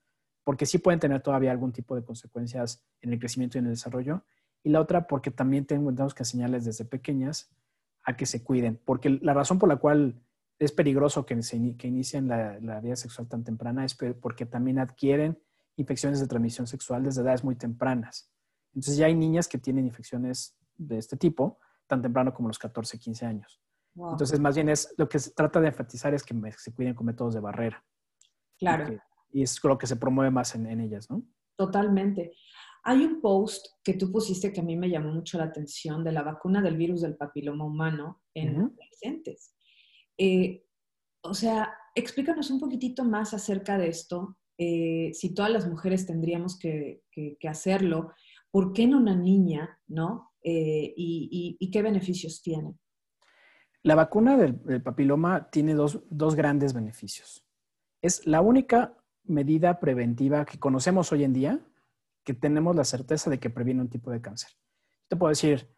Porque 0.43 0.65
sí 0.65 0.79
pueden 0.79 0.99
tener 0.99 1.21
todavía 1.21 1.51
algún 1.51 1.71
tipo 1.71 1.95
de 1.95 2.03
consecuencias 2.03 2.85
en 2.99 3.13
el 3.13 3.19
crecimiento 3.19 3.57
y 3.57 3.59
en 3.59 3.67
el 3.67 3.71
desarrollo. 3.71 4.25
Y 4.63 4.69
la 4.69 4.81
otra, 4.81 5.07
porque 5.07 5.31
también 5.31 5.65
tenemos 5.65 6.13
que 6.13 6.23
enseñarles 6.23 6.65
desde 6.65 6.83
pequeñas 6.83 7.55
a 8.03 8.17
que 8.17 8.25
se 8.25 8.43
cuiden. 8.43 8.81
Porque 8.83 9.09
la 9.21 9.33
razón 9.33 9.59
por 9.59 9.69
la 9.69 9.77
cual 9.77 10.21
es 10.57 10.73
peligroso 10.73 11.25
que, 11.25 11.41
se, 11.41 11.55
inicien 11.55 12.27
la, 12.27 12.59
la 12.59 12.81
vida 12.81 12.97
sexual 12.97 13.29
tan 13.29 13.45
temprana 13.45 13.85
es 13.85 13.95
porque 13.95 14.45
también 14.45 14.77
adquieren 14.77 15.39
infecciones 15.77 16.19
de 16.19 16.27
transmisión 16.27 16.67
sexual 16.67 17.05
desde 17.05 17.21
edades 17.21 17.45
muy 17.45 17.55
tempranas. 17.55 18.29
Entonces 18.73 18.97
ya 18.97 19.05
hay 19.05 19.15
niñas 19.15 19.47
que 19.47 19.57
tienen 19.57 19.85
infecciones 19.85 20.57
de 20.75 20.97
este 20.97 21.15
tipo 21.15 21.59
tan 21.87 22.01
temprano 22.01 22.33
como 22.33 22.49
los 22.49 22.59
14, 22.59 22.99
15 22.99 23.25
años. 23.25 23.61
Entonces, 24.11 24.39
más 24.39 24.55
bien 24.55 24.69
es 24.69 24.93
lo 24.97 25.09
que 25.09 25.19
se 25.19 25.31
trata 25.31 25.59
de 25.59 25.67
enfatizar 25.67 26.13
es 26.13 26.23
que 26.23 26.33
se 26.57 26.73
cuiden 26.73 26.93
con 26.93 27.05
métodos 27.05 27.33
de 27.33 27.39
barrera. 27.39 27.83
Claro. 28.57 28.97
Y, 29.31 29.43
es 29.43 29.63
lo 29.63 29.77
que 29.77 29.87
se 29.87 29.95
promueve 29.95 30.31
más 30.31 30.55
en, 30.55 30.79
ellas, 30.79 31.09
¿no? 31.09 31.23
Totalmente. 31.55 32.33
Hay 32.83 33.03
un 33.03 33.21
post 33.21 33.67
que 33.83 33.93
tú 33.93 34.11
pusiste 34.11 34.53
que 34.53 34.61
a 34.61 34.63
mí 34.63 34.75
me 34.75 34.89
llamó 34.89 35.11
mucho 35.11 35.37
la 35.37 35.45
atención 35.45 36.03
de 36.03 36.11
la 36.11 36.23
vacuna 36.23 36.61
del 36.61 36.77
virus 36.77 37.01
del 37.01 37.15
papiloma 37.15 37.65
humano 37.65 38.21
en 38.33 38.55
adolescentes. 38.55 39.55
Eh, 40.17 40.65
o 41.21 41.33
sea, 41.33 41.73
explícanos 41.95 42.49
un 42.49 42.59
poquitito 42.59 43.03
más 43.03 43.33
acerca 43.33 43.77
de 43.77 43.89
esto. 43.89 44.37
Eh, 44.57 45.11
si 45.13 45.33
todas 45.33 45.51
las 45.51 45.67
mujeres 45.67 46.05
tendríamos 46.05 46.57
que, 46.57 47.01
hacerlo, 47.47 48.11
¿por 48.51 48.73
qué 48.73 48.87
no 48.87 48.97
una 48.97 49.15
niña, 49.15 49.79
no? 49.87 50.31
Eh, 50.41 50.93
y, 50.95 51.69
qué 51.71 51.81
beneficios 51.81 52.41
tiene? 52.41 52.73
La 53.81 53.95
vacuna 53.95 54.37
del, 54.37 54.81
papiloma 54.81 55.49
tiene 55.49 55.73
dos, 55.73 56.35
grandes 56.35 56.73
beneficios. 56.73 57.45
Es 58.01 58.25
la 58.25 58.41
única 58.41 58.93
medida 59.23 59.79
preventiva 59.79 60.45
que 60.45 60.59
conocemos 60.59 61.11
hoy 61.11 61.23
en 61.23 61.33
día 61.33 61.59
que 62.23 62.33
tenemos 62.33 62.75
la 62.75 62.83
certeza 62.83 63.29
de 63.29 63.39
que 63.39 63.49
previene 63.49 63.81
un 63.81 63.89
tipo 63.89 64.11
de 64.11 64.21
cáncer. 64.21 64.51
Te 65.07 65.15
puedo 65.15 65.29
decir, 65.29 65.69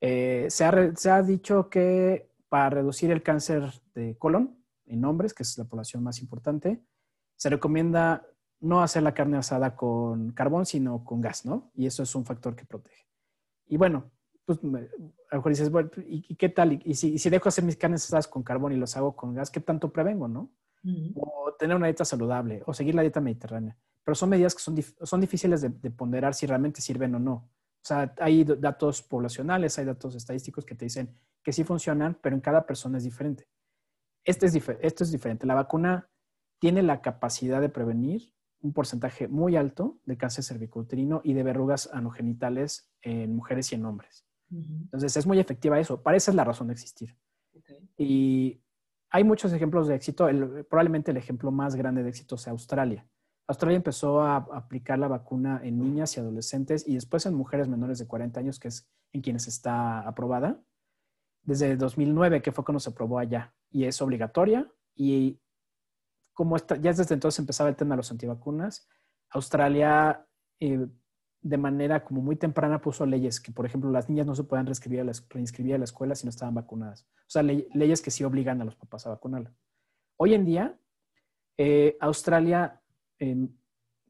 eh, 0.00 0.46
se, 0.48 0.64
ha, 0.64 1.22
dicho 1.22 1.68
que 1.68 2.32
para 2.48 2.70
reducir 2.70 3.10
el 3.10 3.22
cáncer 3.22 3.70
de 3.94 4.16
colon 4.16 4.64
en 4.86 5.04
hombres, 5.04 5.34
que 5.34 5.42
es 5.42 5.56
la 5.58 5.64
población 5.64 6.02
más 6.02 6.20
importante, 6.20 6.82
se 7.36 7.50
recomienda 7.50 8.26
no 8.60 8.82
hacer 8.82 9.02
la 9.02 9.14
carne 9.14 9.36
asada 9.36 9.76
con 9.76 10.32
carbón, 10.32 10.66
sino 10.66 11.04
con 11.04 11.20
gas, 11.20 11.44
¿no? 11.44 11.70
Y 11.74 11.86
eso 11.86 12.02
es 12.02 12.14
un 12.14 12.24
factor 12.24 12.56
que 12.56 12.64
protege. 12.64 13.06
Y 13.66 13.76
bueno, 13.76 14.10
pues 14.58 14.90
a 15.30 15.36
lo 15.36 15.38
mejor 15.38 15.52
dices, 15.52 15.70
bueno, 15.70 15.90
¿y, 16.06 16.34
qué 16.36 16.48
tal? 16.48 16.80
Y, 16.84 16.94
si, 16.94 17.18
si, 17.18 17.30
dejo 17.30 17.48
hacer 17.48 17.64
mis 17.64 17.76
carnes 17.76 18.04
asadas 18.04 18.26
con 18.26 18.42
carbón 18.42 18.72
y 18.72 18.76
los 18.76 18.96
hago 18.96 19.14
con 19.14 19.34
gas, 19.34 19.50
¿qué 19.50 19.60
tanto 19.60 19.92
prevengo, 19.92 20.28
no? 20.28 20.50
O 21.14 21.54
tener 21.58 21.76
una 21.76 21.86
dieta 21.86 22.04
saludable, 22.04 22.62
o 22.66 22.72
seguir 22.72 22.94
la 22.94 23.02
dieta 23.02 23.20
mediterránea. 23.20 23.76
Pero 24.02 24.14
son 24.14 24.30
medidas 24.30 24.54
que 24.54 24.62
son, 24.62 24.76
son 25.02 25.20
difíciles 25.20 25.60
de, 25.60 25.90
ponderar 25.90 26.34
si 26.34 26.46
realmente 26.46 26.80
sirven 26.80 27.14
o 27.14 27.18
no. 27.18 27.32
O 27.32 27.84
sea, 27.84 28.14
hay 28.18 28.44
datos 28.44 29.02
poblacionales, 29.02 29.78
hay 29.78 29.84
datos 29.84 30.14
estadísticos 30.14 30.64
que 30.64 30.74
te 30.74 30.86
dicen 30.86 31.16
que 31.42 31.52
sí 31.52 31.64
funcionan, 31.64 32.18
pero 32.20 32.34
en 32.34 32.40
cada 32.40 32.66
persona 32.66 32.98
es 32.98 33.04
diferente. 33.04 33.48
Este 34.24 34.46
es 34.46 34.54
esto 34.80 35.04
es 35.04 35.10
diferente. 35.10 35.46
La 35.46 35.54
vacuna 35.54 36.10
tiene 36.58 36.82
la 36.82 37.00
capacidad 37.00 37.60
de 37.60 37.68
prevenir 37.68 38.34
un 38.62 38.72
porcentaje 38.72 39.28
muy 39.28 39.56
alto 39.56 39.98
de 40.04 40.16
cáncer 40.16 40.44
cervicouterino 40.44 41.20
y 41.24 41.32
de 41.32 41.42
verrugas 41.42 41.88
anogenitales 41.92 42.90
en 43.00 43.34
mujeres 43.34 43.72
y 43.72 43.76
en 43.76 43.86
hombres. 43.86 44.26
Entonces 44.50 45.16
es 45.16 45.26
muy 45.26 45.38
efectiva 45.38 45.78
eso. 45.78 46.02
Para 46.02 46.16
esa 46.16 46.30
es 46.30 46.34
la 46.34 46.44
razón 46.44 46.68
de 46.68 46.72
existir. 46.74 47.16
Y 47.96 48.60
hay 49.10 49.24
muchos 49.24 49.52
ejemplos 49.52 49.88
de 49.88 49.94
éxito. 49.94 50.28
probablemente 50.68 51.10
el 51.10 51.16
ejemplo 51.16 51.50
más 51.50 51.74
grande 51.76 52.02
de 52.02 52.08
éxito 52.08 52.36
sea 52.36 52.52
Australia. 52.52 53.06
Australia 53.46 53.76
empezó 53.76 54.22
a 54.22 54.36
aplicar 54.36 54.98
la 54.98 55.08
vacuna 55.08 55.60
en 55.64 55.78
niñas 55.78 56.16
y 56.16 56.20
adolescentes 56.20 56.86
y 56.86 56.94
después 56.94 57.26
en 57.26 57.34
mujeres 57.34 57.66
menores 57.66 57.98
de 57.98 58.06
40 58.06 58.38
años, 58.38 58.60
que 58.60 58.68
es 58.68 58.88
en 59.12 59.22
quienes 59.22 59.48
está 59.48 60.00
aprobada, 60.00 60.62
desde 61.42 61.76
2009, 61.76 62.42
que 62.42 62.52
fue 62.52 62.64
cuando 62.64 62.78
se 62.78 62.90
aprobó 62.90 63.18
allá. 63.18 63.52
Y 63.70 63.84
es 63.84 64.00
obligatoria. 64.02 64.70
Y 64.94 65.40
como 66.32 66.56
ya 66.58 66.92
desde 66.92 67.14
entonces 67.14 67.40
empezaba 67.40 67.68
el 67.68 67.76
tema 67.76 67.94
de 67.94 67.98
los 67.98 68.10
antivacunas, 68.10 68.88
Australia 69.30 70.26
eh, 70.60 70.86
de 71.42 71.56
manera 71.56 72.04
como 72.04 72.20
muy 72.20 72.36
temprana 72.36 72.80
puso 72.80 73.06
leyes 73.06 73.40
que, 73.40 73.50
por 73.52 73.64
ejemplo, 73.64 73.90
las 73.90 74.08
niñas 74.08 74.26
no 74.26 74.34
se 74.34 74.44
puedan 74.44 74.66
reinscribir 74.66 75.00
a 75.00 75.04
la, 75.04 75.12
reinscribir 75.30 75.74
a 75.74 75.78
la 75.78 75.84
escuela 75.84 76.14
si 76.14 76.26
no 76.26 76.30
estaban 76.30 76.54
vacunadas. 76.54 77.06
O 77.20 77.30
sea, 77.30 77.42
leyes 77.42 78.02
que 78.02 78.10
sí 78.10 78.24
obligan 78.24 78.60
a 78.60 78.64
los 78.64 78.76
papás 78.76 79.06
a 79.06 79.10
vacunarla. 79.10 79.54
Hoy 80.16 80.34
en 80.34 80.44
día, 80.44 80.78
eh, 81.56 81.96
Australia 82.00 82.82
em, 83.18 83.48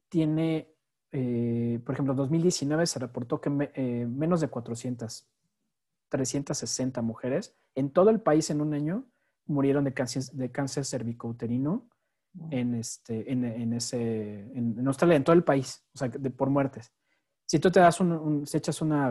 tiene, 0.09 0.75
eh, 1.13 1.81
por 1.85 1.95
ejemplo, 1.95 2.15
en 2.15 2.19
2019 2.19 2.87
se 2.87 2.99
reportó 2.99 3.41
que 3.41 3.71
eh, 3.75 4.07
menos 4.07 4.41
de 4.41 4.49
400, 4.49 5.29
360 6.09 7.03
mujeres 7.03 7.57
en 7.77 7.91
todo 7.91 8.11
el 8.11 8.21
país 8.21 8.51
en 8.51 8.61
un 8.61 8.75
año 8.75 9.07
murieron 9.47 9.85
de 9.85 9.95
cáncer, 9.95 10.25
de 10.33 10.51
cáncer 10.51 10.85
cervicouterino 10.85 11.89
en, 12.51 12.75
este, 12.75 13.31
en, 13.33 13.73
ese, 13.73 14.51
en, 14.55 14.87
Australia, 14.87 15.17
en 15.17 15.25
todo 15.25 15.35
el 15.35 15.43
país, 15.43 15.85
o 15.95 15.99
sea, 15.99 16.09
de, 16.09 16.31
por 16.31 16.51
muertes 16.51 16.93
si 17.51 17.59
tú 17.59 17.69
te 17.69 17.81
das 17.81 17.99
un, 17.99 18.45
echas 18.53 18.81
una, 18.81 19.11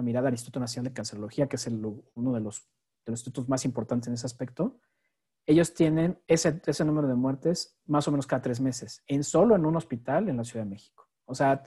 mirada 0.00 0.28
al 0.28 0.32
Instituto 0.32 0.58
Nacional 0.58 0.88
de 0.88 0.94
Cancerología, 0.94 1.46
que 1.46 1.56
es 1.56 1.66
uno 1.66 2.32
de 2.32 2.40
los, 2.40 2.66
institutos 3.06 3.46
más 3.46 3.66
importantes 3.66 4.08
en 4.08 4.14
ese 4.14 4.24
aspecto, 4.24 4.80
ellos 5.44 5.74
tienen 5.74 6.18
ese, 6.26 6.62
número 6.82 7.06
de 7.08 7.14
muertes 7.14 7.78
más 7.84 8.08
o 8.08 8.10
menos 8.10 8.26
cada 8.26 8.40
tres 8.40 8.58
meses, 8.58 9.04
en 9.06 9.22
solo 9.22 9.54
en 9.54 9.66
un 9.66 9.76
hospital 9.76 10.30
en 10.30 10.38
la 10.38 10.44
Ciudad 10.44 10.64
de 10.64 10.70
México. 10.70 11.10
O 11.26 11.34
sea, 11.34 11.62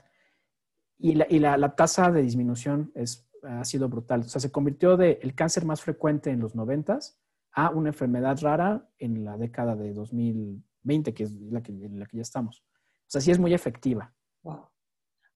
y 0.98 1.14
la, 1.14 1.76
tasa 1.76 2.10
de 2.10 2.22
disminución 2.22 2.90
es, 2.96 3.30
ha 3.44 3.64
sido 3.64 3.88
brutal. 3.88 4.22
O 4.22 4.28
sea, 4.28 4.40
se 4.40 4.50
convirtió 4.50 4.96
de 4.96 5.20
el 5.22 5.36
cáncer 5.36 5.64
más 5.64 5.82
frecuente 5.82 6.30
en 6.30 6.40
los 6.40 6.56
noventas 6.56 7.16
a 7.52 7.70
una 7.70 7.90
enfermedad 7.90 8.40
rara 8.40 8.90
en 8.98 9.24
la 9.24 9.36
década 9.36 9.76
de 9.76 9.94
2020, 9.94 11.14
que 11.14 11.22
es 11.22 11.30
la 11.30 11.62
que, 11.62 11.70
en 11.70 12.00
la 12.00 12.06
que 12.06 12.16
ya 12.16 12.22
estamos. 12.22 12.64
O 13.06 13.10
sea, 13.10 13.20
sí 13.20 13.30
es 13.30 13.38
muy 13.38 13.54
efectiva. 13.54 14.12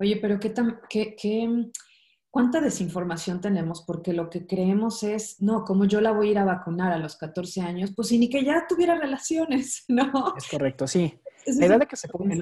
Oye, 0.03 0.19
pero 0.21 0.41
¿qué 0.41 0.51
tan, 0.51 0.81
qué, 0.91 1.15
qué, 1.15 1.71
cuánta 2.29 2.61
desinformación 2.61 3.41
tenemos? 3.41 3.85
Porque 3.87 4.13
lo 4.13 4.29
que 4.29 4.49
creemos 4.49 5.05
es, 5.05 5.41
no, 5.41 5.63
como 5.63 5.85
yo 5.85 6.01
la 6.01 6.11
voy 6.11 6.27
a 6.27 6.31
ir 6.33 6.39
a 6.39 6.45
vacunar 6.45 6.91
a 6.91 6.99
los 6.99 7.17
14 7.17 7.61
años, 7.61 7.93
pues 7.95 8.11
ni 8.11 8.29
que 8.29 8.45
ya 8.45 8.67
tuviera 8.69 8.99
relaciones, 8.99 9.85
¿no? 9.89 10.35
Es 10.37 10.49
correcto, 10.49 10.89
sí. 10.89 11.21
la 11.47 11.67
idea 11.67 11.79
de 11.79 11.87
que 11.87 11.95
se 11.95 12.09
ponga 12.09 12.35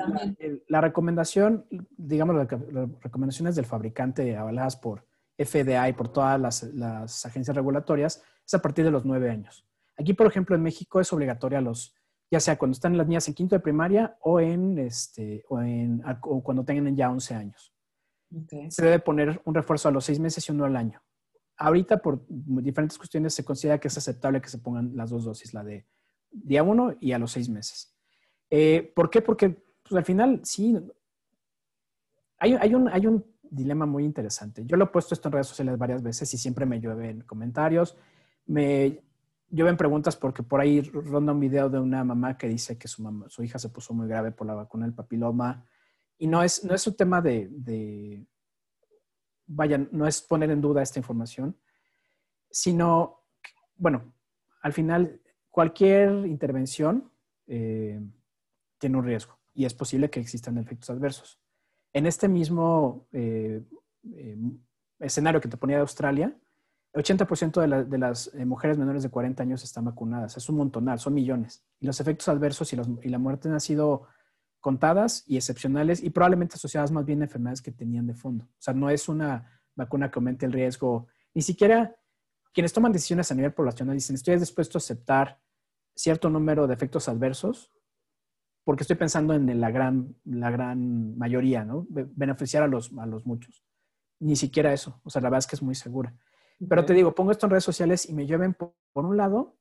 la, 0.68 0.80
recomendación, 0.80 1.66
digamos, 1.98 2.34
las 2.34 2.48
recomendaciones 3.02 3.56
del 3.56 3.66
fabricante 3.66 4.34
avaladas 4.38 4.76
por 4.76 5.06
FDA 5.36 5.86
y 5.90 5.92
por 5.92 6.10
todas 6.10 6.40
las, 6.40 6.62
las, 6.62 7.26
agencias 7.26 7.54
regulatorias 7.54 8.22
es 8.46 8.54
a 8.54 8.62
partir 8.62 8.86
de 8.86 8.90
los 8.90 9.04
nueve 9.04 9.28
años. 9.28 9.66
Aquí, 9.98 10.14
por 10.14 10.26
ejemplo, 10.26 10.56
en 10.56 10.62
México 10.62 10.98
es 10.98 11.12
obligatoria 11.12 11.58
a 11.58 11.62
los 11.62 11.94
ya 12.30 12.38
sea 12.38 12.56
cuando 12.56 12.74
están 12.74 12.96
las 12.96 13.06
niñas 13.06 13.26
en 13.28 13.34
quinto 13.34 13.56
de 13.56 13.60
primaria 13.60 14.16
o, 14.20 14.38
en, 14.40 14.78
este, 14.78 15.44
o, 15.48 15.60
en, 15.60 16.02
cuando 16.42 16.64
tengan 16.64 16.94
ya 16.94 17.10
11 17.10 17.34
años. 17.34 17.74
Se 18.68 18.84
debe 18.84 19.00
poner 19.00 19.42
un 19.44 19.54
refuerzo 19.54 19.88
a 19.88 19.92
los 19.92 20.04
seis 20.04 20.20
meses 20.20 20.48
y 20.48 20.52
uno 20.52 20.64
al 20.64 20.76
año. 20.76 21.02
Ahorita, 21.56 21.98
por 21.98 22.24
diferentes 22.28 22.96
cuestiones, 22.96 23.34
se 23.34 23.44
considera 23.44 23.78
que 23.78 23.88
es 23.88 23.98
aceptable 23.98 24.40
que 24.40 24.48
se 24.48 24.58
pongan 24.58 24.96
las 24.96 25.10
dos 25.10 25.24
dosis, 25.24 25.52
la 25.52 25.64
de 25.64 25.86
día 26.30 26.62
uno 26.62 26.94
y 27.00 27.10
a 27.10 27.18
los 27.18 27.32
seis 27.32 27.48
meses. 27.48 27.92
Eh, 28.48 28.92
¿Por 28.94 29.10
qué? 29.10 29.20
Porque 29.20 29.50
pues, 29.82 29.98
al 29.98 30.04
final, 30.04 30.40
sí, 30.44 30.78
hay, 32.38 32.54
hay, 32.54 32.74
un, 32.74 32.88
hay 32.88 33.06
un 33.08 33.24
dilema 33.42 33.84
muy 33.84 34.04
interesante. 34.04 34.64
Yo 34.64 34.76
lo 34.76 34.84
he 34.84 34.88
puesto 34.88 35.14
esto 35.14 35.28
en 35.28 35.32
redes 35.32 35.48
sociales 35.48 35.76
varias 35.76 36.02
veces 36.02 36.32
y 36.32 36.38
siempre 36.38 36.64
me 36.64 36.80
llueven 36.80 37.22
comentarios. 37.22 37.96
Me, 38.46 39.02
yo 39.50 39.64
ven 39.64 39.76
preguntas 39.76 40.16
porque 40.16 40.42
por 40.42 40.60
ahí 40.60 40.80
ronda 40.80 41.32
un 41.32 41.40
video 41.40 41.68
de 41.68 41.78
una 41.78 42.04
mamá 42.04 42.38
que 42.38 42.48
dice 42.48 42.78
que 42.78 42.88
su, 42.88 43.02
mamá, 43.02 43.28
su 43.28 43.42
hija 43.42 43.58
se 43.58 43.68
puso 43.68 43.92
muy 43.92 44.08
grave 44.08 44.32
por 44.32 44.46
la 44.46 44.54
vacuna 44.54 44.86
del 44.86 44.94
papiloma. 44.94 45.66
Y 46.18 46.26
no 46.26 46.42
es, 46.42 46.64
no 46.64 46.74
es 46.74 46.86
un 46.86 46.96
tema 46.96 47.20
de, 47.20 47.48
de, 47.50 48.26
vaya, 49.46 49.78
no 49.90 50.06
es 50.06 50.22
poner 50.22 50.50
en 50.50 50.60
duda 50.60 50.82
esta 50.82 50.98
información, 50.98 51.58
sino, 52.50 53.24
bueno, 53.76 54.14
al 54.62 54.72
final, 54.72 55.20
cualquier 55.50 56.26
intervención, 56.26 57.10
eh, 57.46 58.00
tiene 58.78 58.96
un 58.96 59.04
riesgo 59.04 59.38
y 59.54 59.64
es 59.64 59.74
posible 59.74 60.08
que 60.08 60.20
existan 60.20 60.58
efectos 60.58 60.90
adversos. 60.90 61.40
En 61.92 62.06
este 62.06 62.28
mismo 62.28 63.08
eh, 63.12 63.62
eh, 64.14 64.38
escenario 65.00 65.40
que 65.40 65.48
te 65.48 65.56
ponía 65.56 65.76
de 65.76 65.82
Australia, 65.82 66.36
80% 66.92 67.86
de, 67.86 67.98
las 67.98 68.34
eh, 68.34 68.44
mujeres 68.44 68.76
menores 68.76 69.02
de 69.02 69.10
40 69.10 69.42
años 69.42 69.62
están 69.62 69.84
vacunadas. 69.84 70.36
Es 70.36 70.48
un 70.48 70.56
montonal, 70.56 70.98
son 70.98 71.14
millones. 71.14 71.64
Y 71.78 71.86
los 71.86 72.00
efectos 72.00 72.28
adversos 72.28 72.72
y, 72.72 73.08
la 73.08 73.18
muerte 73.18 73.48
han 73.48 73.60
sido 73.60 74.08
contadas 74.58 75.24
y 75.26 75.36
excepcionales 75.36 76.02
y 76.02 76.10
probablemente 76.10 76.56
asociadas 76.56 76.90
más 76.90 77.04
bien 77.04 77.22
a 77.22 77.24
enfermedades 77.24 77.62
que 77.62 77.70
tenían 77.70 78.06
de 78.06 78.14
fondo. 78.14 78.44
O 78.44 78.60
sea, 78.60 78.74
no 78.74 78.90
es 78.90 79.08
una 79.08 79.62
vacuna 79.76 80.10
que 80.10 80.18
aumente 80.18 80.46
el 80.46 80.52
riesgo. 80.52 81.06
Ni 81.32 81.42
siquiera 81.42 81.96
quienes 82.52 82.72
toman 82.72 82.92
decisiones 82.92 83.30
a 83.30 83.34
nivel 83.34 83.52
poblacional 83.52 83.94
dicen, 83.94 84.16
estoy 84.16 84.36
dispuesto 84.36 84.76
a 84.76 84.80
aceptar 84.80 85.40
cierto 85.94 86.28
número 86.28 86.66
de 86.66 86.74
efectos 86.74 87.08
adversos 87.08 87.70
porque 88.64 88.82
estoy 88.82 88.96
pensando 88.96 89.32
en 89.34 89.60
la 89.60 89.70
gran, 89.70 90.16
la 90.24 90.50
gran 90.50 91.16
mayoría, 91.16 91.64
¿no? 91.64 91.86
Beneficiar 91.88 92.62
a 92.62 92.68
los, 92.68 92.92
a 92.98 93.06
los 93.06 93.24
muchos. 93.26 93.64
Ni 94.18 94.36
siquiera 94.36 94.72
eso. 94.72 95.00
O 95.02 95.10
sea, 95.10 95.22
la 95.22 95.28
verdad 95.28 95.38
es 95.38 95.46
que 95.46 95.56
es 95.56 95.62
muy 95.62 95.74
segura. 95.74 96.14
Pero 96.68 96.84
te 96.84 96.92
digo, 96.92 97.14
pongo 97.14 97.30
esto 97.30 97.46
en 97.46 97.50
redes 97.50 97.64
sociales 97.64 98.08
y 98.08 98.12
me 98.12 98.26
lleven 98.26 98.54
por, 98.54 98.74
un 98.94 99.16
lado 99.16 99.56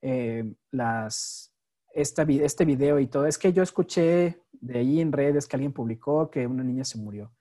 eh, 0.00 0.54
las, 0.70 1.54
esta, 1.92 2.22
este 2.22 2.64
video 2.64 2.98
y 2.98 3.06
todo. 3.06 3.26
Es 3.26 3.38
que 3.38 3.52
yo 3.52 3.62
escuché 3.62 4.42
de 4.52 4.78
ahí 4.78 5.00
en 5.00 5.12
redes 5.12 5.46
que 5.46 5.56
alguien 5.56 5.72
publicó 5.72 6.30
que 6.30 6.46
una 6.46 6.64
niña 6.64 6.84
se 6.84 6.98
murió. 6.98 7.32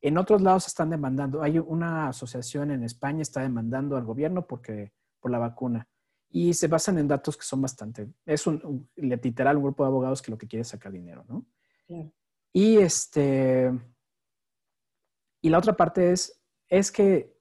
En 0.00 0.18
otros 0.18 0.42
lados 0.42 0.66
están 0.66 0.90
demandando. 0.90 1.42
Hay 1.42 1.58
una 1.58 2.08
asociación 2.08 2.70
en 2.70 2.82
España 2.82 3.22
está 3.22 3.40
demandando 3.40 3.96
al 3.96 4.04
gobierno 4.04 4.46
porque, 4.46 4.92
por 5.20 5.30
la 5.30 5.38
vacuna. 5.38 5.88
Y 6.28 6.54
se 6.54 6.68
basan 6.68 6.98
en 6.98 7.08
datos 7.08 7.36
que 7.36 7.44
son 7.44 7.62
bastante. 7.62 8.08
Es 8.24 8.46
un, 8.46 8.90
literal 8.96 9.56
un 9.56 9.62
grupo 9.62 9.84
de 9.84 9.88
abogados 9.88 10.20
que 10.20 10.30
lo 10.30 10.38
que 10.38 10.48
quiere 10.48 10.62
es 10.62 10.68
sacar 10.68 10.92
dinero, 10.92 11.24
¿no? 11.28 11.46
Y 12.52 12.78
este. 12.78 13.72
Y 15.40 15.48
la 15.48 15.58
otra 15.58 15.76
parte 15.76 16.10
es, 16.10 16.42
es 16.68 16.90
que 16.90 17.35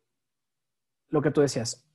lo 1.10 1.22
que 1.22 1.32
tú 1.32 1.41
decías, 1.41 1.88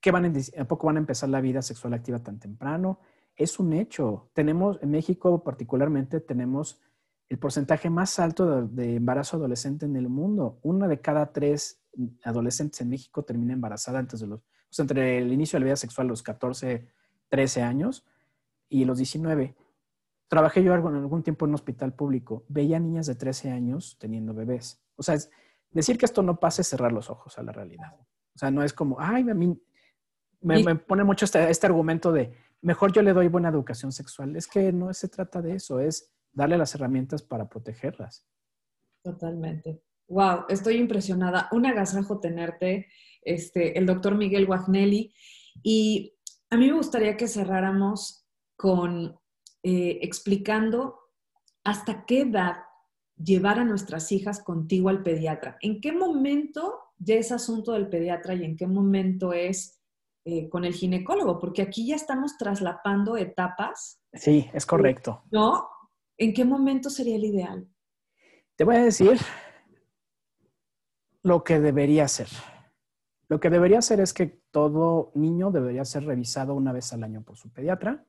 ¿qué 0.00 0.10
van 0.10 0.26
a, 0.26 0.64
poco 0.64 0.86
van 0.86 0.96
a 0.96 1.00
empezar 1.00 1.28
la 1.28 1.40
vida 1.40 1.62
sexual 1.62 1.94
activa 1.94 2.22
tan 2.22 2.38
temprano? 2.38 3.00
Es 3.36 3.58
un 3.58 3.72
hecho. 3.72 4.30
Tenemos, 4.32 4.78
en 4.82 4.90
México 4.90 5.42
particularmente, 5.42 6.20
tenemos 6.20 6.80
el 7.28 7.38
porcentaje 7.38 7.90
más 7.90 8.18
alto 8.18 8.66
de, 8.66 8.96
embarazo 8.96 9.36
adolescente 9.36 9.86
en 9.86 9.96
el 9.96 10.08
mundo. 10.08 10.58
Una 10.62 10.88
de 10.88 11.00
cada 11.00 11.32
tres 11.32 11.82
adolescentes 12.22 12.80
en 12.80 12.90
México 12.90 13.24
termina 13.24 13.54
embarazada 13.54 13.98
antes 13.98 14.20
de 14.20 14.26
los, 14.26 14.40
o 14.40 14.82
entre 14.82 15.18
el 15.18 15.32
inicio 15.32 15.56
de 15.56 15.60
la 15.60 15.66
vida 15.66 15.76
sexual, 15.76 16.08
los 16.08 16.22
14, 16.22 16.88
13 17.28 17.62
años 17.62 18.06
y 18.68 18.84
los 18.84 18.98
19. 18.98 19.56
Trabajé 20.28 20.62
yo 20.62 20.74
algún 20.74 21.22
tiempo 21.22 21.44
en 21.44 21.50
un 21.50 21.54
hospital 21.54 21.94
público. 21.94 22.44
Veía 22.48 22.78
niñas 22.78 23.06
de 23.06 23.14
13 23.14 23.50
años 23.50 23.96
teniendo 23.98 24.34
bebés. 24.34 24.82
O 24.96 25.02
sea, 25.02 25.16
decir 25.70 25.98
que 25.98 26.06
esto 26.06 26.22
no 26.22 26.38
pase 26.40 26.62
es 26.62 26.68
cerrar 26.68 26.92
los 26.92 27.10
ojos 27.10 27.38
a 27.38 27.42
la 27.42 27.52
realidad. 27.52 27.96
O 28.34 28.38
sea, 28.38 28.50
no 28.50 28.62
es 28.62 28.72
como, 28.72 28.96
ay, 28.98 29.28
a 29.28 29.34
mí 29.34 29.56
me, 30.40 30.74
pone 30.76 31.04
mucho 31.04 31.24
este, 31.24 31.48
este, 31.50 31.66
argumento 31.66 32.12
de, 32.12 32.32
mejor 32.60 32.92
yo 32.92 33.02
le 33.02 33.12
doy 33.12 33.28
buena 33.28 33.48
educación 33.48 33.92
sexual. 33.92 34.36
Es 34.36 34.46
que 34.46 34.72
no 34.72 34.92
se 34.92 35.08
trata 35.08 35.40
de 35.40 35.54
eso, 35.54 35.80
es 35.80 36.12
darle 36.32 36.58
las 36.58 36.74
herramientas 36.74 37.22
para 37.22 37.48
protegerlas. 37.48 38.26
Totalmente. 39.02 39.82
Wow, 40.08 40.44
estoy 40.48 40.76
impresionada. 40.76 41.48
Un 41.52 41.66
agasajo 41.66 42.20
tenerte, 42.20 42.88
este, 43.22 43.78
el 43.78 43.86
doctor 43.86 44.16
Miguel 44.16 44.46
Guagnelli. 44.46 45.14
Y 45.62 46.14
a 46.50 46.56
mí 46.56 46.66
me 46.66 46.76
gustaría 46.76 47.16
que 47.16 47.28
cerráramos 47.28 48.26
con 48.56 49.18
eh, 49.62 49.98
explicando 50.02 50.98
hasta 51.64 52.04
qué 52.04 52.22
edad 52.22 52.56
llevar 53.16 53.58
a 53.58 53.64
nuestras 53.64 54.12
hijas 54.12 54.42
contigo 54.42 54.88
al 54.88 55.02
pediatra. 55.02 55.56
¿En 55.60 55.80
qué 55.80 55.92
momento 55.92 56.83
ya 56.98 57.16
es 57.16 57.32
asunto 57.32 57.72
del 57.72 57.88
pediatra 57.88 58.34
y 58.34 58.44
en 58.44 58.56
qué 58.56 58.66
momento 58.66 59.32
es 59.32 59.80
eh, 60.24 60.48
con 60.48 60.64
el 60.64 60.74
ginecólogo? 60.74 61.38
Porque 61.38 61.62
aquí 61.62 61.86
ya 61.86 61.96
estamos 61.96 62.36
traslapando 62.38 63.16
etapas. 63.16 64.00
Sí, 64.12 64.48
es 64.52 64.64
correcto. 64.64 65.22
¿No? 65.30 65.68
¿En 66.16 66.32
qué 66.32 66.44
momento 66.44 66.90
sería 66.90 67.16
el 67.16 67.24
ideal? 67.24 67.68
Te 68.56 68.64
voy 68.64 68.76
a 68.76 68.84
decir 68.84 69.18
lo 71.22 71.42
que 71.42 71.58
debería 71.58 72.06
ser. 72.06 72.28
Lo 73.28 73.40
que 73.40 73.50
debería 73.50 73.82
ser 73.82 74.00
es 74.00 74.12
que 74.12 74.40
todo 74.50 75.10
niño 75.14 75.50
debería 75.50 75.84
ser 75.84 76.04
revisado 76.04 76.54
una 76.54 76.72
vez 76.72 76.92
al 76.92 77.02
año 77.02 77.22
por 77.22 77.36
su 77.36 77.50
pediatra 77.50 78.06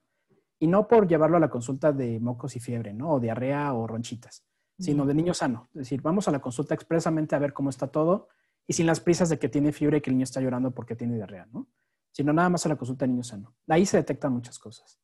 y 0.59 0.67
no 0.67 0.87
por 0.87 1.07
llevarlo 1.07 1.37
a 1.37 1.39
la 1.39 1.49
consulta 1.49 1.91
de 1.91 2.19
mocos 2.19 2.55
y 2.55 2.59
fiebre, 2.59 2.93
¿no? 2.93 3.13
O 3.13 3.19
diarrea 3.19 3.73
o 3.73 3.87
ronchitas, 3.87 4.45
sino 4.77 5.05
de 5.05 5.13
niño 5.13 5.33
sano. 5.33 5.69
Es 5.73 5.79
decir, 5.79 6.01
vamos 6.01 6.27
a 6.27 6.31
la 6.31 6.39
consulta 6.39 6.75
expresamente 6.75 7.35
a 7.35 7.39
ver 7.39 7.53
cómo 7.53 7.69
está 7.69 7.87
todo 7.87 8.27
y 8.67 8.73
sin 8.73 8.85
las 8.85 8.99
prisas 8.99 9.29
de 9.29 9.39
que 9.39 9.49
tiene 9.49 9.71
fiebre 9.71 9.97
y 9.97 10.01
que 10.01 10.09
el 10.09 10.15
niño 10.15 10.23
está 10.23 10.41
llorando 10.41 10.71
porque 10.71 10.95
tiene 10.95 11.15
diarrea, 11.15 11.47
¿no? 11.51 11.67
Sino 12.11 12.33
nada 12.33 12.49
más 12.49 12.65
a 12.65 12.69
la 12.69 12.75
consulta 12.75 13.05
de 13.05 13.11
niño 13.11 13.23
sano. 13.23 13.55
Ahí 13.67 13.85
se 13.85 13.97
detectan 13.97 14.33
muchas 14.33 14.57
cosas. 14.57 14.99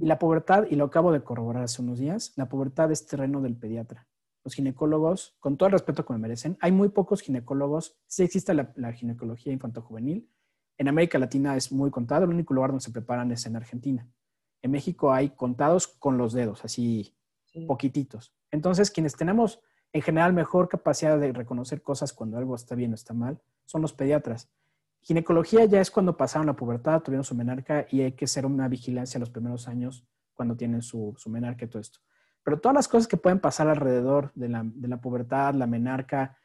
Y 0.00 0.06
la 0.06 0.18
pubertad, 0.18 0.64
y 0.70 0.76
lo 0.76 0.86
acabo 0.86 1.12
de 1.12 1.22
corroborar 1.22 1.64
hace 1.64 1.82
unos 1.82 1.98
días, 1.98 2.32
la 2.36 2.48
pubertad 2.48 2.90
es 2.90 3.06
terreno 3.06 3.42
del 3.42 3.56
pediatra. 3.56 4.08
Los 4.42 4.54
ginecólogos, 4.54 5.36
con 5.38 5.58
todo 5.58 5.66
el 5.66 5.72
respeto 5.72 6.06
que 6.06 6.14
me 6.14 6.18
merecen, 6.18 6.56
hay 6.60 6.72
muy 6.72 6.88
pocos 6.88 7.20
ginecólogos. 7.20 8.00
Sí 8.06 8.22
existe 8.22 8.54
la, 8.54 8.92
ginecología 8.92 9.52
infanto-juvenil. 9.52 10.30
En 10.78 10.88
América 10.88 11.18
Latina 11.18 11.56
es 11.56 11.70
muy 11.70 11.90
contado. 11.90 12.24
El 12.24 12.30
único 12.30 12.54
lugar 12.54 12.70
donde 12.70 12.82
se 12.82 12.90
preparan 12.90 13.30
es 13.32 13.44
en 13.44 13.56
Argentina. 13.56 14.08
En 14.62 14.70
México 14.70 15.12
hay 15.12 15.30
contados 15.30 15.88
con 15.88 16.16
los 16.16 16.32
dedos, 16.32 16.64
así 16.64 17.14
poquititos. 17.66 18.34
Entonces, 18.50 18.90
quienes 18.90 19.14
tenemos 19.14 19.60
en 19.92 20.02
general 20.02 20.32
mejor 20.32 20.68
capacidad 20.68 21.18
de 21.18 21.32
reconocer 21.32 21.82
cosas 21.82 22.12
cuando 22.12 22.38
algo 22.38 22.54
está 22.54 22.74
bien 22.74 22.92
o 22.92 22.94
está 22.94 23.14
mal 23.14 23.40
son 23.64 23.82
los 23.82 23.92
pediatras. 23.92 24.48
Ginecología 25.02 25.64
ya 25.64 25.80
es 25.80 25.90
cuando 25.90 26.16
pasaron 26.16 26.46
la 26.46 26.56
pubertad, 26.56 27.00
tuvieron 27.00 27.24
su 27.24 27.34
menarca 27.34 27.86
y 27.90 28.02
hay 28.02 28.12
que 28.12 28.26
hacer 28.26 28.44
una 28.44 28.68
vigilancia 28.68 29.18
los 29.18 29.30
primeros 29.30 29.66
años 29.66 30.06
cuando 30.34 30.56
tienen 30.56 30.82
su, 30.82 31.14
su 31.16 31.30
menarca 31.30 31.64
y 31.64 31.68
todo 31.68 31.80
esto. 31.80 32.00
Pero 32.42 32.60
todas 32.60 32.74
las 32.74 32.88
cosas 32.88 33.06
que 33.08 33.16
pueden 33.16 33.40
pasar 33.40 33.68
alrededor 33.68 34.32
de 34.34 34.48
la, 34.48 34.62
de 34.64 34.88
la 34.88 35.00
pubertad, 35.00 35.54
la 35.54 35.66
menarca, 35.66 36.36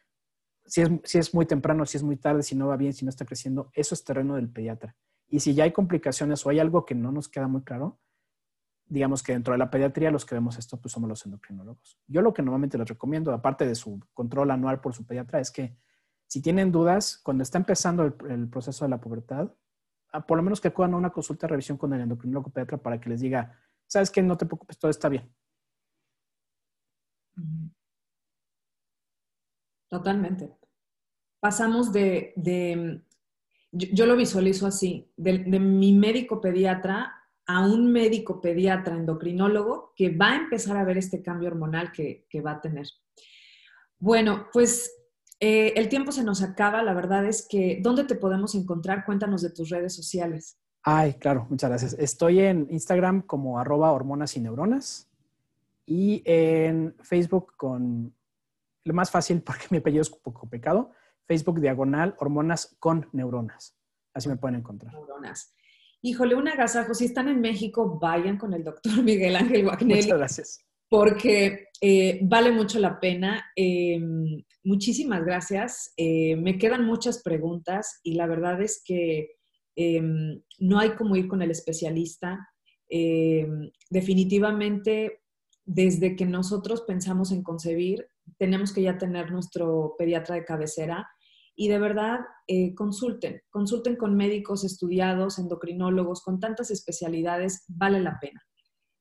si 0.65 0.81
es, 0.81 0.89
si 1.03 1.17
es 1.17 1.33
muy 1.33 1.45
temprano, 1.45 1.85
si 1.85 1.97
es 1.97 2.03
muy 2.03 2.17
tarde, 2.17 2.43
si 2.43 2.55
no 2.55 2.67
va 2.67 2.77
bien, 2.77 2.93
si 2.93 3.05
no 3.05 3.09
está 3.09 3.25
creciendo, 3.25 3.69
eso 3.73 3.93
es 3.93 4.03
terreno 4.03 4.35
del 4.35 4.49
pediatra. 4.49 4.95
Y 5.27 5.39
si 5.39 5.53
ya 5.53 5.63
hay 5.63 5.71
complicaciones 5.71 6.45
o 6.45 6.49
hay 6.49 6.59
algo 6.59 6.85
que 6.85 6.95
no 6.95 7.11
nos 7.11 7.29
queda 7.29 7.47
muy 7.47 7.63
claro, 7.63 7.99
digamos 8.87 9.23
que 9.23 9.33
dentro 9.33 9.53
de 9.53 9.57
la 9.57 9.69
pediatría 9.69 10.11
los 10.11 10.25
que 10.25 10.35
vemos 10.35 10.57
esto 10.57 10.77
pues 10.77 10.91
somos 10.91 11.09
los 11.09 11.25
endocrinólogos. 11.25 11.99
Yo 12.07 12.21
lo 12.21 12.33
que 12.33 12.41
normalmente 12.41 12.77
les 12.77 12.87
recomiendo, 12.87 13.33
aparte 13.33 13.65
de 13.65 13.75
su 13.75 13.99
control 14.13 14.51
anual 14.51 14.79
por 14.79 14.93
su 14.93 15.05
pediatra, 15.05 15.39
es 15.39 15.51
que 15.51 15.75
si 16.27 16.41
tienen 16.41 16.71
dudas, 16.71 17.19
cuando 17.23 17.43
está 17.43 17.57
empezando 17.57 18.03
el, 18.03 18.49
proceso 18.49 18.85
de 18.85 18.89
la 18.89 19.01
pubertad, 19.01 19.51
ah, 20.11 20.25
por 20.25 20.37
lo 20.37 20.43
menos 20.43 20.61
que 20.61 20.69
acudan 20.69 20.93
a 20.93 20.97
una 20.97 21.11
consulta 21.11 21.47
de 21.47 21.51
revisión 21.51 21.77
con 21.77 21.93
el 21.93 22.01
endocrinólogo 22.01 22.49
pediatra 22.49 22.77
para 22.77 22.99
que 22.99 23.09
les 23.09 23.21
diga, 23.21 23.59
sabes 23.87 24.09
que 24.09 24.21
no 24.21 24.37
te 24.37 24.45
preocupes, 24.45 24.77
todo 24.77 24.91
está 24.91 25.09
bien. 25.09 25.33
Totalmente. 29.89 30.57
Pasamos 31.39 31.91
de, 31.91 32.33
yo, 33.71 34.05
lo 34.05 34.15
visualizo 34.15 34.65
así, 34.65 35.11
de, 35.15 35.39
de 35.39 35.59
mi 35.59 35.93
médico 35.93 36.41
pediatra 36.41 37.24
a 37.47 37.65
un 37.65 37.91
médico 37.91 38.41
pediatra 38.41 38.95
endocrinólogo 38.95 39.93
que 39.95 40.09
va 40.09 40.31
a 40.31 40.37
empezar 40.37 40.77
a 40.77 40.83
ver 40.83 40.97
este 40.97 41.21
cambio 41.21 41.49
hormonal 41.49 41.91
que, 41.91 42.25
va 42.41 42.51
a 42.51 42.61
tener. 42.61 42.87
Bueno, 43.99 44.47
pues 44.51 44.91
eh, 45.39 45.73
el 45.75 45.89
tiempo 45.89 46.11
se 46.11 46.23
nos 46.23 46.41
acaba. 46.41 46.81
La 46.83 46.93
verdad 46.93 47.25
es 47.25 47.47
que, 47.47 47.79
¿dónde 47.81 48.03
te 48.05 48.15
podemos 48.15 48.55
encontrar? 48.55 49.05
Cuéntanos 49.05 49.41
de 49.41 49.51
tus 49.51 49.69
redes 49.69 49.95
sociales. 49.95 50.57
Ay, 50.83 51.13
claro, 51.15 51.47
muchas 51.49 51.69
gracias. 51.69 51.93
Estoy 51.93 52.41
en 52.41 52.67
Instagram 52.69 53.21
como 53.21 53.59
arroba 53.59 53.91
hormonas 53.91 54.37
y 54.37 54.41
neuronas 54.41 55.09
y 55.85 56.23
en 56.25 56.95
Facebook 57.01 57.53
con 57.57 58.13
lo 58.83 58.93
más 58.93 59.11
fácil 59.11 59.41
porque 59.41 59.65
mi 59.69 59.77
apellido 59.77 60.01
es 60.01 60.11
un 60.11 60.19
poco 60.21 60.47
pecado, 60.47 60.91
Facebook 61.27 61.59
diagonal 61.59 62.15
hormonas 62.19 62.75
con 62.79 63.09
neuronas. 63.13 63.75
Así 64.13 64.29
me 64.29 64.37
pueden 64.37 64.59
encontrar. 64.59 64.93
Neuronas. 64.93 65.55
Híjole, 66.05 66.35
un 66.35 66.47
agasajo. 66.47 66.93
Si 66.93 67.05
están 67.05 67.29
en 67.29 67.41
México, 67.41 67.97
vayan 67.99 68.37
con 68.37 68.53
el 68.53 68.63
doctor 68.63 68.93
Miguel 69.03 69.35
Ángel 69.35 69.63
Guagnelli. 69.63 70.03
Muchas 70.03 70.17
gracias. 70.19 70.65
Porque 70.87 71.69
eh, 71.81 72.19
vale 72.21 72.51
mucho 72.51 72.77
la 72.77 72.99
pena. 72.99 73.43
Em, 73.55 74.43
muchísimas 74.63 75.25
gracias. 75.25 75.93
Eh, 75.97 76.35
me 76.35 76.59
quedan 76.59 76.85
muchas 76.85 77.23
preguntas 77.23 78.01
y 78.03 78.13
la 78.13 78.27
verdad 78.27 78.61
es 78.61 78.83
que 78.85 79.31
em, 79.75 80.43
no 80.59 80.77
hay 80.77 80.91
como 80.91 81.15
ir 81.15 81.27
con 81.27 81.41
el 81.41 81.49
especialista. 81.49 82.37
Em, 82.87 83.71
definitivamente, 83.89 85.23
desde 85.65 86.15
que 86.15 86.27
nosotros 86.27 86.83
pensamos 86.83 87.31
en 87.31 87.41
concebir, 87.41 88.05
tenemos 88.37 88.73
que 88.73 88.83
ya 88.83 88.99
tener 88.99 89.31
nuestro 89.31 89.95
pediatra 89.97 90.35
de 90.35 90.45
cabecera 90.45 91.07
y 91.55 91.69
de 91.69 91.79
verdad 91.79 92.19
eh, 92.47 92.75
consulten, 92.75 93.41
consulten 93.49 93.95
con 93.95 94.15
médicos 94.15 94.63
estudiados, 94.63 95.39
endocrinólogos, 95.39 96.21
con 96.21 96.39
tantas 96.39 96.69
especialidades, 96.69 97.63
vale 97.67 98.01
la 98.01 98.19
pena. 98.19 98.41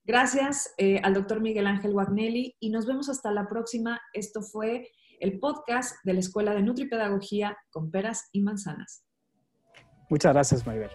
Gracias 0.03 0.73
eh, 0.77 0.99
al 1.03 1.13
doctor 1.13 1.41
Miguel 1.41 1.67
Ángel 1.67 1.93
Wagnelli 1.93 2.55
y 2.59 2.69
nos 2.69 2.85
vemos 2.85 3.09
hasta 3.09 3.31
la 3.31 3.47
próxima. 3.47 3.99
Esto 4.13 4.41
fue 4.41 4.87
el 5.19 5.39
podcast 5.39 5.95
de 6.03 6.13
la 6.13 6.19
Escuela 6.19 6.53
de 6.53 6.61
Nutripedagogía 6.61 7.57
con 7.71 7.91
peras 7.91 8.29
y 8.31 8.41
manzanas. 8.41 9.03
Muchas 10.09 10.33
gracias, 10.33 10.65
Maribel. 10.65 10.91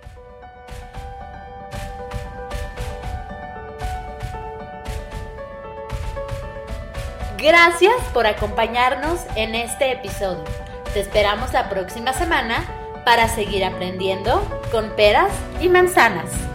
Gracias 7.38 7.94
por 8.12 8.26
acompañarnos 8.26 9.24
en 9.34 9.54
este 9.54 9.92
episodio. 9.92 10.44
Te 10.92 10.98
esperamos 10.98 11.52
la 11.52 11.68
próxima 11.68 12.12
semana 12.12 12.64
para 13.04 13.28
seguir 13.28 13.64
aprendiendo 13.64 14.44
con 14.72 14.90
peras 14.96 15.30
y 15.60 15.68
manzanas. 15.68 16.49